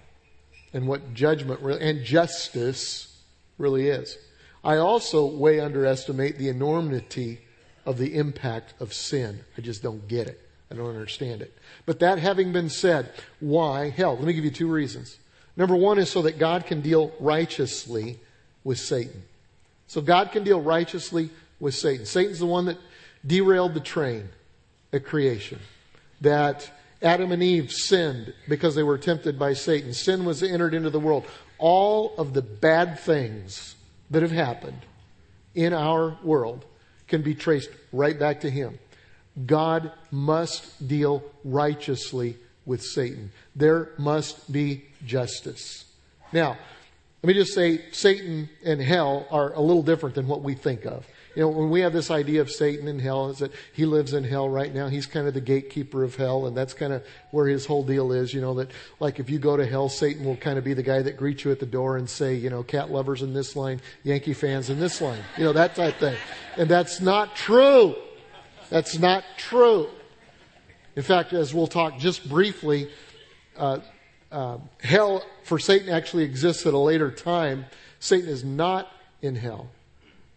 and 0.74 0.86
what 0.86 1.14
judgment 1.14 1.60
really, 1.60 1.80
and 1.80 2.04
justice 2.04 3.18
really 3.56 3.88
is. 3.88 4.18
I 4.62 4.76
also 4.76 5.24
way 5.24 5.60
underestimate 5.60 6.36
the 6.36 6.48
enormity 6.48 7.40
of 7.86 7.96
the 7.96 8.14
impact 8.14 8.74
of 8.80 8.92
sin. 8.92 9.40
I 9.56 9.62
just 9.62 9.82
don't 9.82 10.06
get 10.08 10.28
it. 10.28 10.46
I 10.70 10.74
don't 10.74 10.90
understand 10.90 11.40
it. 11.40 11.56
But 11.86 12.00
that 12.00 12.18
having 12.18 12.52
been 12.52 12.68
said, 12.68 13.12
why 13.40 13.88
hell? 13.88 14.14
Let 14.14 14.24
me 14.24 14.34
give 14.34 14.44
you 14.44 14.50
two 14.50 14.70
reasons. 14.70 15.18
Number 15.56 15.74
one 15.74 15.98
is 15.98 16.10
so 16.10 16.20
that 16.22 16.38
God 16.38 16.66
can 16.66 16.82
deal 16.82 17.12
righteously 17.18 18.20
with 18.62 18.78
Satan. 18.78 19.22
So 19.90 20.00
God 20.00 20.30
can 20.30 20.44
deal 20.44 20.60
righteously 20.60 21.30
with 21.58 21.74
Satan. 21.74 22.06
Satan's 22.06 22.38
the 22.38 22.46
one 22.46 22.66
that 22.66 22.78
derailed 23.26 23.74
the 23.74 23.80
train 23.80 24.28
at 24.92 25.04
creation. 25.04 25.58
That 26.20 26.70
Adam 27.02 27.32
and 27.32 27.42
Eve 27.42 27.72
sinned 27.72 28.32
because 28.48 28.76
they 28.76 28.84
were 28.84 28.98
tempted 28.98 29.36
by 29.36 29.54
Satan. 29.54 29.92
Sin 29.92 30.24
was 30.24 30.44
entered 30.44 30.74
into 30.74 30.90
the 30.90 31.00
world. 31.00 31.26
All 31.58 32.14
of 32.18 32.34
the 32.34 32.40
bad 32.40 33.00
things 33.00 33.74
that 34.12 34.22
have 34.22 34.30
happened 34.30 34.80
in 35.56 35.72
our 35.72 36.16
world 36.22 36.64
can 37.08 37.22
be 37.22 37.34
traced 37.34 37.70
right 37.92 38.16
back 38.16 38.42
to 38.42 38.50
him. 38.50 38.78
God 39.44 39.90
must 40.12 40.86
deal 40.86 41.24
righteously 41.42 42.36
with 42.64 42.80
Satan. 42.80 43.32
There 43.56 43.90
must 43.98 44.52
be 44.52 44.84
justice. 45.04 45.84
Now, 46.32 46.58
let 47.22 47.28
me 47.28 47.34
just 47.34 47.52
say 47.52 47.82
Satan 47.92 48.48
and 48.64 48.80
hell 48.80 49.26
are 49.30 49.52
a 49.52 49.60
little 49.60 49.82
different 49.82 50.14
than 50.14 50.26
what 50.26 50.42
we 50.42 50.54
think 50.54 50.86
of. 50.86 51.06
You 51.36 51.42
know, 51.42 51.48
when 51.48 51.70
we 51.70 51.82
have 51.82 51.92
this 51.92 52.10
idea 52.10 52.40
of 52.40 52.50
Satan 52.50 52.88
and 52.88 53.00
hell, 53.00 53.28
is 53.28 53.38
that 53.38 53.52
he 53.72 53.84
lives 53.84 54.14
in 54.14 54.24
hell 54.24 54.48
right 54.48 54.74
now. 54.74 54.88
He's 54.88 55.06
kind 55.06 55.28
of 55.28 55.34
the 55.34 55.40
gatekeeper 55.40 56.02
of 56.02 56.16
hell, 56.16 56.46
and 56.46 56.56
that's 56.56 56.74
kind 56.74 56.92
of 56.92 57.04
where 57.30 57.46
his 57.46 57.66
whole 57.66 57.84
deal 57.84 58.10
is. 58.10 58.34
You 58.34 58.40
know, 58.40 58.54
that 58.54 58.70
like 58.98 59.20
if 59.20 59.30
you 59.30 59.38
go 59.38 59.56
to 59.56 59.64
hell, 59.64 59.88
Satan 59.88 60.24
will 60.24 60.36
kind 60.36 60.58
of 60.58 60.64
be 60.64 60.74
the 60.74 60.82
guy 60.82 61.02
that 61.02 61.16
greets 61.16 61.44
you 61.44 61.52
at 61.52 61.60
the 61.60 61.66
door 61.66 61.98
and 61.98 62.08
say, 62.08 62.34
you 62.34 62.50
know, 62.50 62.62
cat 62.62 62.90
lovers 62.90 63.22
in 63.22 63.32
this 63.32 63.54
line, 63.54 63.80
Yankee 64.02 64.34
fans 64.34 64.70
in 64.70 64.80
this 64.80 65.00
line. 65.00 65.22
You 65.36 65.44
know, 65.44 65.52
that 65.52 65.76
type 65.76 65.96
thing. 65.98 66.16
And 66.56 66.68
that's 66.68 67.00
not 67.00 67.36
true. 67.36 67.94
That's 68.70 68.98
not 68.98 69.24
true. 69.36 69.88
In 70.96 71.02
fact, 71.02 71.32
as 71.32 71.54
we'll 71.54 71.68
talk 71.68 71.98
just 71.98 72.28
briefly, 72.28 72.90
uh, 73.56 73.78
uh, 74.30 74.58
hell 74.82 75.24
for 75.44 75.58
Satan 75.58 75.88
actually 75.88 76.24
exists 76.24 76.66
at 76.66 76.74
a 76.74 76.78
later 76.78 77.10
time. 77.10 77.66
Satan 77.98 78.28
is 78.28 78.44
not 78.44 78.90
in 79.22 79.36
hell. 79.36 79.70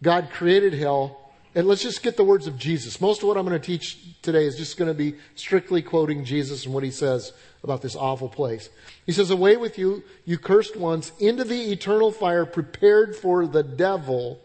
God 0.02 0.30
created 0.32 0.74
hell. 0.74 1.20
And 1.56 1.68
let's 1.68 1.82
just 1.82 2.02
get 2.02 2.16
the 2.16 2.24
words 2.24 2.48
of 2.48 2.58
Jesus. 2.58 3.00
Most 3.00 3.22
of 3.22 3.28
what 3.28 3.36
I'm 3.36 3.46
going 3.46 3.58
to 3.58 3.64
teach 3.64 4.20
today 4.22 4.44
is 4.44 4.56
just 4.56 4.76
going 4.76 4.88
to 4.88 4.94
be 4.94 5.14
strictly 5.36 5.82
quoting 5.82 6.24
Jesus 6.24 6.64
and 6.64 6.74
what 6.74 6.82
he 6.82 6.90
says 6.90 7.32
about 7.62 7.80
this 7.80 7.94
awful 7.94 8.28
place. 8.28 8.68
He 9.06 9.12
says, 9.12 9.30
Away 9.30 9.56
with 9.56 9.78
you, 9.78 10.02
you 10.24 10.36
cursed 10.36 10.76
ones, 10.76 11.12
into 11.20 11.44
the 11.44 11.70
eternal 11.70 12.10
fire 12.10 12.44
prepared 12.44 13.14
for 13.14 13.46
the 13.46 13.62
devil 13.62 14.40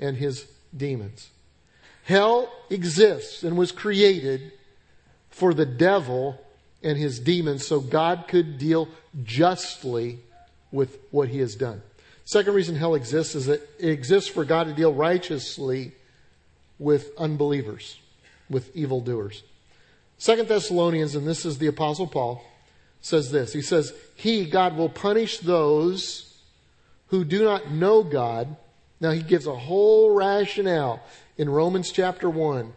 and 0.00 0.16
his 0.16 0.48
demons. 0.76 1.30
Hell 2.04 2.52
exists 2.68 3.44
and 3.44 3.56
was 3.56 3.70
created 3.70 4.52
for 5.30 5.54
the 5.54 5.66
devil 5.66 6.40
and 6.82 6.98
his 6.98 7.18
demons 7.20 7.66
so 7.66 7.80
God 7.80 8.24
could 8.28 8.58
deal 8.58 8.88
justly 9.22 10.18
with 10.70 10.98
what 11.10 11.28
he 11.28 11.38
has 11.38 11.54
done. 11.54 11.82
Second 12.24 12.54
reason 12.54 12.76
hell 12.76 12.94
exists 12.94 13.34
is 13.34 13.46
that 13.46 13.68
it 13.78 13.90
exists 13.90 14.28
for 14.28 14.44
God 14.44 14.64
to 14.64 14.72
deal 14.72 14.92
righteously 14.92 15.92
with 16.78 17.10
unbelievers, 17.18 17.98
with 18.48 18.74
evildoers. 18.76 19.42
Second 20.18 20.48
Thessalonians, 20.48 21.14
and 21.14 21.26
this 21.26 21.44
is 21.44 21.58
the 21.58 21.66
apostle 21.66 22.06
Paul, 22.06 22.44
says 23.00 23.30
this. 23.32 23.52
He 23.52 23.62
says, 23.62 23.92
He, 24.14 24.46
God, 24.46 24.76
will 24.76 24.88
punish 24.88 25.38
those 25.38 26.32
who 27.08 27.24
do 27.24 27.44
not 27.44 27.70
know 27.70 28.02
God. 28.02 28.56
Now 29.00 29.10
he 29.10 29.22
gives 29.22 29.46
a 29.46 29.54
whole 29.54 30.14
rationale 30.14 31.02
in 31.36 31.50
Romans 31.50 31.90
chapter 31.90 32.30
1 32.30 32.72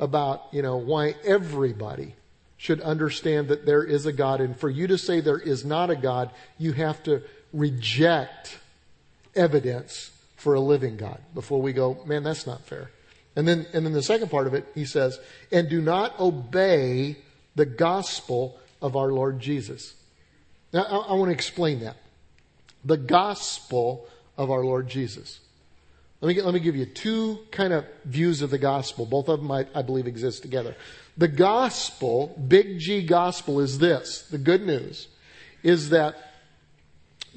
about, 0.00 0.44
you 0.50 0.62
know, 0.62 0.78
why 0.78 1.14
everybody 1.24 2.14
should 2.58 2.80
understand 2.82 3.48
that 3.48 3.64
there 3.64 3.84
is 3.84 4.04
a 4.04 4.12
God. 4.12 4.40
And 4.40 4.58
for 4.58 4.68
you 4.68 4.86
to 4.88 4.98
say 4.98 5.20
there 5.20 5.38
is 5.38 5.64
not 5.64 5.90
a 5.90 5.96
God, 5.96 6.30
you 6.58 6.72
have 6.72 7.02
to 7.04 7.22
reject 7.52 8.58
evidence 9.34 10.10
for 10.36 10.54
a 10.54 10.60
living 10.60 10.96
God 10.96 11.20
before 11.34 11.62
we 11.62 11.72
go, 11.72 11.98
man, 12.04 12.24
that's 12.24 12.46
not 12.46 12.66
fair. 12.66 12.90
And 13.36 13.46
then, 13.46 13.66
and 13.72 13.86
then 13.86 13.92
the 13.92 14.02
second 14.02 14.30
part 14.30 14.48
of 14.48 14.54
it, 14.54 14.66
he 14.74 14.84
says, 14.84 15.20
and 15.52 15.68
do 15.68 15.80
not 15.80 16.18
obey 16.18 17.16
the 17.54 17.66
gospel 17.66 18.58
of 18.82 18.96
our 18.96 19.12
Lord 19.12 19.38
Jesus. 19.38 19.94
Now, 20.72 20.82
I, 20.82 20.96
I 20.96 21.14
want 21.14 21.28
to 21.28 21.34
explain 21.34 21.80
that. 21.80 21.96
The 22.84 22.96
gospel 22.96 24.08
of 24.36 24.50
our 24.50 24.64
Lord 24.64 24.88
Jesus. 24.88 25.38
Let 26.20 26.36
me, 26.36 26.42
let 26.42 26.54
me 26.54 26.60
give 26.60 26.74
you 26.74 26.86
two 26.86 27.38
kind 27.52 27.72
of 27.72 27.84
views 28.04 28.42
of 28.42 28.50
the 28.50 28.58
gospel. 28.58 29.06
Both 29.06 29.28
of 29.28 29.40
them, 29.40 29.50
I, 29.52 29.66
I 29.74 29.82
believe, 29.82 30.08
exist 30.08 30.42
together. 30.42 30.74
The 31.18 31.28
gospel, 31.28 32.28
big 32.46 32.78
G 32.78 33.04
gospel, 33.04 33.58
is 33.58 33.78
this. 33.78 34.22
The 34.22 34.38
good 34.38 34.64
news 34.64 35.08
is 35.64 35.90
that 35.90 36.14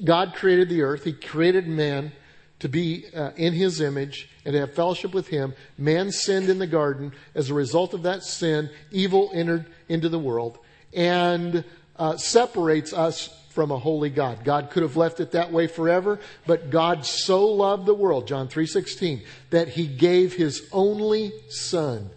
God 0.02 0.34
created 0.34 0.68
the 0.68 0.82
earth. 0.82 1.02
He 1.02 1.12
created 1.12 1.66
man 1.66 2.12
to 2.60 2.68
be 2.68 3.06
uh, 3.12 3.32
in 3.36 3.52
his 3.52 3.80
image 3.80 4.30
and 4.44 4.52
to 4.52 4.60
have 4.60 4.74
fellowship 4.74 5.12
with 5.12 5.26
him. 5.26 5.52
Man 5.76 6.12
sinned 6.12 6.48
in 6.48 6.60
the 6.60 6.66
garden. 6.68 7.12
As 7.34 7.50
a 7.50 7.54
result 7.54 7.92
of 7.92 8.04
that 8.04 8.22
sin, 8.22 8.70
evil 8.92 9.32
entered 9.34 9.66
into 9.88 10.08
the 10.08 10.18
world 10.18 10.58
and 10.94 11.64
uh, 11.96 12.16
separates 12.16 12.92
us 12.92 13.36
from 13.50 13.72
a 13.72 13.78
holy 13.78 14.10
God. 14.10 14.44
God 14.44 14.70
could 14.70 14.84
have 14.84 14.96
left 14.96 15.18
it 15.18 15.32
that 15.32 15.52
way 15.52 15.66
forever, 15.66 16.20
but 16.46 16.70
God 16.70 17.04
so 17.04 17.46
loved 17.46 17.84
the 17.84 17.94
world, 17.94 18.28
John 18.28 18.48
3:16, 18.48 19.22
that 19.50 19.68
he 19.68 19.86
gave 19.88 20.34
his 20.34 20.68
only 20.72 21.32
son. 21.48 22.10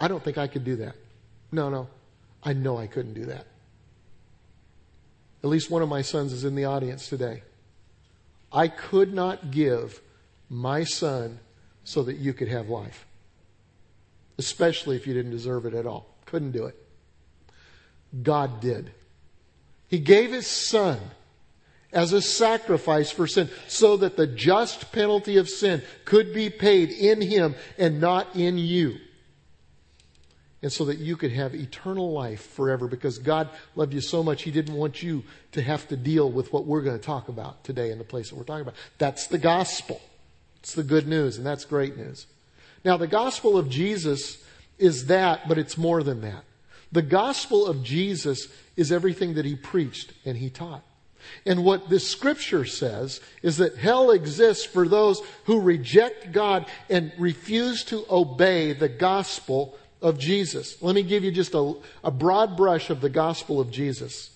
I 0.00 0.08
don't 0.08 0.24
think 0.24 0.38
I 0.38 0.46
could 0.46 0.64
do 0.64 0.76
that. 0.76 0.96
No, 1.52 1.68
no. 1.68 1.88
I 2.42 2.54
know 2.54 2.78
I 2.78 2.86
couldn't 2.86 3.12
do 3.12 3.26
that. 3.26 3.46
At 5.44 5.50
least 5.50 5.70
one 5.70 5.82
of 5.82 5.88
my 5.88 6.02
sons 6.02 6.32
is 6.32 6.44
in 6.44 6.54
the 6.54 6.64
audience 6.64 7.08
today. 7.08 7.42
I 8.52 8.68
could 8.68 9.12
not 9.12 9.50
give 9.50 10.00
my 10.48 10.84
son 10.84 11.38
so 11.84 12.02
that 12.02 12.16
you 12.16 12.32
could 12.32 12.48
have 12.48 12.68
life. 12.68 13.06
Especially 14.38 14.96
if 14.96 15.06
you 15.06 15.14
didn't 15.14 15.32
deserve 15.32 15.66
it 15.66 15.74
at 15.74 15.86
all. 15.86 16.14
Couldn't 16.24 16.52
do 16.52 16.64
it. 16.64 16.76
God 18.22 18.60
did. 18.60 18.90
He 19.88 19.98
gave 19.98 20.32
His 20.32 20.46
Son 20.46 20.98
as 21.92 22.12
a 22.12 22.22
sacrifice 22.22 23.10
for 23.10 23.26
sin 23.26 23.50
so 23.66 23.96
that 23.98 24.16
the 24.16 24.26
just 24.26 24.92
penalty 24.92 25.36
of 25.36 25.48
sin 25.48 25.82
could 26.04 26.32
be 26.32 26.48
paid 26.48 26.90
in 26.90 27.20
Him 27.20 27.54
and 27.78 28.00
not 28.00 28.34
in 28.34 28.58
you. 28.58 28.96
And 30.62 30.70
so 30.70 30.84
that 30.86 30.98
you 30.98 31.16
could 31.16 31.32
have 31.32 31.54
eternal 31.54 32.12
life 32.12 32.42
forever 32.50 32.86
because 32.86 33.18
God 33.18 33.48
loved 33.76 33.94
you 33.94 34.00
so 34.00 34.22
much 34.22 34.42
He 34.42 34.50
didn't 34.50 34.74
want 34.74 35.02
you 35.02 35.24
to 35.52 35.62
have 35.62 35.88
to 35.88 35.96
deal 35.96 36.30
with 36.30 36.52
what 36.52 36.66
we're 36.66 36.82
going 36.82 36.98
to 36.98 37.04
talk 37.04 37.28
about 37.28 37.64
today 37.64 37.90
in 37.90 37.98
the 37.98 38.04
place 38.04 38.28
that 38.28 38.36
we're 38.36 38.44
talking 38.44 38.62
about. 38.62 38.74
That's 38.98 39.26
the 39.26 39.38
gospel. 39.38 40.00
It's 40.60 40.74
the 40.74 40.82
good 40.82 41.08
news 41.08 41.38
and 41.38 41.46
that's 41.46 41.64
great 41.64 41.96
news. 41.96 42.26
Now 42.84 42.96
the 42.96 43.06
gospel 43.06 43.56
of 43.56 43.70
Jesus 43.70 44.44
is 44.78 45.06
that, 45.06 45.48
but 45.48 45.58
it's 45.58 45.78
more 45.78 46.02
than 46.02 46.20
that. 46.22 46.44
The 46.92 47.02
gospel 47.02 47.66
of 47.66 47.82
Jesus 47.82 48.48
is 48.76 48.90
everything 48.90 49.34
that 49.34 49.44
he 49.44 49.54
preached 49.54 50.12
and 50.24 50.36
he 50.36 50.50
taught. 50.50 50.82
And 51.46 51.64
what 51.64 51.88
this 51.88 52.08
scripture 52.08 52.64
says 52.64 53.20
is 53.42 53.58
that 53.58 53.76
hell 53.76 54.10
exists 54.10 54.64
for 54.64 54.88
those 54.88 55.22
who 55.44 55.60
reject 55.60 56.32
God 56.32 56.66
and 56.88 57.12
refuse 57.18 57.84
to 57.84 58.04
obey 58.10 58.72
the 58.72 58.88
gospel 58.88 59.78
of 60.02 60.18
Jesus. 60.18 60.80
Let 60.82 60.94
me 60.94 61.02
give 61.02 61.24
you 61.24 61.30
just 61.30 61.54
a, 61.54 61.74
a 62.02 62.10
broad 62.10 62.56
brush 62.56 62.90
of 62.90 63.00
the 63.00 63.10
gospel 63.10 63.60
of 63.60 63.70
Jesus. 63.70 64.30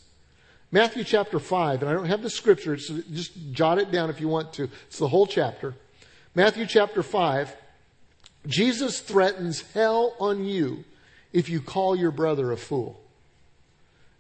Matthew 0.70 1.04
chapter 1.04 1.38
5, 1.38 1.82
and 1.82 1.90
I 1.90 1.94
don't 1.94 2.06
have 2.06 2.22
the 2.22 2.30
scripture, 2.30 2.76
so 2.78 2.98
just 3.12 3.32
jot 3.52 3.78
it 3.78 3.92
down 3.92 4.10
if 4.10 4.20
you 4.20 4.28
want 4.28 4.52
to. 4.54 4.68
It's 4.88 4.98
the 4.98 5.08
whole 5.08 5.26
chapter. 5.26 5.74
Matthew 6.34 6.66
chapter 6.66 7.02
5, 7.02 7.54
Jesus 8.46 9.00
threatens 9.00 9.62
hell 9.72 10.16
on 10.18 10.44
you 10.44 10.84
if 11.32 11.48
you 11.48 11.60
call 11.60 11.94
your 11.94 12.10
brother 12.10 12.50
a 12.50 12.56
fool. 12.56 13.00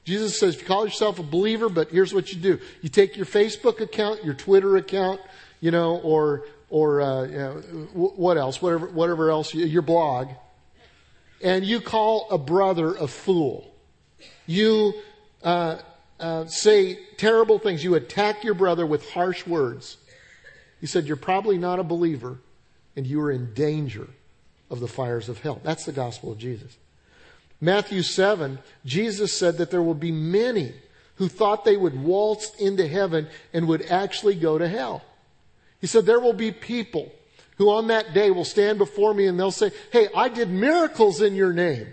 Jesus 0.04 0.38
says, 0.38 0.54
if 0.54 0.60
you 0.60 0.66
call 0.66 0.84
yourself 0.84 1.18
a 1.18 1.22
believer, 1.22 1.68
but 1.68 1.88
here's 1.88 2.14
what 2.14 2.32
you 2.32 2.38
do. 2.38 2.60
You 2.82 2.88
take 2.88 3.16
your 3.16 3.26
Facebook 3.26 3.80
account, 3.80 4.22
your 4.24 4.34
Twitter 4.34 4.76
account, 4.76 5.20
you 5.60 5.70
know, 5.70 5.96
or, 5.96 6.44
or, 6.68 7.00
uh, 7.00 7.22
you 7.24 7.38
know, 7.38 7.52
what 7.94 8.36
else, 8.36 8.60
whatever, 8.60 8.86
whatever 8.86 9.30
else, 9.30 9.54
your 9.54 9.82
blog, 9.82 10.28
and 11.42 11.64
you 11.64 11.80
call 11.80 12.28
a 12.30 12.38
brother 12.38 12.94
a 12.94 13.06
fool. 13.06 13.74
You, 14.46 14.94
uh, 15.42 15.78
uh, 16.20 16.46
say 16.46 16.98
terrible 17.16 17.58
things. 17.58 17.82
You 17.82 17.94
attack 17.94 18.44
your 18.44 18.54
brother 18.54 18.86
with 18.86 19.10
harsh 19.10 19.46
words. 19.46 19.96
He 20.80 20.86
said, 20.86 21.06
you're 21.06 21.16
probably 21.16 21.58
not 21.58 21.78
a 21.78 21.84
believer 21.84 22.38
and 22.96 23.06
you 23.06 23.20
are 23.22 23.30
in 23.30 23.54
danger 23.54 24.08
of 24.70 24.80
the 24.80 24.88
fires 24.88 25.28
of 25.28 25.40
hell. 25.40 25.60
That's 25.62 25.84
the 25.84 25.92
gospel 25.92 26.32
of 26.32 26.38
Jesus. 26.38 26.76
Matthew 27.60 28.02
7, 28.02 28.58
Jesus 28.84 29.32
said 29.32 29.58
that 29.58 29.70
there 29.70 29.82
will 29.82 29.94
be 29.94 30.12
many 30.12 30.74
who 31.16 31.28
thought 31.28 31.64
they 31.64 31.76
would 31.76 32.02
waltz 32.02 32.54
into 32.56 32.86
heaven 32.86 33.28
and 33.52 33.68
would 33.68 33.82
actually 33.82 34.34
go 34.34 34.58
to 34.58 34.68
hell. 34.68 35.02
He 35.80 35.86
said 35.86 36.06
there 36.06 36.20
will 36.20 36.32
be 36.32 36.50
people 36.50 37.12
who 37.56 37.70
on 37.70 37.88
that 37.88 38.14
day 38.14 38.30
will 38.30 38.44
stand 38.44 38.78
before 38.78 39.14
me 39.14 39.26
and 39.26 39.38
they'll 39.38 39.50
say, 39.50 39.70
Hey, 39.92 40.08
I 40.14 40.28
did 40.28 40.50
miracles 40.50 41.20
in 41.20 41.34
your 41.34 41.52
name. 41.52 41.86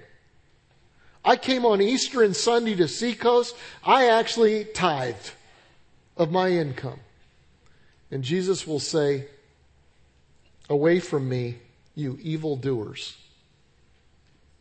I 1.23 1.35
came 1.35 1.65
on 1.65 1.81
Easter 1.81 2.23
and 2.23 2.35
Sunday 2.35 2.75
to 2.75 2.87
Seacoast. 2.87 3.55
I 3.83 4.09
actually 4.09 4.65
tithed 4.65 5.33
of 6.17 6.31
my 6.31 6.49
income. 6.49 6.99
And 8.09 8.23
Jesus 8.23 8.65
will 8.65 8.79
say, 8.79 9.27
Away 10.69 10.99
from 10.99 11.29
me, 11.29 11.57
you 11.95 12.17
evildoers. 12.21 13.17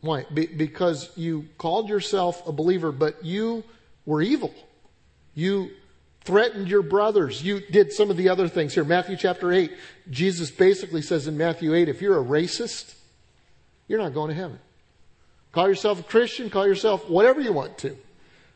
Why? 0.01 0.25
Be- 0.33 0.47
because 0.47 1.09
you 1.15 1.47
called 1.57 1.89
yourself 1.89 2.45
a 2.47 2.51
believer, 2.51 2.91
but 2.91 3.23
you 3.23 3.63
were 4.05 4.21
evil. 4.21 4.53
You 5.33 5.71
threatened 6.23 6.67
your 6.67 6.81
brothers. 6.81 7.43
You 7.43 7.59
did 7.59 7.91
some 7.91 8.09
of 8.09 8.17
the 8.17 8.29
other 8.29 8.47
things 8.47 8.73
here. 8.73 8.83
Matthew 8.83 9.17
chapter 9.17 9.51
8, 9.51 9.71
Jesus 10.09 10.51
basically 10.51 11.01
says 11.01 11.27
in 11.27 11.37
Matthew 11.37 11.73
8, 11.73 11.89
if 11.89 12.01
you're 12.01 12.19
a 12.19 12.23
racist, 12.23 12.95
you're 13.87 13.99
not 13.99 14.13
going 14.13 14.29
to 14.29 14.35
heaven. 14.35 14.59
Call 15.51 15.67
yourself 15.67 15.99
a 15.99 16.03
Christian, 16.03 16.49
call 16.49 16.67
yourself 16.67 17.09
whatever 17.09 17.41
you 17.41 17.51
want 17.51 17.77
to. 17.79 17.97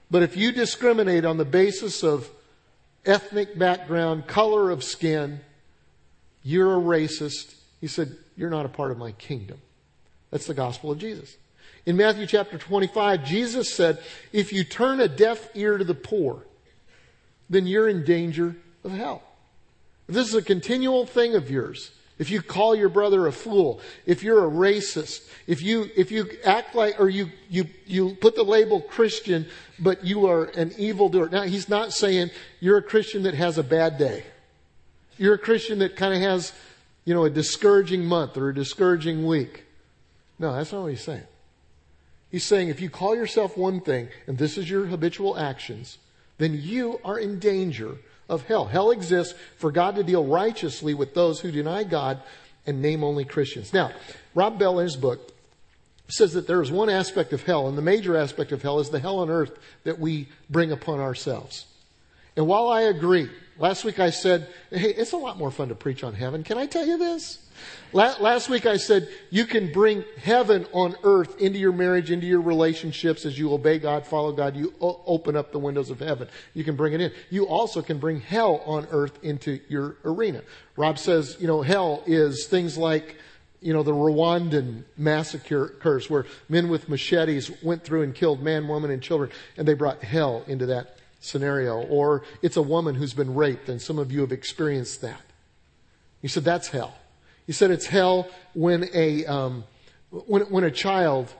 But 0.09 0.23
if 0.23 0.37
you 0.37 0.51
discriminate 0.51 1.25
on 1.25 1.37
the 1.37 1.45
basis 1.45 2.03
of 2.03 2.29
ethnic 3.05 3.57
background, 3.57 4.27
color 4.27 4.69
of 4.69 4.83
skin, 4.83 5.41
you're 6.43 6.77
a 6.77 6.81
racist. 6.81 7.55
He 7.81 7.87
said, 7.87 8.15
You're 8.37 8.49
not 8.51 8.65
a 8.65 8.69
part 8.69 8.91
of 8.91 8.97
my 8.97 9.11
kingdom. 9.13 9.59
That's 10.31 10.47
the 10.47 10.53
gospel 10.53 10.91
of 10.91 10.99
Jesus. 10.99 11.35
In 11.85 11.97
Matthew 11.97 12.27
chapter 12.27 12.57
25, 12.57 13.25
Jesus 13.25 13.73
said, 13.73 14.01
If 14.31 14.53
you 14.53 14.63
turn 14.63 14.99
a 14.99 15.07
deaf 15.07 15.49
ear 15.55 15.77
to 15.77 15.83
the 15.83 15.95
poor, 15.95 16.43
then 17.49 17.67
you're 17.67 17.87
in 17.87 18.03
danger 18.03 18.55
of 18.83 18.91
hell. 18.91 19.21
If 20.07 20.15
this 20.15 20.27
is 20.27 20.35
a 20.35 20.41
continual 20.41 21.05
thing 21.05 21.35
of 21.35 21.49
yours, 21.49 21.91
if 22.17 22.29
you 22.29 22.41
call 22.41 22.75
your 22.75 22.89
brother 22.89 23.27
a 23.27 23.31
fool, 23.31 23.81
if 24.05 24.23
you're 24.23 24.45
a 24.45 24.49
racist, 24.49 25.27
if 25.47 25.61
you, 25.61 25.89
if 25.97 26.11
you 26.11 26.29
act 26.45 26.73
like, 26.73 26.99
or 26.99 27.09
you, 27.09 27.29
you, 27.49 27.65
you 27.85 28.15
put 28.15 28.35
the 28.35 28.43
label 28.43 28.79
Christian, 28.79 29.47
but 29.79 30.05
you 30.05 30.27
are 30.27 30.45
an 30.45 30.73
evildoer. 30.77 31.29
Now, 31.29 31.43
he's 31.43 31.67
not 31.67 31.91
saying 31.91 32.29
you're 32.61 32.77
a 32.77 32.83
Christian 32.83 33.23
that 33.23 33.33
has 33.33 33.57
a 33.57 33.63
bad 33.63 33.97
day. 33.97 34.23
You're 35.17 35.33
a 35.33 35.39
Christian 35.39 35.79
that 35.79 35.97
kind 35.97 36.13
of 36.13 36.21
has, 36.21 36.53
you 37.03 37.13
know, 37.13 37.25
a 37.25 37.29
discouraging 37.29 38.05
month 38.05 38.37
or 38.37 38.49
a 38.49 38.55
discouraging 38.55 39.25
week. 39.25 39.65
No, 40.39 40.53
that's 40.53 40.71
not 40.71 40.83
what 40.83 40.91
he's 40.91 41.03
saying. 41.03 41.23
He's 42.31 42.43
saying 42.43 42.69
if 42.69 42.81
you 42.81 42.89
call 42.89 43.15
yourself 43.15 43.57
one 43.57 43.81
thing 43.81 44.09
and 44.27 44.37
this 44.37 44.57
is 44.57 44.69
your 44.69 44.85
habitual 44.85 45.37
actions, 45.37 45.97
then 46.37 46.59
you 46.61 46.99
are 47.03 47.17
in 47.17 47.39
danger 47.39 47.97
of 48.27 48.43
hell. 48.43 48.65
Hell 48.65 48.91
exists 48.91 49.33
for 49.57 49.71
God 49.71 49.95
to 49.95 50.03
deal 50.03 50.25
righteously 50.25 50.93
with 50.93 51.13
those 51.13 51.39
who 51.39 51.51
deny 51.51 51.83
God 51.83 52.19
and 52.65 52.81
name 52.81 53.03
only 53.03 53.25
Christians. 53.25 53.73
Now, 53.73 53.91
Rob 54.33 54.57
Bell 54.57 54.79
in 54.79 54.85
his 54.85 54.95
book 54.95 55.31
says 56.07 56.33
that 56.33 56.47
there 56.47 56.61
is 56.61 56.71
one 56.71 56.89
aspect 56.89 57.33
of 57.33 57.43
hell, 57.43 57.67
and 57.67 57.77
the 57.77 57.81
major 57.81 58.15
aspect 58.15 58.51
of 58.51 58.61
hell 58.61 58.79
is 58.79 58.89
the 58.89 58.99
hell 58.99 59.19
on 59.19 59.29
earth 59.29 59.57
that 59.83 59.99
we 59.99 60.27
bring 60.49 60.71
upon 60.71 60.99
ourselves. 60.99 61.65
And 62.35 62.47
while 62.47 62.67
I 62.67 62.81
agree, 62.81 63.29
last 63.57 63.83
week 63.85 63.99
I 63.99 64.09
said, 64.09 64.47
hey, 64.69 64.93
it's 64.93 65.13
a 65.13 65.17
lot 65.17 65.37
more 65.37 65.51
fun 65.51 65.69
to 65.69 65.75
preach 65.75 66.03
on 66.03 66.13
heaven. 66.13 66.43
Can 66.43 66.57
I 66.57 66.65
tell 66.65 66.85
you 66.85 66.97
this? 66.97 67.44
Last 67.93 68.49
week 68.49 68.65
I 68.65 68.77
said 68.77 69.07
you 69.29 69.45
can 69.45 69.71
bring 69.71 70.03
heaven 70.21 70.65
on 70.73 70.95
earth 71.03 71.39
into 71.39 71.57
your 71.57 71.71
marriage, 71.71 72.11
into 72.11 72.27
your 72.27 72.41
relationships 72.41 73.25
as 73.25 73.39
you 73.39 73.53
obey 73.53 73.79
God, 73.79 74.05
follow 74.05 74.33
God. 74.33 74.57
You 74.57 74.73
open 74.81 75.37
up 75.37 75.51
the 75.53 75.59
windows 75.59 75.89
of 75.89 75.99
heaven. 75.99 76.27
You 76.53 76.65
can 76.65 76.75
bring 76.75 76.93
it 76.93 76.99
in. 76.99 77.11
You 77.29 77.47
also 77.47 77.81
can 77.81 77.97
bring 77.97 78.19
hell 78.19 78.61
on 78.65 78.87
earth 78.91 79.17
into 79.23 79.61
your 79.69 79.95
arena. 80.03 80.41
Rob 80.75 80.99
says, 80.99 81.37
you 81.39 81.47
know, 81.47 81.61
hell 81.61 82.03
is 82.05 82.47
things 82.47 82.77
like, 82.77 83.15
you 83.61 83.71
know, 83.73 83.81
the 83.81 83.93
Rwandan 83.93 84.83
massacres 84.97 86.09
where 86.09 86.25
men 86.49 86.67
with 86.67 86.89
machetes 86.89 87.49
went 87.63 87.83
through 87.83 88.03
and 88.03 88.13
killed 88.13 88.43
man, 88.43 88.67
woman, 88.67 88.91
and 88.91 89.01
children, 89.01 89.31
and 89.57 89.65
they 89.65 89.73
brought 89.73 90.03
hell 90.03 90.43
into 90.47 90.65
that 90.65 90.97
scenario. 91.21 91.77
Or 91.77 92.23
it's 92.41 92.57
a 92.57 92.61
woman 92.61 92.95
who's 92.95 93.13
been 93.13 93.33
raped, 93.33 93.69
and 93.69 93.81
some 93.81 93.97
of 93.97 94.11
you 94.11 94.19
have 94.19 94.33
experienced 94.33 95.01
that. 95.01 95.21
He 96.21 96.27
said, 96.27 96.43
that's 96.43 96.67
hell. 96.67 96.95
He 97.45 97.53
said 97.53 97.71
it's 97.71 97.87
hell 97.87 98.27
when 98.53 98.89
a, 98.93 99.25
um, 99.25 99.63
when, 100.09 100.43
when 100.43 100.63
a 100.63 100.71
child 100.71 101.33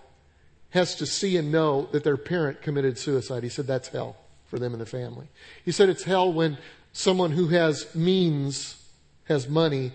has 0.72 0.96
to 0.96 1.06
see 1.06 1.38
and 1.38 1.52
know 1.52 1.88
that 1.94 2.04
their 2.04 2.18
parent 2.18 2.62
committed 2.62 2.98
suicide. 2.98 3.44
He 3.44 3.50
said 3.50 3.66
that's 3.66 3.88
hell 3.88 4.18
for 4.48 4.60
them 4.60 4.74
and 4.74 4.82
the 4.82 4.86
family. 4.86 5.28
He 5.64 5.72
said 5.72 5.90
it's 5.90 6.04
hell 6.04 6.32
when 6.32 6.58
someone 6.92 7.32
who 7.32 7.48
has 7.48 7.94
means, 7.96 8.82
has 9.26 9.48
money, 9.48 9.94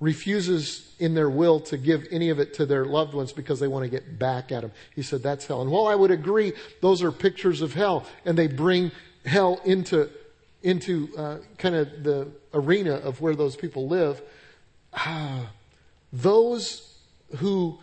refuses 0.00 0.94
in 0.98 1.14
their 1.14 1.30
will 1.30 1.60
to 1.60 1.76
give 1.76 2.06
any 2.10 2.28
of 2.28 2.40
it 2.40 2.54
to 2.54 2.66
their 2.66 2.84
loved 2.84 3.14
ones 3.14 3.32
because 3.32 3.60
they 3.60 3.68
want 3.68 3.84
to 3.84 3.88
get 3.88 4.18
back 4.18 4.50
at 4.50 4.62
them. 4.62 4.72
He 4.94 5.02
said 5.02 5.22
that's 5.22 5.46
hell. 5.46 5.60
And 5.60 5.70
while 5.70 5.86
I 5.86 5.94
would 5.94 6.10
agree 6.10 6.52
those 6.80 7.02
are 7.02 7.12
pictures 7.12 7.60
of 7.60 7.74
hell 7.74 8.06
and 8.24 8.36
they 8.36 8.48
bring 8.48 8.90
hell 9.24 9.60
into, 9.64 10.10
into 10.62 11.08
uh, 11.16 11.38
kind 11.58 11.74
of 11.74 12.02
the 12.02 12.28
arena 12.54 12.94
of 12.94 13.20
where 13.20 13.36
those 13.36 13.54
people 13.54 13.86
live, 13.88 14.20
those 16.12 16.96
who 17.36 17.78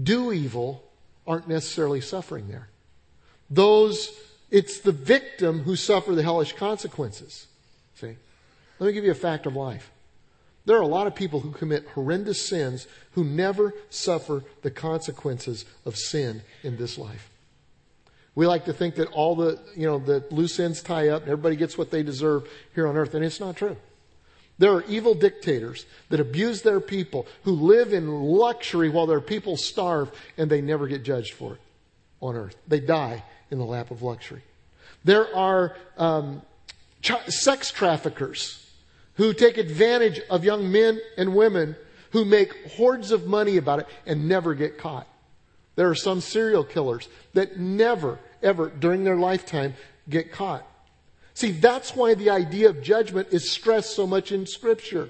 do 0.00 0.32
evil 0.32 0.84
aren't 1.26 1.48
necessarily 1.48 2.00
suffering 2.00 2.48
there. 2.48 2.68
Those, 3.48 4.12
it's 4.50 4.80
the 4.80 4.92
victim 4.92 5.60
who 5.60 5.76
suffer 5.76 6.14
the 6.14 6.22
hellish 6.22 6.54
consequences. 6.54 7.46
See? 7.94 8.16
Let 8.78 8.86
me 8.86 8.92
give 8.92 9.04
you 9.04 9.10
a 9.10 9.14
fact 9.14 9.46
of 9.46 9.54
life. 9.54 9.90
There 10.64 10.76
are 10.76 10.82
a 10.82 10.86
lot 10.86 11.06
of 11.06 11.14
people 11.14 11.40
who 11.40 11.52
commit 11.52 11.86
horrendous 11.94 12.46
sins 12.46 12.86
who 13.12 13.24
never 13.24 13.74
suffer 13.88 14.44
the 14.62 14.70
consequences 14.70 15.64
of 15.84 15.96
sin 15.96 16.42
in 16.62 16.76
this 16.76 16.98
life. 16.98 17.30
We 18.34 18.46
like 18.46 18.66
to 18.66 18.72
think 18.72 18.94
that 18.96 19.08
all 19.08 19.34
the, 19.34 19.58
you 19.74 19.86
know, 19.86 19.98
the 19.98 20.24
loose 20.30 20.60
ends 20.60 20.82
tie 20.82 21.08
up 21.08 21.22
and 21.22 21.30
everybody 21.30 21.56
gets 21.56 21.76
what 21.76 21.90
they 21.90 22.02
deserve 22.02 22.48
here 22.74 22.86
on 22.86 22.96
earth, 22.96 23.14
and 23.14 23.24
it's 23.24 23.40
not 23.40 23.56
true. 23.56 23.76
There 24.60 24.74
are 24.74 24.84
evil 24.88 25.14
dictators 25.14 25.86
that 26.10 26.20
abuse 26.20 26.60
their 26.60 26.80
people, 26.80 27.26
who 27.44 27.52
live 27.52 27.94
in 27.94 28.10
luxury 28.10 28.90
while 28.90 29.06
their 29.06 29.22
people 29.22 29.56
starve, 29.56 30.10
and 30.36 30.50
they 30.50 30.60
never 30.60 30.86
get 30.86 31.02
judged 31.02 31.32
for 31.32 31.54
it 31.54 31.60
on 32.20 32.36
earth. 32.36 32.56
They 32.68 32.78
die 32.78 33.24
in 33.50 33.56
the 33.56 33.64
lap 33.64 33.90
of 33.90 34.02
luxury. 34.02 34.42
There 35.02 35.34
are 35.34 35.74
um, 35.96 36.42
ch- 37.00 37.26
sex 37.28 37.70
traffickers 37.70 38.70
who 39.14 39.32
take 39.32 39.56
advantage 39.56 40.20
of 40.28 40.44
young 40.44 40.70
men 40.70 41.00
and 41.16 41.34
women 41.34 41.74
who 42.10 42.26
make 42.26 42.72
hordes 42.72 43.12
of 43.12 43.26
money 43.26 43.56
about 43.56 43.78
it 43.78 43.86
and 44.04 44.28
never 44.28 44.52
get 44.52 44.76
caught. 44.76 45.06
There 45.76 45.88
are 45.88 45.94
some 45.94 46.20
serial 46.20 46.64
killers 46.64 47.08
that 47.32 47.58
never, 47.58 48.18
ever 48.42 48.68
during 48.68 49.04
their 49.04 49.16
lifetime 49.16 49.72
get 50.06 50.32
caught. 50.32 50.66
See, 51.34 51.52
that's 51.52 51.94
why 51.94 52.14
the 52.14 52.30
idea 52.30 52.68
of 52.68 52.82
judgment 52.82 53.28
is 53.30 53.50
stressed 53.50 53.94
so 53.94 54.06
much 54.06 54.32
in 54.32 54.46
Scripture. 54.46 55.08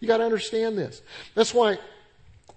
You 0.00 0.08
got 0.08 0.18
to 0.18 0.24
understand 0.24 0.78
this. 0.78 1.02
That's 1.34 1.52
why, 1.52 1.78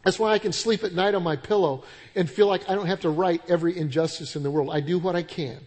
that's 0.04 0.20
why 0.20 0.32
I 0.32 0.40
can 0.40 0.52
sleep 0.52 0.84
at 0.84 0.94
night 0.94 1.16
on 1.16 1.24
my 1.24 1.36
pillow 1.36 1.84
and 2.16 2.30
feel 2.30 2.48
like 2.48 2.70
I 2.70 2.76
don't 2.76 2.88
have 2.88 3.02
to 3.02 3.10
right 3.10 3.42
every 3.48 3.78
injustice 3.78 4.36
in 4.36 4.44
the 4.44 4.52
world. 4.52 4.70
I 4.72 4.80
do 4.80 4.98
what 5.00 5.16
I 5.16 5.24
can. 5.24 5.60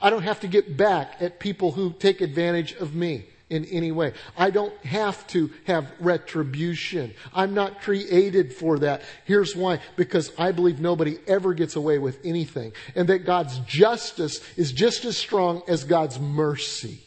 I 0.00 0.10
don't 0.10 0.22
have 0.22 0.40
to 0.40 0.48
get 0.48 0.76
back 0.76 1.16
at 1.20 1.38
people 1.38 1.72
who 1.72 1.92
take 1.92 2.20
advantage 2.20 2.74
of 2.74 2.94
me 2.94 3.26
in 3.48 3.64
any 3.66 3.92
way. 3.92 4.12
I 4.36 4.50
don't 4.50 4.76
have 4.84 5.26
to 5.28 5.50
have 5.66 5.92
retribution. 6.00 7.14
I'm 7.32 7.54
not 7.54 7.80
created 7.80 8.52
for 8.52 8.80
that. 8.80 9.02
Here's 9.24 9.54
why. 9.54 9.80
Because 9.96 10.32
I 10.38 10.52
believe 10.52 10.80
nobody 10.80 11.18
ever 11.28 11.54
gets 11.54 11.76
away 11.76 11.98
with 11.98 12.18
anything. 12.24 12.72
And 12.94 13.08
that 13.08 13.24
God's 13.24 13.58
justice 13.60 14.40
is 14.56 14.72
just 14.72 15.04
as 15.04 15.16
strong 15.16 15.62
as 15.68 15.84
God's 15.84 16.18
mercy. 16.18 17.00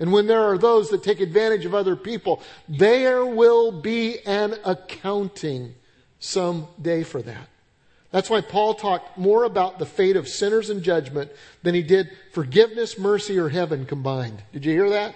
And 0.00 0.12
when 0.12 0.26
there 0.26 0.42
are 0.42 0.58
those 0.58 0.90
that 0.90 1.04
take 1.04 1.20
advantage 1.20 1.64
of 1.64 1.74
other 1.74 1.94
people, 1.94 2.42
there 2.68 3.24
will 3.24 3.70
be 3.70 4.18
an 4.26 4.56
accounting 4.64 5.74
someday 6.18 7.04
for 7.04 7.22
that. 7.22 7.48
That's 8.10 8.30
why 8.30 8.40
Paul 8.40 8.74
talked 8.74 9.18
more 9.18 9.44
about 9.44 9.78
the 9.78 9.86
fate 9.86 10.16
of 10.16 10.28
sinners 10.28 10.70
and 10.70 10.82
judgment 10.82 11.30
than 11.62 11.74
he 11.74 11.82
did 11.82 12.10
forgiveness, 12.32 12.98
mercy, 12.98 13.38
or 13.38 13.48
heaven 13.48 13.86
combined. 13.86 14.42
Did 14.52 14.64
you 14.64 14.72
hear 14.72 14.90
that? 14.90 15.14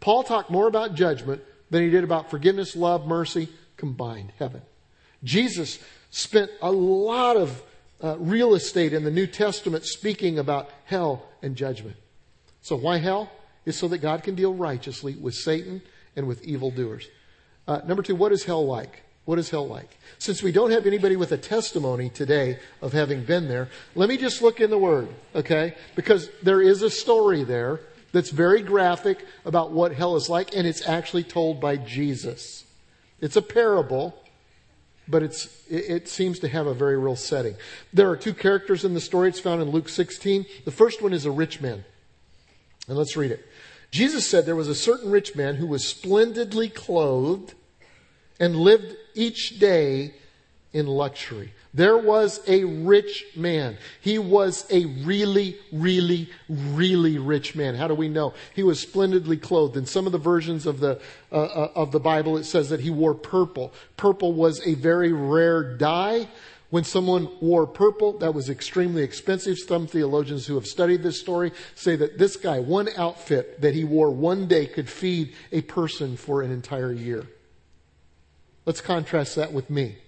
Paul 0.00 0.22
talked 0.22 0.50
more 0.50 0.68
about 0.68 0.94
judgment 0.94 1.42
than 1.70 1.82
he 1.82 1.90
did 1.90 2.04
about 2.04 2.30
forgiveness, 2.30 2.76
love, 2.76 3.06
mercy 3.06 3.48
combined, 3.76 4.32
heaven. 4.38 4.62
Jesus 5.24 5.78
spent 6.10 6.50
a 6.62 6.70
lot 6.70 7.36
of 7.36 7.62
uh, 8.02 8.16
real 8.18 8.54
estate 8.54 8.92
in 8.92 9.04
the 9.04 9.10
New 9.10 9.26
Testament 9.26 9.84
speaking 9.84 10.38
about 10.38 10.70
hell 10.84 11.26
and 11.42 11.56
judgment. 11.56 11.96
So 12.62 12.76
why 12.76 12.98
hell? 12.98 13.30
Is 13.64 13.76
so 13.76 13.88
that 13.88 13.98
God 13.98 14.22
can 14.22 14.34
deal 14.34 14.54
righteously 14.54 15.14
with 15.14 15.34
Satan 15.34 15.82
and 16.16 16.26
with 16.26 16.42
evildoers. 16.42 17.06
Uh, 17.66 17.80
number 17.86 18.02
two, 18.02 18.16
what 18.16 18.32
is 18.32 18.44
hell 18.44 18.64
like? 18.64 19.02
What 19.26 19.38
is 19.38 19.50
hell 19.50 19.68
like? 19.68 19.98
Since 20.18 20.42
we 20.42 20.52
don't 20.52 20.70
have 20.70 20.86
anybody 20.86 21.14
with 21.16 21.32
a 21.32 21.36
testimony 21.36 22.08
today 22.08 22.58
of 22.80 22.94
having 22.94 23.24
been 23.24 23.46
there, 23.46 23.68
let 23.94 24.08
me 24.08 24.16
just 24.16 24.40
look 24.40 24.58
in 24.58 24.70
the 24.70 24.78
Word, 24.78 25.08
okay? 25.34 25.74
Because 25.96 26.30
there 26.42 26.62
is 26.62 26.80
a 26.80 26.88
story 26.88 27.44
there 27.44 27.80
that's 28.12 28.30
very 28.30 28.62
graphic 28.62 29.24
about 29.44 29.72
what 29.72 29.92
hell 29.92 30.16
is 30.16 30.28
like, 30.28 30.54
and 30.56 30.66
it's 30.66 30.86
actually 30.86 31.24
told 31.24 31.60
by 31.60 31.76
Jesus. 31.76 32.64
It's 33.20 33.36
a 33.36 33.42
parable, 33.42 34.14
but 35.06 35.22
it's, 35.22 35.48
it, 35.68 36.08
seems 36.08 36.38
to 36.40 36.48
have 36.48 36.66
a 36.66 36.74
very 36.74 36.96
real 36.96 37.16
setting. 37.16 37.56
There 37.92 38.08
are 38.10 38.16
two 38.16 38.34
characters 38.34 38.84
in 38.84 38.94
the 38.94 39.00
story. 39.00 39.28
It's 39.28 39.40
found 39.40 39.60
in 39.62 39.70
Luke 39.70 39.88
16. 39.88 40.46
The 40.64 40.70
first 40.70 41.02
one 41.02 41.12
is 41.12 41.24
a 41.24 41.30
rich 41.30 41.60
man. 41.60 41.84
And 42.86 42.96
let's 42.96 43.16
read 43.16 43.30
it. 43.30 43.44
Jesus 43.90 44.28
said 44.28 44.44
there 44.44 44.56
was 44.56 44.68
a 44.68 44.74
certain 44.74 45.10
rich 45.10 45.34
man 45.34 45.56
who 45.56 45.66
was 45.66 45.86
splendidly 45.86 46.68
clothed 46.68 47.54
and 48.38 48.56
lived 48.56 48.96
each 49.14 49.58
day 49.58 50.14
in 50.72 50.86
luxury. 50.86 51.52
There 51.78 51.96
was 51.96 52.40
a 52.48 52.64
rich 52.64 53.24
man. 53.36 53.78
He 54.00 54.18
was 54.18 54.66
a 54.68 54.84
really, 54.84 55.56
really, 55.70 56.28
really 56.48 57.18
rich 57.18 57.54
man. 57.54 57.76
How 57.76 57.86
do 57.86 57.94
we 57.94 58.08
know? 58.08 58.34
He 58.52 58.64
was 58.64 58.80
splendidly 58.80 59.36
clothed. 59.36 59.76
In 59.76 59.86
some 59.86 60.04
of 60.04 60.10
the 60.10 60.18
versions 60.18 60.66
of 60.66 60.80
the, 60.80 61.00
uh, 61.30 61.36
uh, 61.36 61.70
of 61.76 61.92
the 61.92 62.00
Bible, 62.00 62.36
it 62.36 62.46
says 62.46 62.70
that 62.70 62.80
he 62.80 62.90
wore 62.90 63.14
purple. 63.14 63.72
Purple 63.96 64.32
was 64.32 64.60
a 64.66 64.74
very 64.74 65.12
rare 65.12 65.76
dye. 65.76 66.26
When 66.70 66.82
someone 66.82 67.28
wore 67.40 67.68
purple, 67.68 68.18
that 68.18 68.34
was 68.34 68.50
extremely 68.50 69.04
expensive. 69.04 69.56
Some 69.56 69.86
theologians 69.86 70.48
who 70.48 70.56
have 70.56 70.66
studied 70.66 71.04
this 71.04 71.20
story 71.20 71.52
say 71.76 71.94
that 71.94 72.18
this 72.18 72.34
guy, 72.34 72.58
one 72.58 72.88
outfit 72.96 73.60
that 73.60 73.76
he 73.76 73.84
wore 73.84 74.10
one 74.10 74.48
day 74.48 74.66
could 74.66 74.90
feed 74.90 75.32
a 75.52 75.60
person 75.60 76.16
for 76.16 76.42
an 76.42 76.50
entire 76.50 76.92
year. 76.92 77.24
Let's 78.66 78.80
contrast 78.80 79.36
that 79.36 79.52
with 79.52 79.70
me. 79.70 79.98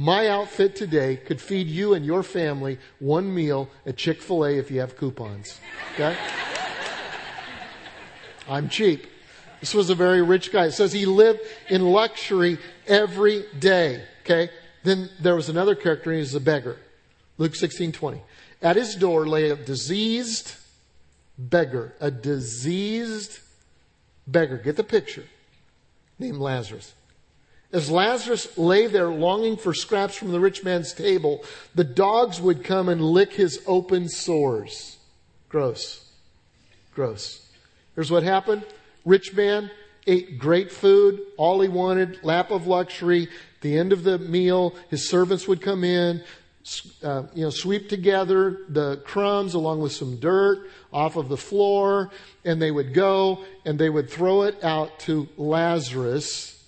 My 0.00 0.28
outfit 0.28 0.76
today 0.76 1.16
could 1.16 1.42
feed 1.42 1.66
you 1.66 1.92
and 1.92 2.06
your 2.06 2.22
family 2.22 2.78
one 3.00 3.34
meal 3.34 3.68
at 3.84 3.98
Chick 3.98 4.22
fil 4.22 4.46
A 4.46 4.52
if 4.56 4.70
you 4.70 4.80
have 4.80 4.96
coupons. 4.96 5.60
Okay? 5.92 6.16
I'm 8.48 8.70
cheap. 8.70 9.06
This 9.60 9.74
was 9.74 9.90
a 9.90 9.94
very 9.94 10.22
rich 10.22 10.54
guy. 10.54 10.64
It 10.64 10.72
says 10.72 10.94
he 10.94 11.04
lived 11.04 11.40
in 11.68 11.84
luxury 11.84 12.56
every 12.86 13.44
day. 13.58 14.02
Okay? 14.22 14.48
Then 14.84 15.10
there 15.20 15.34
was 15.34 15.50
another 15.50 15.74
character, 15.74 16.12
and 16.12 16.20
he's 16.20 16.34
a 16.34 16.40
beggar. 16.40 16.78
Luke 17.36 17.54
16 17.54 17.92
20. 17.92 18.22
At 18.62 18.76
his 18.76 18.94
door 18.94 19.26
lay 19.26 19.50
a 19.50 19.56
diseased 19.56 20.54
beggar. 21.36 21.94
A 22.00 22.10
diseased 22.10 23.38
beggar. 24.26 24.56
Get 24.56 24.76
the 24.76 24.82
picture. 24.82 25.26
Named 26.18 26.38
Lazarus. 26.38 26.94
As 27.72 27.90
Lazarus 27.90 28.58
lay 28.58 28.88
there 28.88 29.08
longing 29.08 29.56
for 29.56 29.72
scraps 29.72 30.16
from 30.16 30.32
the 30.32 30.40
rich 30.40 30.64
man's 30.64 30.92
table, 30.92 31.44
the 31.74 31.84
dogs 31.84 32.40
would 32.40 32.64
come 32.64 32.88
and 32.88 33.00
lick 33.00 33.32
his 33.32 33.62
open 33.66 34.08
sores. 34.08 34.98
Gross. 35.48 36.04
Gross. 36.94 37.46
Here's 37.94 38.10
what 38.10 38.24
happened. 38.24 38.64
Rich 39.04 39.34
man 39.34 39.70
ate 40.06 40.38
great 40.38 40.72
food, 40.72 41.20
all 41.36 41.60
he 41.60 41.68
wanted, 41.68 42.18
lap 42.24 42.50
of 42.50 42.66
luxury. 42.66 43.28
the 43.60 43.78
end 43.78 43.92
of 43.92 44.02
the 44.02 44.18
meal, 44.18 44.74
his 44.88 45.08
servants 45.08 45.46
would 45.46 45.60
come 45.60 45.84
in, 45.84 46.24
uh, 47.04 47.24
you 47.34 47.44
know, 47.44 47.50
sweep 47.50 47.88
together 47.88 48.58
the 48.68 48.96
crumbs 49.04 49.54
along 49.54 49.80
with 49.80 49.92
some 49.92 50.16
dirt 50.16 50.68
off 50.92 51.16
of 51.16 51.28
the 51.28 51.36
floor, 51.36 52.10
and 52.44 52.60
they 52.60 52.70
would 52.70 52.94
go 52.94 53.44
and 53.64 53.78
they 53.78 53.90
would 53.90 54.10
throw 54.10 54.42
it 54.42 54.62
out 54.64 54.98
to 55.00 55.28
Lazarus 55.36 56.59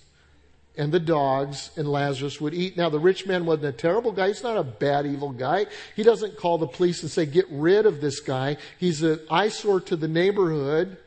and 0.75 0.91
the 0.91 0.99
dogs 0.99 1.69
and 1.77 1.87
Lazarus 1.87 2.41
would 2.41 2.53
eat. 2.53 2.75
Now, 2.75 2.89
the 2.89 2.99
rich 2.99 3.27
man 3.27 3.45
wasn't 3.45 3.67
a 3.67 3.71
terrible 3.71 4.11
guy. 4.11 4.29
He's 4.29 4.43
not 4.43 4.57
a 4.57 4.63
bad, 4.63 5.05
evil 5.05 5.31
guy. 5.31 5.67
He 5.95 6.03
doesn't 6.03 6.37
call 6.37 6.57
the 6.57 6.67
police 6.67 7.01
and 7.03 7.11
say, 7.11 7.25
get 7.25 7.45
rid 7.51 7.85
of 7.85 8.01
this 8.01 8.19
guy. 8.19 8.57
He's 8.79 9.03
an 9.03 9.19
eyesore 9.29 9.81
to 9.81 9.95
the 9.95 10.07
neighborhood. 10.07 10.97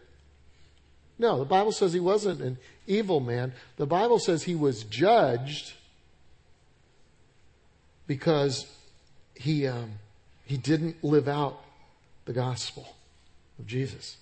No, 1.18 1.38
the 1.38 1.44
Bible 1.44 1.72
says 1.72 1.92
he 1.92 2.00
wasn't 2.00 2.40
an 2.40 2.59
evil 2.87 3.20
man. 3.20 3.55
The 3.76 3.87
Bible 3.87 4.18
says 4.18 4.44
he 4.44 4.55
was 4.55 4.85
judged 4.85 5.72
because 8.07 8.72
he, 9.35 9.66
um, 9.66 9.92
he 10.44 10.57
didn't 10.57 11.02
live 11.02 11.26
out 11.26 11.61
the 12.26 12.33
gospel 12.33 12.94
of 13.58 13.67
Jesus. 13.67 14.17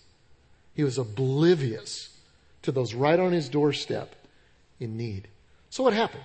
He 0.74 0.84
was 0.84 0.96
oblivious 0.96 2.16
to 2.62 2.72
those 2.72 2.94
right 2.94 3.20
on 3.20 3.32
his 3.32 3.50
doorstep 3.50 4.14
in 4.80 4.96
need. 4.96 5.28
So 5.74 5.82
what 5.82 5.92
happened? 5.92 6.22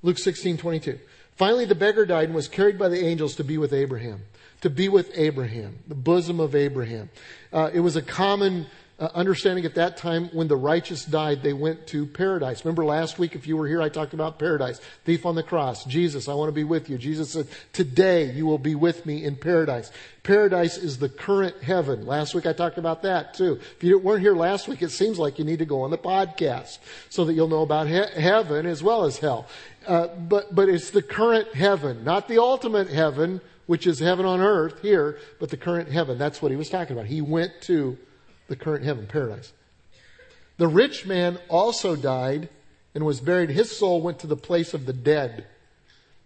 Luke 0.00 0.16
16, 0.16 0.56
22. 0.56 0.98
Finally, 1.36 1.66
the 1.66 1.74
beggar 1.74 2.06
died 2.06 2.24
and 2.24 2.34
was 2.34 2.48
carried 2.48 2.78
by 2.78 2.88
the 2.88 3.04
angels 3.04 3.36
to 3.36 3.44
be 3.44 3.58
with 3.58 3.70
Abraham. 3.70 4.22
To 4.62 4.70
be 4.70 4.88
with 4.88 5.10
Abraham, 5.14 5.80
the 5.86 5.94
bosom 5.94 6.40
of 6.40 6.54
Abraham. 6.54 7.10
Uh, 7.52 7.68
it 7.74 7.80
was 7.80 7.96
a 7.96 8.00
common 8.00 8.66
uh, 9.02 9.08
understanding 9.16 9.64
at 9.64 9.74
that 9.74 9.96
time 9.96 10.28
when 10.32 10.46
the 10.46 10.54
righteous 10.56 11.04
died, 11.04 11.42
they 11.42 11.52
went 11.52 11.88
to 11.88 12.06
paradise. 12.06 12.64
Remember 12.64 12.84
last 12.84 13.18
week, 13.18 13.34
if 13.34 13.48
you 13.48 13.56
were 13.56 13.66
here, 13.66 13.82
I 13.82 13.88
talked 13.88 14.14
about 14.14 14.38
paradise. 14.38 14.80
Thief 15.04 15.26
on 15.26 15.34
the 15.34 15.42
cross. 15.42 15.84
Jesus, 15.84 16.28
I 16.28 16.34
want 16.34 16.50
to 16.50 16.52
be 16.52 16.62
with 16.62 16.88
you. 16.88 16.96
Jesus 16.98 17.30
said, 17.30 17.48
today 17.72 18.30
you 18.30 18.46
will 18.46 18.58
be 18.58 18.76
with 18.76 19.04
me 19.04 19.24
in 19.24 19.34
paradise. 19.34 19.90
Paradise 20.22 20.78
is 20.78 20.98
the 20.98 21.08
current 21.08 21.60
heaven. 21.64 22.06
Last 22.06 22.32
week 22.32 22.46
I 22.46 22.52
talked 22.52 22.78
about 22.78 23.02
that 23.02 23.34
too. 23.34 23.58
If 23.76 23.82
you 23.82 23.98
weren't 23.98 24.22
here 24.22 24.36
last 24.36 24.68
week, 24.68 24.82
it 24.82 24.90
seems 24.90 25.18
like 25.18 25.36
you 25.36 25.44
need 25.44 25.58
to 25.58 25.64
go 25.64 25.82
on 25.82 25.90
the 25.90 25.98
podcast 25.98 26.78
so 27.10 27.24
that 27.24 27.32
you'll 27.32 27.48
know 27.48 27.62
about 27.62 27.88
he- 27.88 28.20
heaven 28.20 28.66
as 28.66 28.84
well 28.84 29.02
as 29.02 29.18
hell. 29.18 29.48
Uh, 29.84 30.06
but, 30.06 30.54
but 30.54 30.68
it's 30.68 30.90
the 30.90 31.02
current 31.02 31.52
heaven, 31.56 32.04
not 32.04 32.28
the 32.28 32.40
ultimate 32.40 32.88
heaven, 32.88 33.40
which 33.66 33.84
is 33.84 33.98
heaven 33.98 34.24
on 34.24 34.40
earth 34.40 34.80
here, 34.80 35.18
but 35.40 35.50
the 35.50 35.56
current 35.56 35.90
heaven. 35.90 36.18
That's 36.18 36.40
what 36.40 36.52
he 36.52 36.56
was 36.56 36.70
talking 36.70 36.96
about. 36.96 37.06
He 37.06 37.20
went 37.20 37.50
to 37.62 37.98
the 38.52 38.56
current 38.56 38.84
heaven, 38.84 39.06
paradise. 39.06 39.52
The 40.58 40.68
rich 40.68 41.06
man 41.06 41.38
also 41.48 41.96
died 41.96 42.50
and 42.94 43.06
was 43.06 43.18
buried. 43.18 43.48
His 43.48 43.74
soul 43.74 44.02
went 44.02 44.18
to 44.18 44.26
the 44.26 44.36
place 44.36 44.74
of 44.74 44.84
the 44.84 44.92
dead. 44.92 45.46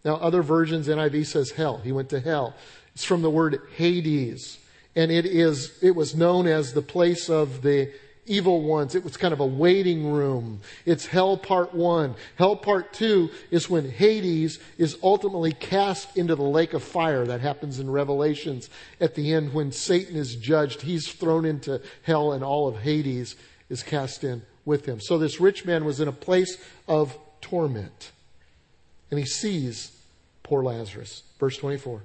Now, 0.05 0.17
other 0.17 0.43
versions, 0.43 0.89
NIV 0.89 1.27
says 1.27 1.53
hell. 1.53 1.79
He 1.79 1.93
went 1.93 2.11
to 2.11 2.19
hell. 2.19 2.55
It's 2.95 3.05
from 3.05 3.23
the 3.23 3.31
word 3.31 3.61
Hades. 3.77 4.59
And 4.97 5.13
it 5.13 5.25
is, 5.25 5.79
it 5.81 5.93
was 5.93 6.17
known 6.17 6.49
as 6.49 6.73
the 6.73 6.83
place 6.83 7.31
of 7.31 7.63
the 7.63 7.93
evil 8.27 8.63
ones. 8.63 8.95
It 8.95 9.05
was 9.05 9.17
kind 9.17 9.33
of 9.33 9.41
a 9.41 9.47
waiting 9.47 10.13
room. 10.13 10.61
It's 10.85 11.07
hell 11.07 11.37
part 11.37 11.75
one. 11.75 12.15
Hell 12.37 12.57
part 12.57 12.93
two 12.93 13.31
is 13.51 13.71
when 13.71 13.91
Hades 13.91 14.59
is 14.79 14.99
ultimately 15.03 15.53
cast 15.53 16.17
into 16.17 16.35
the 16.35 16.43
lake 16.43 16.75
of 16.75 16.83
fire. 16.83 17.25
That 17.25 17.41
happens 17.41 17.79
in 17.79 17.91
Revelations 17.91 18.71
at 19.01 19.15
the 19.15 19.33
end 19.33 19.53
when 19.53 19.73
Satan 19.73 20.17
is 20.17 20.37
judged. 20.37 20.83
He's 20.83 21.11
thrown 21.11 21.45
into 21.45 21.81
hell 22.03 22.33
and 22.33 22.45
all 22.45 22.69
of 22.69 22.79
Hades 22.81 23.37
is 23.69 23.83
cast 23.83 24.25
in 24.25 24.43
with 24.65 24.87
him. 24.87 25.01
So 25.01 25.19
this 25.19 25.41
rich 25.41 25.65
man 25.65 25.85
was 25.85 26.01
in 26.01 26.09
a 26.09 26.13
place 26.13 26.59
of 26.89 27.17
torment. 27.41 28.13
And 29.11 29.19
he 29.19 29.27
sees 29.27 29.97
poor 30.43 30.63
Lazarus. 30.63 31.23
Verse 31.39 31.57
24. 31.57 32.03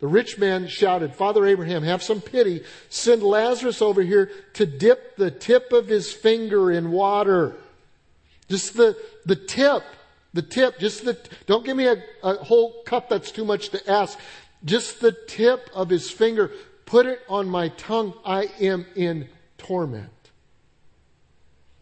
The 0.00 0.06
rich 0.06 0.38
man 0.38 0.66
shouted, 0.66 1.14
Father 1.14 1.44
Abraham, 1.44 1.82
have 1.82 2.02
some 2.02 2.22
pity. 2.22 2.64
Send 2.88 3.22
Lazarus 3.22 3.82
over 3.82 4.02
here 4.02 4.30
to 4.54 4.64
dip 4.64 5.16
the 5.16 5.30
tip 5.30 5.72
of 5.72 5.88
his 5.88 6.10
finger 6.10 6.72
in 6.72 6.90
water. 6.90 7.56
Just 8.48 8.76
the, 8.76 8.96
the 9.26 9.36
tip. 9.36 9.82
The 10.32 10.42
tip. 10.42 10.78
Just 10.78 11.04
the, 11.04 11.18
don't 11.46 11.66
give 11.66 11.76
me 11.76 11.86
a, 11.86 12.02
a 12.22 12.36
whole 12.36 12.82
cup 12.84 13.10
that's 13.10 13.30
too 13.30 13.44
much 13.44 13.68
to 13.70 13.90
ask. 13.90 14.18
Just 14.64 15.00
the 15.00 15.12
tip 15.12 15.68
of 15.74 15.90
his 15.90 16.10
finger. 16.10 16.50
Put 16.86 17.04
it 17.04 17.20
on 17.28 17.48
my 17.48 17.68
tongue. 17.68 18.14
I 18.24 18.48
am 18.58 18.86
in 18.96 19.28
torment. 19.58 20.08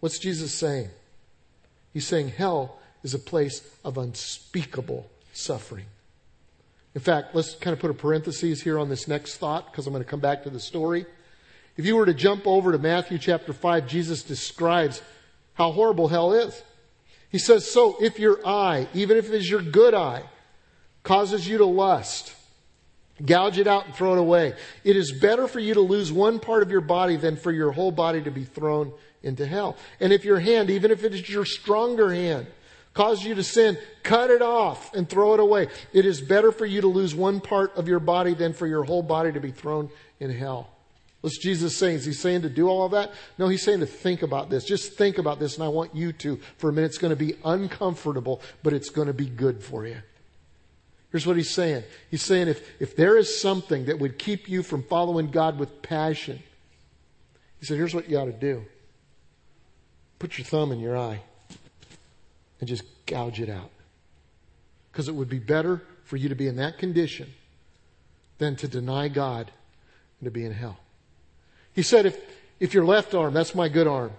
What's 0.01 0.19
Jesus 0.19 0.53
saying? 0.53 0.91
He's 1.93 2.07
saying 2.07 2.31
hell 2.31 2.79
is 3.05 3.15
a 3.15 3.19
place 3.19 3.63
of 3.85 3.97
unspeakable 3.97 5.09
suffering. 5.33 5.87
In 6.99 7.05
fact, 7.05 7.33
let's 7.33 7.55
kind 7.55 7.73
of 7.73 7.79
put 7.79 7.93
a 7.93 7.95
parenthesis 7.95 8.61
here 8.61 8.77
on 8.77 8.89
this 8.89 9.07
next 9.07 9.37
thought 9.37 9.71
because 9.71 9.87
I'm 9.87 9.93
going 9.93 10.03
to 10.03 10.11
come 10.11 10.19
back 10.19 10.43
to 10.43 10.51
the 10.51 10.59
story. 10.59 11.07
If 11.77 11.87
you 11.87 11.95
were 11.95 12.07
to 12.07 12.13
jump 12.13 12.45
over 12.45 12.73
to 12.73 12.79
Matthew 12.79 13.19
chapter 13.19 13.53
5, 13.53 13.87
Jesus 13.87 14.25
describes 14.25 15.01
how 15.55 15.71
horrible 15.71 16.09
hell 16.09 16.33
is. 16.33 16.61
He 17.31 17.39
says, 17.39 17.71
So 17.71 17.99
if 18.03 18.19
your 18.19 18.45
eye, 18.45 18.89
even 18.95 19.17
if 19.17 19.29
it 19.29 19.35
is 19.35 19.49
your 19.49 19.63
good 19.63 19.95
eye, 19.95 20.25
causes 21.05 21.47
you 21.47 21.59
to 21.59 21.67
lust, 21.67 22.35
gouge 23.25 23.59
it 23.59 23.69
out 23.69 23.87
and 23.87 23.95
throw 23.95 24.15
it 24.15 24.19
away. 24.19 24.55
It 24.83 24.97
is 24.97 25.13
better 25.13 25.47
for 25.47 25.61
you 25.61 25.75
to 25.75 25.81
lose 25.81 26.11
one 26.11 26.41
part 26.41 26.65
of 26.65 26.73
your 26.73 26.81
body 26.81 27.15
than 27.15 27.37
for 27.37 27.53
your 27.53 27.71
whole 27.71 27.93
body 27.93 28.23
to 28.23 28.33
be 28.33 28.43
thrown 28.43 28.93
into 29.23 29.47
hell. 29.47 29.77
And 30.01 30.13
if 30.13 30.25
your 30.25 30.41
hand, 30.41 30.69
even 30.69 30.91
if 30.91 31.05
it 31.05 31.15
is 31.15 31.31
your 31.31 31.45
stronger 31.45 32.13
hand, 32.13 32.49
causes 32.99 33.25
you 33.25 33.37
to 33.37 33.45
sin, 33.45 33.79
cut 34.03 34.29
it 34.29 34.43
off 34.43 34.93
and 34.93 35.09
throw 35.09 35.33
it 35.33 35.39
away. 35.39 35.69
It 35.93 36.05
is 36.05 36.21
better 36.21 36.51
for 36.51 36.67
you 36.67 36.81
to 36.81 36.89
lose 36.89 37.15
one 37.15 37.41
part 37.41 37.77
of 37.77 37.87
your 37.87 38.01
body 38.01 38.35
than 38.35 38.53
for 38.53 38.67
your 38.67 38.83
whole 38.83 39.05
body 39.05 39.31
to 39.31 39.39
be 39.39 39.53
thrown 39.53 39.89
in 40.19 40.31
hell. 40.31 40.69
What's 41.21 41.39
Jesus 41.39 41.77
saying? 41.77 41.99
Is 41.99 42.07
he 42.07 42.13
saying 42.13 42.43
to 42.43 42.49
do 42.49 42.67
all 42.67 42.85
of 42.85 42.91
that? 42.91 43.13
No, 43.39 43.47
he's 43.47 43.63
saying 43.63 43.81
to 43.81 43.87
think 43.87 44.23
about 44.23 44.51
this. 44.51 44.65
Just 44.65 44.95
think 44.95 45.19
about 45.19 45.39
this, 45.39 45.55
and 45.55 45.63
I 45.63 45.69
want 45.69 45.95
you 45.95 46.13
to 46.15 46.41
for 46.57 46.71
a 46.71 46.73
minute. 46.73 46.89
It's 46.89 46.99
going 46.99 47.11
to 47.11 47.17
be 47.17 47.37
uncomfortable, 47.45 48.43
but 48.65 48.73
it's 48.73 48.91
going 48.91 49.07
to 49.07 49.15
be 49.15 49.27
good 49.27 49.63
for 49.63 49.87
you. 49.87 50.03
Here's 51.13 51.25
what 51.25 51.37
he's 51.37 51.55
saying. 51.55 51.85
He's 52.11 52.23
saying 52.23 52.49
if, 52.49 52.69
if 52.81 52.97
there 52.97 53.17
is 53.17 53.41
something 53.41 53.85
that 53.85 54.01
would 54.01 54.19
keep 54.19 54.49
you 54.49 54.65
from 54.65 54.83
following 54.83 55.31
God 55.31 55.57
with 55.57 55.83
passion, 55.83 56.43
he 57.61 57.67
said, 57.67 57.77
here's 57.77 57.95
what 57.95 58.11
you 58.11 58.19
ought 58.19 58.25
to 58.25 58.33
do. 58.33 58.65
Put 60.19 60.37
your 60.37 60.45
thumb 60.45 60.73
in 60.73 60.81
your 60.81 60.99
eye 60.99 61.21
and 62.61 62.69
just 62.69 62.85
gouge 63.07 63.41
it 63.41 63.49
out. 63.49 63.71
Because 64.91 65.09
it 65.09 65.15
would 65.15 65.29
be 65.29 65.39
better 65.39 65.83
for 66.05 66.17
you 66.17 66.29
to 66.29 66.35
be 66.35 66.49
in 66.49 66.57
that 66.57 66.79
condition 66.79 67.33
than 68.39 68.57
to 68.57 68.69
deny 68.69 69.09
God 69.09 69.51
and 70.21 70.27
to 70.27 70.31
be 70.31 70.45
in 70.45 70.53
hell. 70.53 70.79
He 71.73 71.83
said, 71.83 72.07
if, 72.07 72.19
if 72.59 72.75
your 72.75 72.85
left 72.85 73.15
arm, 73.15 73.35
that's 73.35 73.55
my 73.55 73.69
good 73.69 73.87
arm. 73.87 74.13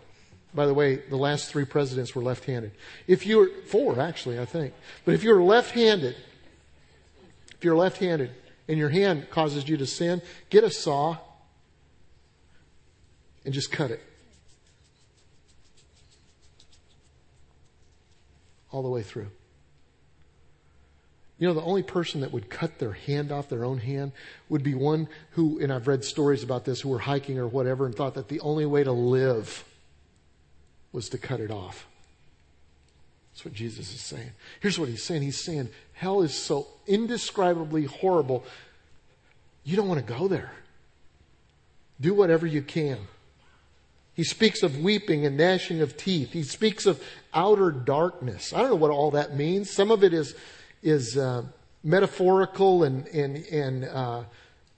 By 0.53 0.65
the 0.65 0.73
way, 0.73 0.95
the 0.95 1.17
last 1.17 1.49
three 1.49 1.65
presidents 1.65 2.15
were 2.15 2.23
left 2.23 2.45
handed. 2.45 2.71
If 3.07 3.25
you're, 3.25 3.49
four 3.65 3.99
actually, 3.99 4.39
I 4.39 4.45
think. 4.45 4.73
But 5.05 5.13
if 5.13 5.23
you're 5.23 5.43
left 5.43 5.71
handed, 5.71 6.15
if 7.55 7.63
you're 7.63 7.75
left 7.75 7.97
handed 7.97 8.31
and 8.67 8.77
your 8.77 8.89
hand 8.89 9.29
causes 9.29 9.67
you 9.67 9.77
to 9.77 9.85
sin, 9.85 10.21
get 10.49 10.63
a 10.63 10.71
saw 10.71 11.17
and 13.45 13.53
just 13.53 13.71
cut 13.71 13.91
it. 13.91 14.01
All 18.72 18.84
the 18.84 18.89
way 18.89 19.01
through. 19.01 19.30
You 21.39 21.47
know, 21.47 21.53
the 21.53 21.61
only 21.61 21.84
person 21.84 22.20
that 22.22 22.34
would 22.34 22.49
cut 22.49 22.80
their 22.80 22.91
hand 22.91 23.32
off 23.32 23.47
their 23.47 23.63
own 23.63 23.78
hand 23.78 24.11
would 24.49 24.61
be 24.61 24.76
one 24.76 25.07
who, 25.32 25.59
and 25.59 25.72
I've 25.72 25.88
read 25.88 26.03
stories 26.03 26.43
about 26.43 26.65
this, 26.65 26.82
who 26.82 26.89
were 26.89 26.99
hiking 26.99 27.39
or 27.39 27.47
whatever 27.47 27.86
and 27.86 27.95
thought 27.95 28.15
that 28.15 28.28
the 28.28 28.41
only 28.41 28.65
way 28.65 28.84
to 28.84 28.91
live 28.91 29.63
was 30.91 31.07
to 31.09 31.17
cut 31.17 31.39
it 31.39 31.49
off. 31.49 31.88
That's 33.32 33.45
what 33.45 33.53
Jesus 33.53 33.93
is 33.93 34.01
saying. 34.01 34.32
Here's 34.59 34.78
what 34.78 34.89
he's 34.89 35.03
saying 35.03 35.22
He's 35.22 35.39
saying, 35.39 35.70
hell 35.93 36.22
is 36.22 36.34
so 36.36 36.67
indescribably 36.88 37.86
horrible, 37.86 38.43
you 39.63 39.78
don't 39.78 39.88
want 39.88 40.05
to 40.05 40.13
go 40.13 40.28
there. 40.28 40.51
Do 42.01 42.13
whatever 42.13 42.45
you 42.45 42.61
can. 42.61 42.97
He 44.20 44.26
speaks 44.26 44.63
of 44.63 44.80
weeping 44.80 45.26
and 45.26 45.38
gnashing 45.38 45.80
of 45.80 45.95
teeth. 45.95 46.34
He 46.34 46.43
speaks 46.43 46.86
of 46.86 47.01
outer 47.34 47.72
darkness. 47.72 48.51
I 48.51 48.59
don't 48.59 48.72
know 48.72 48.76
what 48.76 48.91
all 48.91 49.11
that 49.11 49.38
means. 49.38 49.72
Some 49.72 49.91
of 49.91 50.03
it 50.03 50.13
is, 50.13 50.36
is 50.84 51.17
uh, 51.17 51.43
metaphorical 51.86 52.84
and, 52.84 53.07
and, 53.07 53.38
and 53.45 53.86
uh, 53.86 54.24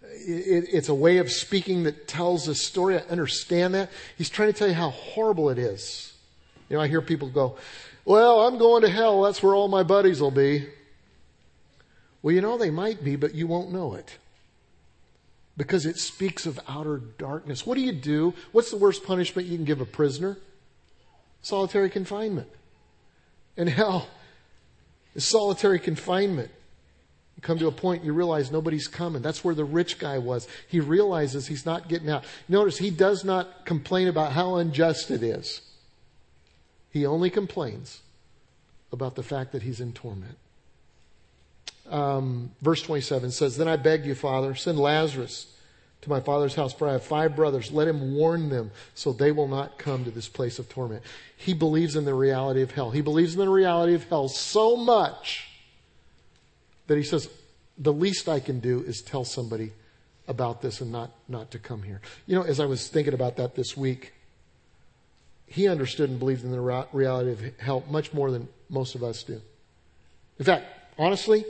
it, 0.04 0.66
it's 0.72 0.90
a 0.90 0.94
way 0.94 1.18
of 1.18 1.32
speaking 1.32 1.86
that 1.86 2.08
tells 2.08 2.48
a 2.48 2.54
story. 2.54 3.00
I 3.00 3.02
understand 3.10 3.74
that. 3.74 3.90
He's 4.16 4.30
trying 4.30 4.54
to 4.54 4.60
tell 4.60 4.68
you 4.68 4.76
how 4.76 4.92
horrible 4.92 5.50
it 5.50 5.58
is. 5.58 6.14
You 6.70 6.76
know, 6.76 6.84
I 6.84 6.88
hear 6.88 7.02
people 7.02 7.28
go, 7.28 7.58
well, 8.06 8.42
I'm 8.42 8.60
going 8.60 8.84
to 8.84 8.90
hell. 8.90 9.24
That's 9.24 9.42
where 9.42 9.56
all 9.56 9.70
my 9.70 9.82
buddies 9.82 10.22
will 10.22 10.30
be. 10.30 10.68
Well, 12.22 12.36
you 12.36 12.42
know, 12.42 12.60
they 12.60 12.70
might 12.70 13.04
be, 13.04 13.16
but 13.16 13.34
you 13.34 13.48
won't 13.48 13.72
know 13.72 13.96
it 13.96 14.20
because 15.58 15.86
it 15.86 15.98
speaks 15.98 16.46
of 16.46 16.60
outer 16.68 16.98
darkness. 16.98 17.66
What 17.66 17.76
do 17.76 17.82
you 17.82 17.92
do? 17.92 18.34
What's 18.52 18.72
the 18.72 18.78
worst 18.78 19.04
punishment 19.04 19.48
you 19.48 19.58
can 19.58 19.66
give 19.66 19.82
a 19.82 19.86
prisoner? 19.86 20.38
Solitary 21.42 21.90
confinement. 21.90 22.48
And 23.58 23.68
hell 23.68 24.08
is 25.14 25.26
solitary 25.26 25.80
confinement. 25.80 26.52
You 27.36 27.42
come 27.42 27.60
to 27.60 27.68
a 27.68 27.72
point 27.72 28.04
you 28.04 28.14
realize 28.14 28.52
nobody's 28.52 28.88
coming. 28.88 29.22
That's 29.22 29.44
where 29.44 29.56
the 29.56 29.66
rich 29.66 30.00
guy 30.00 30.18
was. 30.18 30.48
He 30.68 30.80
realizes 30.80 31.48
he's 31.48 31.66
not 31.66 31.88
getting 31.88 32.10
out. 32.10 32.24
Notice 32.48 32.78
he 32.78 32.90
does 32.90 33.24
not 33.26 33.66
complain 33.66 34.08
about 34.08 34.32
how 34.32 34.56
unjust 34.56 35.12
it 35.12 35.24
is. 35.24 35.62
He 36.92 37.06
only 37.06 37.30
complains 37.30 38.02
about 38.92 39.16
the 39.16 39.24
fact 39.24 39.52
that 39.54 39.64
he's 39.64 39.80
in 39.80 39.94
torment 39.94 40.38
um, 41.92 42.52
verse 42.62 42.82
27 42.82 43.32
says, 43.32 43.58
Then 43.58 43.68
I 43.68 43.76
beg 43.76 44.06
you, 44.06 44.16
Father, 44.16 44.56
send 44.56 44.80
Lazarus 44.80 45.48
to 46.02 46.10
my 46.10 46.20
father's 46.20 46.56
house, 46.56 46.74
for 46.74 46.88
I 46.88 46.94
have 46.94 47.04
five 47.04 47.36
brothers. 47.36 47.72
Let 47.72 47.88
him 47.88 48.16
warn 48.16 48.50
them 48.50 48.72
so 48.96 49.14
they 49.14 49.32
will 49.32 49.48
not 49.48 49.78
come 49.78 50.04
to 50.06 50.12
this 50.12 50.28
place 50.28 50.58
of 50.58 50.68
torment. 50.70 51.04
He 51.38 51.54
believes 51.54 51.96
in 51.96 52.06
the 52.06 52.14
reality 52.14 52.62
of 52.62 52.72
hell. 52.72 52.92
He 52.92 53.02
believes 53.02 53.34
in 53.34 53.40
the 53.40 53.50
reality 53.50 53.94
of 53.94 54.04
hell 54.06 54.28
so 54.28 54.76
much 54.76 55.48
that 56.88 56.98
he 56.98 57.04
says, 57.04 57.30
The 57.78 57.94
least 57.94 58.28
I 58.28 58.40
can 58.40 58.60
do 58.60 58.82
is 58.82 59.02
tell 59.02 59.26
somebody 59.26 59.74
about 60.28 60.62
this 60.62 60.82
and 60.82 60.92
not, 60.92 61.12
not 61.28 61.52
to 61.52 61.60
come 61.60 61.84
here. 61.84 62.02
You 62.26 62.36
know, 62.36 62.44
as 62.44 62.60
I 62.60 62.66
was 62.66 62.88
thinking 62.88 63.14
about 63.14 63.38
that 63.38 63.56
this 63.56 63.76
week, 63.76 64.14
he 65.46 65.68
understood 65.68 66.10
and 66.10 66.18
believed 66.18 66.46
in 66.46 66.52
the 66.52 66.86
reality 66.94 67.32
of 67.32 67.60
hell 67.60 67.84
much 67.90 68.14
more 68.14 68.32
than 68.32 68.48
most 68.70 68.96
of 68.96 69.04
us 69.04 69.24
do. 69.24 69.42
In 70.40 70.46
fact, 70.46 70.66
honestly, 70.98 71.46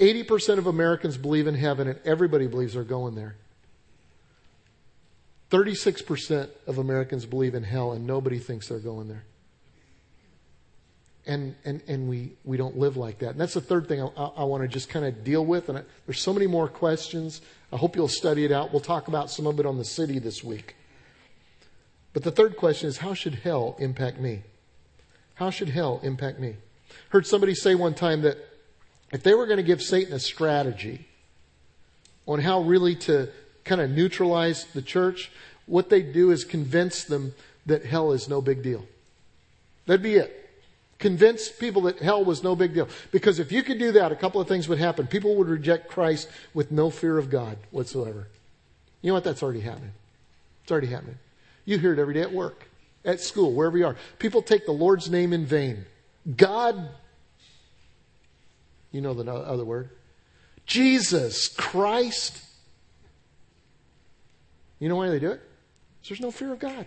80% 0.00 0.58
of 0.58 0.66
Americans 0.66 1.18
believe 1.18 1.46
in 1.46 1.54
heaven, 1.54 1.86
and 1.86 2.00
everybody 2.04 2.46
believes 2.46 2.74
they're 2.74 2.84
going 2.84 3.14
there. 3.14 3.36
36% 5.50 6.48
of 6.66 6.78
Americans 6.78 7.26
believe 7.26 7.54
in 7.54 7.62
hell, 7.62 7.92
and 7.92 8.06
nobody 8.06 8.38
thinks 8.38 8.68
they're 8.68 8.78
going 8.78 9.08
there. 9.08 9.24
And, 11.26 11.54
and, 11.64 11.82
and 11.86 12.08
we, 12.08 12.32
we 12.44 12.56
don't 12.56 12.78
live 12.78 12.96
like 12.96 13.18
that. 13.18 13.30
And 13.30 13.40
that's 13.40 13.54
the 13.54 13.60
third 13.60 13.86
thing 13.86 14.00
I, 14.00 14.06
I, 14.16 14.26
I 14.38 14.44
want 14.44 14.62
to 14.62 14.68
just 14.68 14.88
kind 14.88 15.04
of 15.04 15.22
deal 15.22 15.44
with. 15.44 15.68
And 15.68 15.78
I, 15.78 15.82
there's 16.06 16.20
so 16.20 16.32
many 16.32 16.46
more 16.46 16.66
questions. 16.66 17.42
I 17.70 17.76
hope 17.76 17.94
you'll 17.94 18.08
study 18.08 18.44
it 18.44 18.52
out. 18.52 18.72
We'll 18.72 18.80
talk 18.80 19.06
about 19.06 19.30
some 19.30 19.46
of 19.46 19.60
it 19.60 19.66
on 19.66 19.76
the 19.76 19.84
city 19.84 20.18
this 20.18 20.42
week. 20.42 20.76
But 22.14 22.22
the 22.22 22.30
third 22.30 22.56
question 22.56 22.88
is 22.88 22.98
how 22.98 23.14
should 23.14 23.34
hell 23.34 23.76
impact 23.78 24.18
me? 24.18 24.42
How 25.34 25.50
should 25.50 25.68
hell 25.68 26.00
impact 26.02 26.40
me? 26.40 26.56
Heard 27.10 27.26
somebody 27.26 27.54
say 27.54 27.74
one 27.74 27.94
time 27.94 28.22
that 28.22 28.38
if 29.12 29.22
they 29.22 29.34
were 29.34 29.46
going 29.46 29.58
to 29.58 29.62
give 29.62 29.82
Satan 29.82 30.12
a 30.12 30.18
strategy 30.18 31.06
on 32.26 32.40
how 32.40 32.60
really 32.60 32.94
to 32.94 33.28
kind 33.64 33.80
of 33.80 33.90
neutralize 33.90 34.64
the 34.66 34.82
church, 34.82 35.30
what 35.66 35.88
they'd 35.88 36.12
do 36.12 36.30
is 36.30 36.44
convince 36.44 37.04
them 37.04 37.34
that 37.66 37.84
hell 37.84 38.12
is 38.12 38.28
no 38.28 38.40
big 38.40 38.62
deal. 38.62 38.86
That'd 39.86 40.02
be 40.02 40.14
it. 40.14 40.36
Convince 40.98 41.48
people 41.48 41.82
that 41.82 41.98
hell 41.98 42.24
was 42.24 42.42
no 42.44 42.54
big 42.54 42.74
deal. 42.74 42.88
Because 43.10 43.38
if 43.38 43.50
you 43.50 43.62
could 43.62 43.78
do 43.78 43.92
that, 43.92 44.12
a 44.12 44.16
couple 44.16 44.40
of 44.40 44.46
things 44.46 44.68
would 44.68 44.78
happen. 44.78 45.06
People 45.06 45.34
would 45.36 45.48
reject 45.48 45.88
Christ 45.88 46.28
with 46.52 46.70
no 46.70 46.90
fear 46.90 47.16
of 47.16 47.30
God 47.30 47.56
whatsoever. 47.70 48.28
You 49.00 49.08
know 49.08 49.14
what? 49.14 49.24
That's 49.24 49.42
already 49.42 49.60
happening. 49.60 49.92
It's 50.62 50.70
already 50.70 50.88
happening. 50.88 51.18
You 51.64 51.78
hear 51.78 51.92
it 51.92 51.98
every 51.98 52.14
day 52.14 52.20
at 52.20 52.32
work, 52.32 52.68
at 53.04 53.20
school, 53.20 53.52
wherever 53.52 53.78
you 53.78 53.86
are. 53.86 53.96
People 54.18 54.42
take 54.42 54.66
the 54.66 54.72
Lord's 54.72 55.10
name 55.10 55.32
in 55.32 55.46
vain. 55.46 55.86
God, 56.36 56.90
you 58.92 59.00
know 59.00 59.14
the 59.14 59.30
other 59.32 59.64
word, 59.64 59.90
Jesus 60.66 61.48
Christ. 61.48 62.44
You 64.78 64.88
know 64.88 64.96
why 64.96 65.08
they 65.08 65.18
do 65.18 65.30
it? 65.30 65.40
There's 66.08 66.20
no 66.20 66.30
fear 66.30 66.52
of 66.52 66.58
God. 66.58 66.86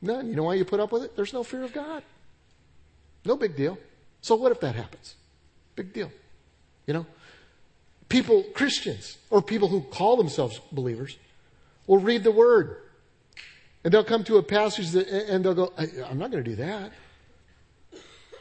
None. 0.00 0.28
You 0.28 0.36
know 0.36 0.44
why 0.44 0.54
you 0.54 0.64
put 0.64 0.78
up 0.78 0.92
with 0.92 1.02
it? 1.02 1.16
There's 1.16 1.32
no 1.32 1.42
fear 1.42 1.64
of 1.64 1.72
God. 1.72 2.02
No 3.24 3.36
big 3.36 3.56
deal. 3.56 3.76
So 4.20 4.36
what 4.36 4.52
if 4.52 4.60
that 4.60 4.74
happens? 4.74 5.16
Big 5.74 5.92
deal. 5.92 6.12
You 6.86 6.94
know? 6.94 7.06
People, 8.08 8.44
Christians, 8.54 9.18
or 9.30 9.42
people 9.42 9.68
who 9.68 9.80
call 9.80 10.16
themselves 10.16 10.60
believers, 10.70 11.16
will 11.88 11.98
read 11.98 12.22
the 12.22 12.30
word. 12.30 12.76
And 13.82 13.92
they'll 13.92 14.04
come 14.04 14.22
to 14.24 14.36
a 14.36 14.42
passage 14.42 14.90
that, 14.90 15.08
and 15.08 15.44
they'll 15.44 15.54
go, 15.54 15.72
I'm 15.76 16.18
not 16.18 16.30
going 16.30 16.44
to 16.44 16.50
do 16.50 16.56
that. 16.56 16.92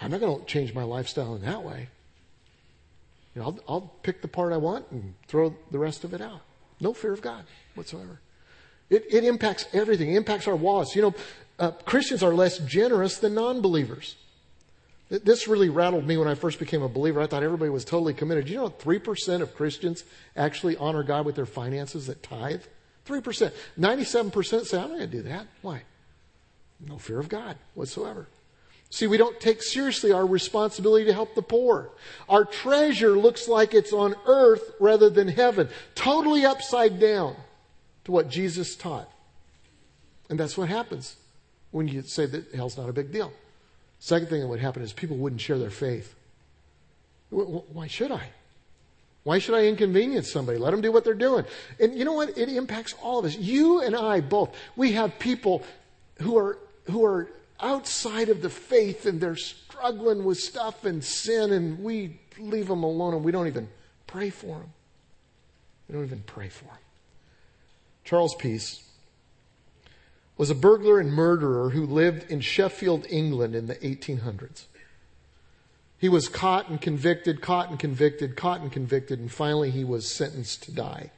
I'm 0.02 0.12
not 0.12 0.20
going 0.20 0.40
to 0.40 0.46
change 0.46 0.74
my 0.74 0.84
lifestyle 0.84 1.36
in 1.36 1.42
that 1.42 1.64
way. 1.64 1.90
You 3.36 3.42
know, 3.42 3.48
I'll, 3.48 3.60
I'll 3.68 3.94
pick 4.02 4.22
the 4.22 4.28
part 4.28 4.54
I 4.54 4.58
want 4.58 4.86
and 4.92 5.14
throw 5.28 5.56
the 5.72 5.80
rest 5.80 6.04
of 6.04 6.14
it 6.14 6.22
out. 6.22 6.42
No 6.80 6.94
fear 6.94 7.14
of 7.14 7.22
God 7.22 7.44
whatsoever. 7.76 8.20
It, 8.90 9.06
it 9.12 9.24
impacts 9.24 9.66
everything. 9.74 10.14
It 10.14 10.18
impacts 10.18 10.48
our 10.48 10.56
wallets. 10.56 10.96
You 10.96 11.02
know, 11.04 11.16
uh, 11.60 11.72
Christians 11.72 12.24
are 12.24 12.34
less 12.34 12.60
generous 12.60 13.18
than 13.18 13.34
non-believers. 13.34 14.16
This 15.10 15.48
really 15.48 15.70
rattled 15.70 16.08
me 16.08 16.18
when 16.18 16.28
I 16.28 16.36
first 16.36 16.58
became 16.58 16.82
a 16.82 16.90
believer. 16.90 17.22
I 17.22 17.28
thought 17.28 17.44
everybody 17.44 17.70
was 17.70 17.86
totally 17.86 18.14
committed. 18.14 18.50
You 18.50 18.58
know, 18.58 18.70
3% 18.70 19.42
of 19.42 19.56
Christians 19.56 20.04
actually 20.36 20.78
honor 20.78 21.04
God 21.04 21.26
with 21.26 21.36
their 21.36 21.46
finances 21.46 22.08
that 22.08 22.24
tithe? 22.24 22.62
3%. 23.06 23.52
97% 23.78 24.66
say, 24.66 24.78
I'm 24.78 24.90
not 24.90 24.98
going 24.98 25.00
to 25.02 25.08
do 25.08 25.22
that. 25.24 25.46
Why? 25.62 25.84
No 26.80 26.98
fear 26.98 27.20
of 27.20 27.30
God 27.30 27.58
whatsoever. 27.76 28.28
See, 28.90 29.08
we 29.08 29.18
don't 29.18 29.40
take 29.40 29.62
seriously 29.62 30.12
our 30.12 30.26
responsibility 30.26 31.06
to 31.06 31.14
help 31.14 31.36
the 31.36 31.42
poor. 31.42 31.90
Our 32.30 32.46
treasure 32.46 33.18
looks 33.18 33.48
like 33.48 33.74
it's 33.74 33.92
on 33.92 34.16
earth 34.26 34.74
rather 34.80 35.10
than 35.10 35.28
heaven. 35.28 35.70
Totally 35.96 36.46
upside 36.46 37.00
down 37.00 37.36
to 38.06 38.12
what 38.12 38.30
Jesus 38.30 38.76
taught. 38.76 39.10
And 40.30 40.40
that's 40.40 40.58
what 40.58 40.70
happens 40.70 41.18
when 41.72 41.88
you 41.88 42.04
say 42.04 42.26
that 42.26 42.54
hell's 42.54 42.78
not 42.78 42.90
a 42.90 42.94
big 42.94 43.12
deal. 43.12 43.34
Second 44.00 44.30
thing 44.30 44.42
that 44.42 44.48
would 44.48 44.60
happen 44.60 44.82
is 44.82 44.94
people 44.94 45.18
wouldn't 45.18 45.42
share 45.42 45.58
their 45.58 45.70
faith. 45.70 46.16
Why 47.30 47.88
should 47.88 48.12
I? 48.12 48.30
Why 49.24 49.40
should 49.40 49.56
I 49.56 49.66
inconvenience 49.66 50.32
somebody? 50.32 50.60
Let 50.60 50.72
them 50.72 50.82
do 50.82 50.92
what 50.92 51.04
they're 51.04 51.16
doing. 51.16 51.46
And 51.80 51.98
you 51.98 52.06
know 52.06 52.14
what? 52.14 52.38
It 52.38 52.48
impacts 52.48 52.94
all 53.02 53.20
of 53.20 53.26
us. 53.26 53.36
You 53.36 53.82
and 53.82 53.96
I 53.96 54.22
both. 54.22 54.56
We 54.76 54.92
have 54.92 55.18
people 55.18 55.64
who 56.22 56.38
are, 56.38 56.60
who 56.92 57.04
are 57.04 57.28
outside 57.66 58.30
of 58.30 58.42
the 58.42 58.50
faith 58.50 59.06
and 59.06 59.20
they're 59.20 59.36
struggling 59.36 60.24
with 60.24 60.38
stuff 60.38 60.86
and 60.86 61.04
sin 61.04 61.52
and 61.52 61.80
we 61.80 62.20
leave 62.38 62.68
them 62.68 62.84
alone 62.84 63.14
and 63.16 63.24
we 63.24 63.32
don't 63.32 63.48
even 63.48 63.68
pray 64.06 64.30
for 64.30 64.60
them. 64.60 64.74
We 65.88 65.94
don't 65.96 66.06
even 66.06 66.24
pray 66.26 66.50
for 66.50 66.66
them. 66.66 66.78
Charles 68.04 68.36
Peace 68.36 68.84
was 70.38 70.50
a 70.50 70.56
burglar 70.56 71.00
and 71.00 71.12
murderer 71.12 71.72
who 71.72 71.86
lived 71.86 72.30
in 72.30 72.40
Sheffield, 72.40 73.08
England 73.10 73.56
in 73.56 73.68
the 73.68 73.76
1800s. 73.76 74.66
He 75.98 76.10
was 76.10 76.28
caught 76.28 76.70
and 76.70 76.80
convicted, 76.80 77.42
caught 77.42 77.70
and 77.70 77.80
convicted, 77.80 78.36
caught 78.36 78.60
and 78.62 78.72
convicted, 78.72 79.20
and 79.20 79.32
finally 79.32 79.72
he 79.72 79.84
was 79.84 80.12
sentenced 80.12 80.64
to 80.64 80.72
die. 80.72 81.12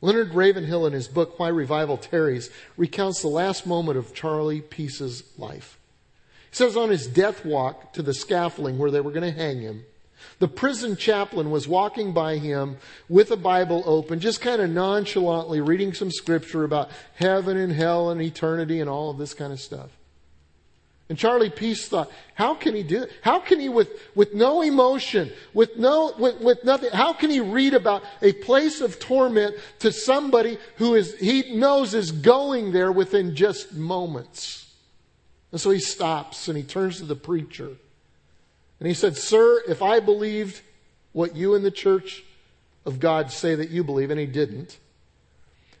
Leonard 0.00 0.34
Ravenhill, 0.34 0.86
in 0.86 0.92
his 0.92 1.08
book 1.08 1.38
Why 1.38 1.48
Revival 1.48 1.96
Tarries, 1.96 2.50
recounts 2.76 3.20
the 3.20 3.28
last 3.28 3.66
moment 3.66 3.98
of 3.98 4.14
Charlie 4.14 4.60
Peace's 4.60 5.24
life. 5.36 5.78
He 6.50 6.56
says 6.56 6.76
on 6.76 6.90
his 6.90 7.06
death 7.06 7.44
walk 7.44 7.92
to 7.94 8.02
the 8.02 8.14
scaffolding 8.14 8.78
where 8.78 8.90
they 8.90 9.00
were 9.00 9.10
going 9.10 9.32
to 9.32 9.38
hang 9.38 9.60
him, 9.60 9.84
the 10.38 10.48
prison 10.48 10.96
chaplain 10.96 11.50
was 11.50 11.66
walking 11.66 12.12
by 12.12 12.38
him 12.38 12.76
with 13.08 13.30
a 13.30 13.36
Bible 13.36 13.82
open, 13.86 14.20
just 14.20 14.40
kind 14.40 14.62
of 14.62 14.70
nonchalantly 14.70 15.60
reading 15.60 15.92
some 15.94 16.10
scripture 16.10 16.64
about 16.64 16.90
heaven 17.16 17.56
and 17.56 17.72
hell 17.72 18.10
and 18.10 18.22
eternity 18.22 18.80
and 18.80 18.88
all 18.88 19.10
of 19.10 19.18
this 19.18 19.34
kind 19.34 19.52
of 19.52 19.60
stuff. 19.60 19.97
And 21.08 21.16
Charlie 21.16 21.50
Peace 21.50 21.88
thought, 21.88 22.10
how 22.34 22.54
can 22.54 22.74
he 22.74 22.82
do 22.82 23.02
it? 23.04 23.12
How 23.22 23.38
can 23.38 23.60
he 23.60 23.70
with, 23.70 23.88
with 24.14 24.34
no 24.34 24.60
emotion, 24.60 25.32
with 25.54 25.78
no, 25.78 26.12
with, 26.18 26.40
with 26.40 26.64
nothing, 26.64 26.90
how 26.92 27.14
can 27.14 27.30
he 27.30 27.40
read 27.40 27.72
about 27.72 28.02
a 28.20 28.32
place 28.34 28.82
of 28.82 28.98
torment 28.98 29.56
to 29.78 29.90
somebody 29.90 30.58
who 30.76 30.94
is, 30.94 31.18
he 31.18 31.56
knows 31.56 31.94
is 31.94 32.12
going 32.12 32.72
there 32.72 32.92
within 32.92 33.34
just 33.34 33.72
moments? 33.72 34.70
And 35.50 35.58
so 35.58 35.70
he 35.70 35.80
stops 35.80 36.48
and 36.48 36.58
he 36.58 36.62
turns 36.62 36.98
to 36.98 37.04
the 37.04 37.16
preacher 37.16 37.70
and 38.80 38.86
he 38.86 38.94
said, 38.94 39.16
Sir, 39.16 39.62
if 39.66 39.82
I 39.82 40.00
believed 40.00 40.60
what 41.12 41.34
you 41.34 41.54
in 41.54 41.62
the 41.62 41.70
church 41.70 42.22
of 42.84 43.00
God 43.00 43.30
say 43.30 43.54
that 43.54 43.70
you 43.70 43.82
believe, 43.82 44.10
and 44.10 44.20
he 44.20 44.26
didn't, 44.26 44.78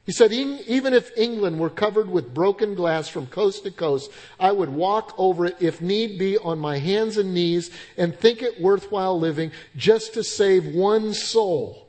he 0.08 0.12
said, 0.12 0.32
even 0.32 0.94
if 0.94 1.14
England 1.18 1.60
were 1.60 1.68
covered 1.68 2.08
with 2.08 2.32
broken 2.32 2.74
glass 2.74 3.08
from 3.08 3.26
coast 3.26 3.64
to 3.64 3.70
coast, 3.70 4.10
I 4.40 4.52
would 4.52 4.70
walk 4.70 5.12
over 5.18 5.44
it 5.44 5.56
if 5.60 5.82
need 5.82 6.18
be 6.18 6.38
on 6.38 6.58
my 6.58 6.78
hands 6.78 7.18
and 7.18 7.34
knees 7.34 7.70
and 7.98 8.18
think 8.18 8.40
it 8.40 8.58
worthwhile 8.58 9.20
living 9.20 9.52
just 9.76 10.14
to 10.14 10.24
save 10.24 10.74
one 10.74 11.12
soul 11.12 11.88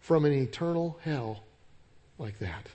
from 0.00 0.24
an 0.24 0.32
eternal 0.32 0.98
hell 1.04 1.44
like 2.18 2.40
that. 2.40 2.66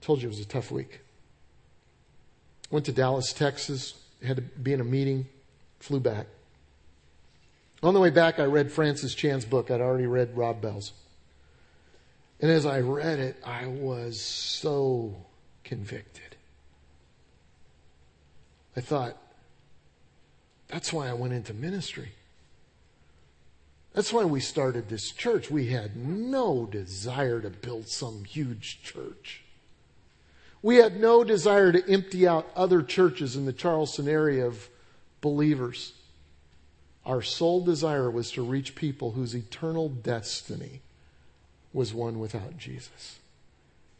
Told 0.00 0.22
you 0.22 0.26
it 0.26 0.30
was 0.30 0.40
a 0.40 0.44
tough 0.44 0.72
week. 0.72 1.02
Went 2.72 2.84
to 2.86 2.92
Dallas, 2.92 3.32
Texas, 3.32 3.94
had 4.24 4.38
to 4.38 4.42
be 4.42 4.72
in 4.72 4.80
a 4.80 4.84
meeting, 4.84 5.28
flew 5.78 6.00
back. 6.00 6.26
On 7.82 7.94
the 7.94 8.00
way 8.00 8.10
back, 8.10 8.38
I 8.38 8.44
read 8.44 8.72
Francis 8.72 9.14
Chan's 9.14 9.44
book. 9.44 9.70
I'd 9.70 9.80
already 9.80 10.06
read 10.06 10.36
Rob 10.36 10.60
Bell's. 10.60 10.92
And 12.40 12.50
as 12.50 12.66
I 12.66 12.80
read 12.80 13.18
it, 13.18 13.36
I 13.44 13.66
was 13.66 14.20
so 14.20 15.14
convicted. 15.64 16.36
I 18.76 18.80
thought, 18.80 19.16
that's 20.68 20.92
why 20.92 21.08
I 21.08 21.14
went 21.14 21.32
into 21.32 21.54
ministry. 21.54 22.12
That's 23.94 24.12
why 24.12 24.24
we 24.24 24.40
started 24.40 24.88
this 24.88 25.10
church. 25.10 25.50
We 25.50 25.68
had 25.68 25.96
no 25.96 26.66
desire 26.66 27.40
to 27.40 27.48
build 27.48 27.88
some 27.88 28.24
huge 28.24 28.82
church. 28.82 29.42
We 30.60 30.76
had 30.76 31.00
no 31.00 31.24
desire 31.24 31.72
to 31.72 31.90
empty 31.90 32.28
out 32.28 32.50
other 32.54 32.82
churches 32.82 33.36
in 33.36 33.46
the 33.46 33.52
Charleston 33.52 34.08
area 34.08 34.46
of 34.46 34.68
believers. 35.22 35.94
Our 37.06 37.22
sole 37.22 37.64
desire 37.64 38.10
was 38.10 38.32
to 38.32 38.42
reach 38.42 38.74
people 38.74 39.12
whose 39.12 39.34
eternal 39.34 39.88
destiny 39.88 40.80
was 41.72 41.94
one 41.94 42.18
without 42.18 42.58
Jesus. 42.58 43.20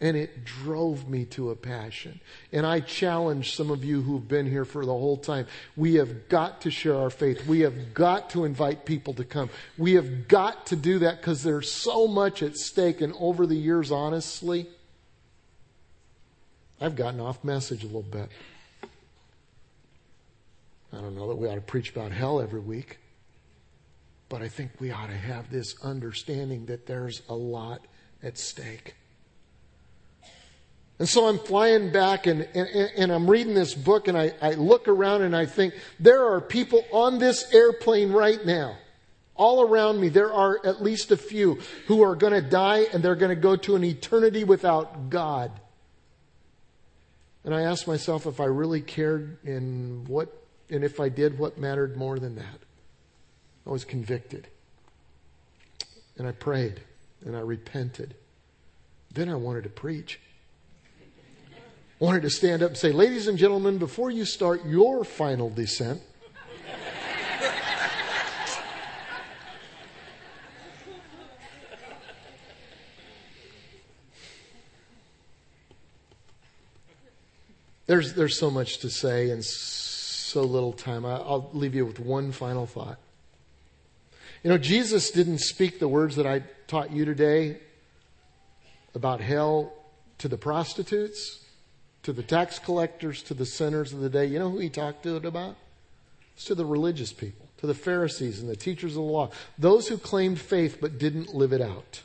And 0.00 0.16
it 0.16 0.44
drove 0.44 1.09
me 1.09 1.24
to 1.26 1.50
a 1.50 1.57
passion. 1.57 2.20
And 2.52 2.66
I 2.66 2.80
challenge 2.80 3.54
some 3.54 3.70
of 3.70 3.84
you 3.84 4.02
who've 4.02 4.26
been 4.26 4.50
here 4.50 4.64
for 4.64 4.84
the 4.84 4.92
whole 4.92 5.16
time. 5.16 5.46
We 5.76 5.94
have 5.94 6.28
got 6.28 6.62
to 6.62 6.70
share 6.70 6.96
our 6.96 7.09
faith. 7.09 7.46
We 7.46 7.61
have 7.61 7.94
got 7.94 8.28
to 8.30 8.44
invite 8.44 8.84
people 8.84 9.14
to 9.14 9.24
come. 9.24 9.50
We 9.78 9.94
have 9.94 10.26
got 10.26 10.66
to 10.66 10.76
do 10.76 10.98
that 10.98 11.18
because 11.18 11.44
there's 11.44 11.70
so 11.70 12.09
much 12.09 12.42
at 12.42 12.57
stake. 12.57 13.00
And 13.00 13.14
over 13.18 13.46
the 13.46 13.54
years, 13.54 13.90
honestly, 13.90 14.66
I've 16.80 16.96
gotten 16.96 17.20
off 17.20 17.42
message 17.44 17.84
a 17.84 17.86
little 17.86 18.02
bit. 18.02 18.28
I 20.97 21.01
don't 21.03 21.14
know 21.14 21.28
that 21.28 21.36
we 21.36 21.47
ought 21.49 21.57
to 21.57 21.61
preach 21.61 21.90
about 21.90 22.11
hell 22.11 22.40
every 22.40 22.61
week, 22.61 22.99
but 24.30 24.40
I 24.40 24.49
think 24.49 24.72
we 24.80 24.90
ought 24.90 25.09
to 25.09 25.16
have 25.16 25.51
this 25.51 25.74
understanding 25.82 26.66
that 26.66 26.86
there's 26.86 27.22
a 27.28 27.34
lot 27.34 27.86
at 28.22 28.38
stake. 28.38 28.94
And 30.99 31.07
so 31.07 31.28
I'm 31.28 31.38
flying 31.38 31.92
back 31.92 32.26
and, 32.26 32.49
and, 32.55 32.90
and 32.97 33.12
I'm 33.12 33.28
reading 33.28 33.53
this 33.53 33.74
book 33.74 34.09
and 34.09 34.16
I, 34.16 34.32
I 34.40 34.53
look 34.53 34.88
around 34.88 35.20
and 35.20 35.36
I 35.36 35.44
think 35.44 35.74
there 36.01 36.24
are 36.32 36.40
people 36.40 36.82
on 36.90 37.18
this 37.18 37.53
airplane 37.53 38.11
right 38.12 38.42
now. 38.47 38.78
All 39.34 39.61
around 39.61 40.01
me, 40.01 40.09
there 40.09 40.32
are 40.32 40.59
at 40.64 40.82
least 40.82 41.12
a 41.12 41.16
few 41.18 41.59
who 41.88 42.03
are 42.03 42.16
going 42.16 42.32
to 42.32 42.40
die 42.40 42.86
and 42.94 43.03
they're 43.03 43.16
going 43.16 43.36
to 43.36 43.40
go 43.40 43.55
to 43.57 43.76
an 43.76 43.84
eternity 43.84 44.44
without 44.44 45.11
God. 45.11 45.53
And 47.44 47.55
I 47.55 47.62
asked 47.62 47.86
myself 47.86 48.24
if 48.24 48.40
I 48.40 48.47
really 48.47 48.80
cared 48.80 49.36
and 49.44 50.09
what, 50.09 50.45
and 50.70 50.82
if 50.82 50.98
I 50.98 51.08
did, 51.08 51.38
what 51.38 51.58
mattered 51.58 51.96
more 51.96 52.18
than 52.18 52.36
that? 52.36 52.60
I 53.66 53.70
was 53.70 53.84
convicted. 53.84 54.48
And 56.18 56.26
I 56.26 56.32
prayed 56.32 56.80
and 57.24 57.36
I 57.36 57.40
repented. 57.40 58.14
Then 59.12 59.28
I 59.28 59.34
wanted 59.36 59.64
to 59.64 59.70
preach. 59.70 60.20
I 62.00 62.04
wanted 62.04 62.22
to 62.22 62.30
stand 62.30 62.62
up 62.62 62.70
and 62.70 62.76
say, 62.76 62.92
Ladies 62.92 63.26
and 63.26 63.38
gentlemen, 63.38 63.78
before 63.78 64.10
you 64.10 64.24
start 64.24 64.66
your 64.66 65.04
final 65.04 65.50
descent, 65.50 66.02
there's, 77.86 78.14
there's 78.14 78.38
so 78.38 78.50
much 78.50 78.78
to 78.78 78.90
say 78.90 79.30
and 79.30 79.44
little 80.43 80.72
time. 80.72 81.05
I'll 81.05 81.51
leave 81.53 81.74
you 81.74 81.87
with 81.87 82.01
one 82.01 82.32
final 82.32 82.66
thought. 82.66 82.99
You 84.43 84.51
know, 84.51 84.59
Jesus 84.59 85.11
didn't 85.11 85.39
speak 85.39 85.78
the 85.78 85.89
words 85.89 86.16
that 86.16 86.26
I 86.26 86.43
taught 86.66 86.93
you 86.93 87.05
today 87.05 87.59
about 88.95 89.20
hell 89.20 89.72
to 90.18 90.28
the 90.28 90.39
prostitutes, 90.39 91.45
to 92.03 92.12
the 92.12 92.22
tax 92.22 92.59
collectors, 92.59 93.22
to 93.24 93.34
the 93.34 93.47
sinners 93.47 93.93
of 93.93 94.01
the 94.01 94.09
day. 94.09 94.26
You 94.26 94.39
know 94.39 94.51
who 94.51 94.59
he 94.59 94.70
talked 94.70 95.03
to 95.03 95.16
it 95.16 95.24
about? 95.24 95.57
It's 96.34 96.45
to 96.45 96.55
the 96.55 96.66
religious 96.66 97.12
people, 97.12 97.49
to 97.59 97.66
the 97.66 97.74
Pharisees 97.74 98.41
and 98.41 98.49
the 98.49 98.57
teachers 98.57 98.93
of 98.93 98.97
the 98.97 99.11
law, 99.11 99.30
those 99.59 99.89
who 99.89 99.99
claimed 99.99 100.39
faith 100.39 100.78
but 100.80 100.99
didn't 100.99 101.34
live 101.34 101.53
it 101.53 101.61
out. 101.62 102.03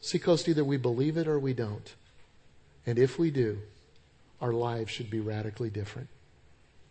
See, 0.00 0.18
Seacoast, 0.18 0.48
either 0.48 0.64
we 0.64 0.76
believe 0.76 1.16
it 1.16 1.26
or 1.26 1.38
we 1.38 1.52
don't. 1.52 1.94
And 2.86 2.98
if 2.98 3.18
we 3.18 3.30
do, 3.30 3.58
our 4.40 4.52
lives 4.52 4.90
should 4.90 5.10
be 5.10 5.20
radically 5.20 5.70
different. 5.70 6.08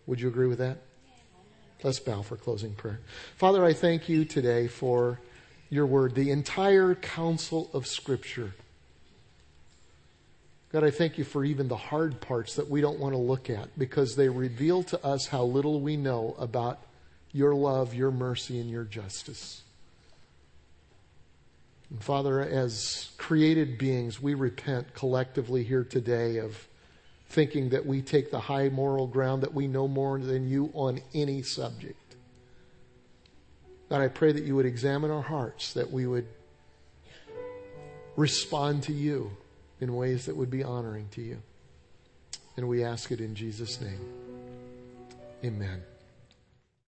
Would 0.08 0.20
you 0.20 0.28
agree 0.28 0.48
with 0.48 0.60
that? 0.60 0.78
Let's 1.84 2.00
bow 2.00 2.22
for 2.22 2.38
closing 2.38 2.74
prayer. 2.74 3.00
Father, 3.36 3.64
I 3.64 3.74
thank 3.74 4.08
you 4.08 4.26
today 4.26 4.68
for 4.68 5.20
your 5.70 5.86
word, 5.86 6.16
the 6.16 6.32
entire 6.32 6.96
counsel 6.96 7.70
of 7.74 7.88
Scripture. 7.88 8.54
God, 10.72 10.84
I 10.84 10.92
thank 10.92 11.18
you 11.18 11.24
for 11.24 11.44
even 11.46 11.68
the 11.68 11.78
hard 11.78 12.20
parts 12.20 12.56
that 12.56 12.70
we 12.70 12.82
don't 12.82 13.00
want 13.00 13.14
to 13.14 13.20
look 13.20 13.50
at 13.50 13.78
because 13.78 14.16
they 14.16 14.30
reveal 14.30 14.82
to 14.84 15.06
us 15.06 15.28
how 15.28 15.44
little 15.44 15.82
we 15.82 15.98
know 15.98 16.36
about 16.40 16.80
your 17.32 17.54
love, 17.54 17.94
your 17.94 18.12
mercy, 18.12 18.60
and 18.60 18.70
your 18.70 18.84
justice. 18.84 19.62
And 21.90 22.04
Father, 22.04 22.42
as 22.42 23.12
created 23.18 23.78
beings, 23.78 24.22
we 24.22 24.34
repent 24.34 24.94
collectively 24.96 25.64
here 25.64 25.84
today 25.84 26.38
of 26.38 26.68
thinking 27.34 27.70
that 27.70 27.86
we 27.86 28.02
take 28.02 28.30
the 28.32 28.40
high 28.40 28.70
moral 28.70 29.08
ground, 29.08 29.42
that 29.42 29.54
we 29.54 29.68
know 29.68 29.88
more 29.88 30.20
than 30.20 30.48
you 30.48 30.72
on 30.74 31.02
any 31.14 31.42
subject. 31.42 31.98
God, 33.90 34.02
I 34.02 34.08
pray 34.08 34.32
that 34.32 34.44
you 34.44 34.56
would 34.56 34.66
examine 34.66 35.12
our 35.12 35.22
hearts, 35.22 35.74
that 35.74 35.92
we 35.92 36.08
would 36.08 36.28
respond 38.16 38.84
to 38.84 38.94
you 38.94 39.32
in 39.82 39.96
ways 39.96 40.28
that 40.28 40.38
would 40.38 40.52
be 40.52 40.64
honoring 40.64 41.08
to 41.12 41.22
you. 41.22 41.42
And 42.56 42.68
we 42.68 42.84
ask 42.84 43.12
it 43.12 43.20
in 43.20 43.34
Jesus' 43.34 43.82
name. 43.82 44.00
Amen. 45.44 45.93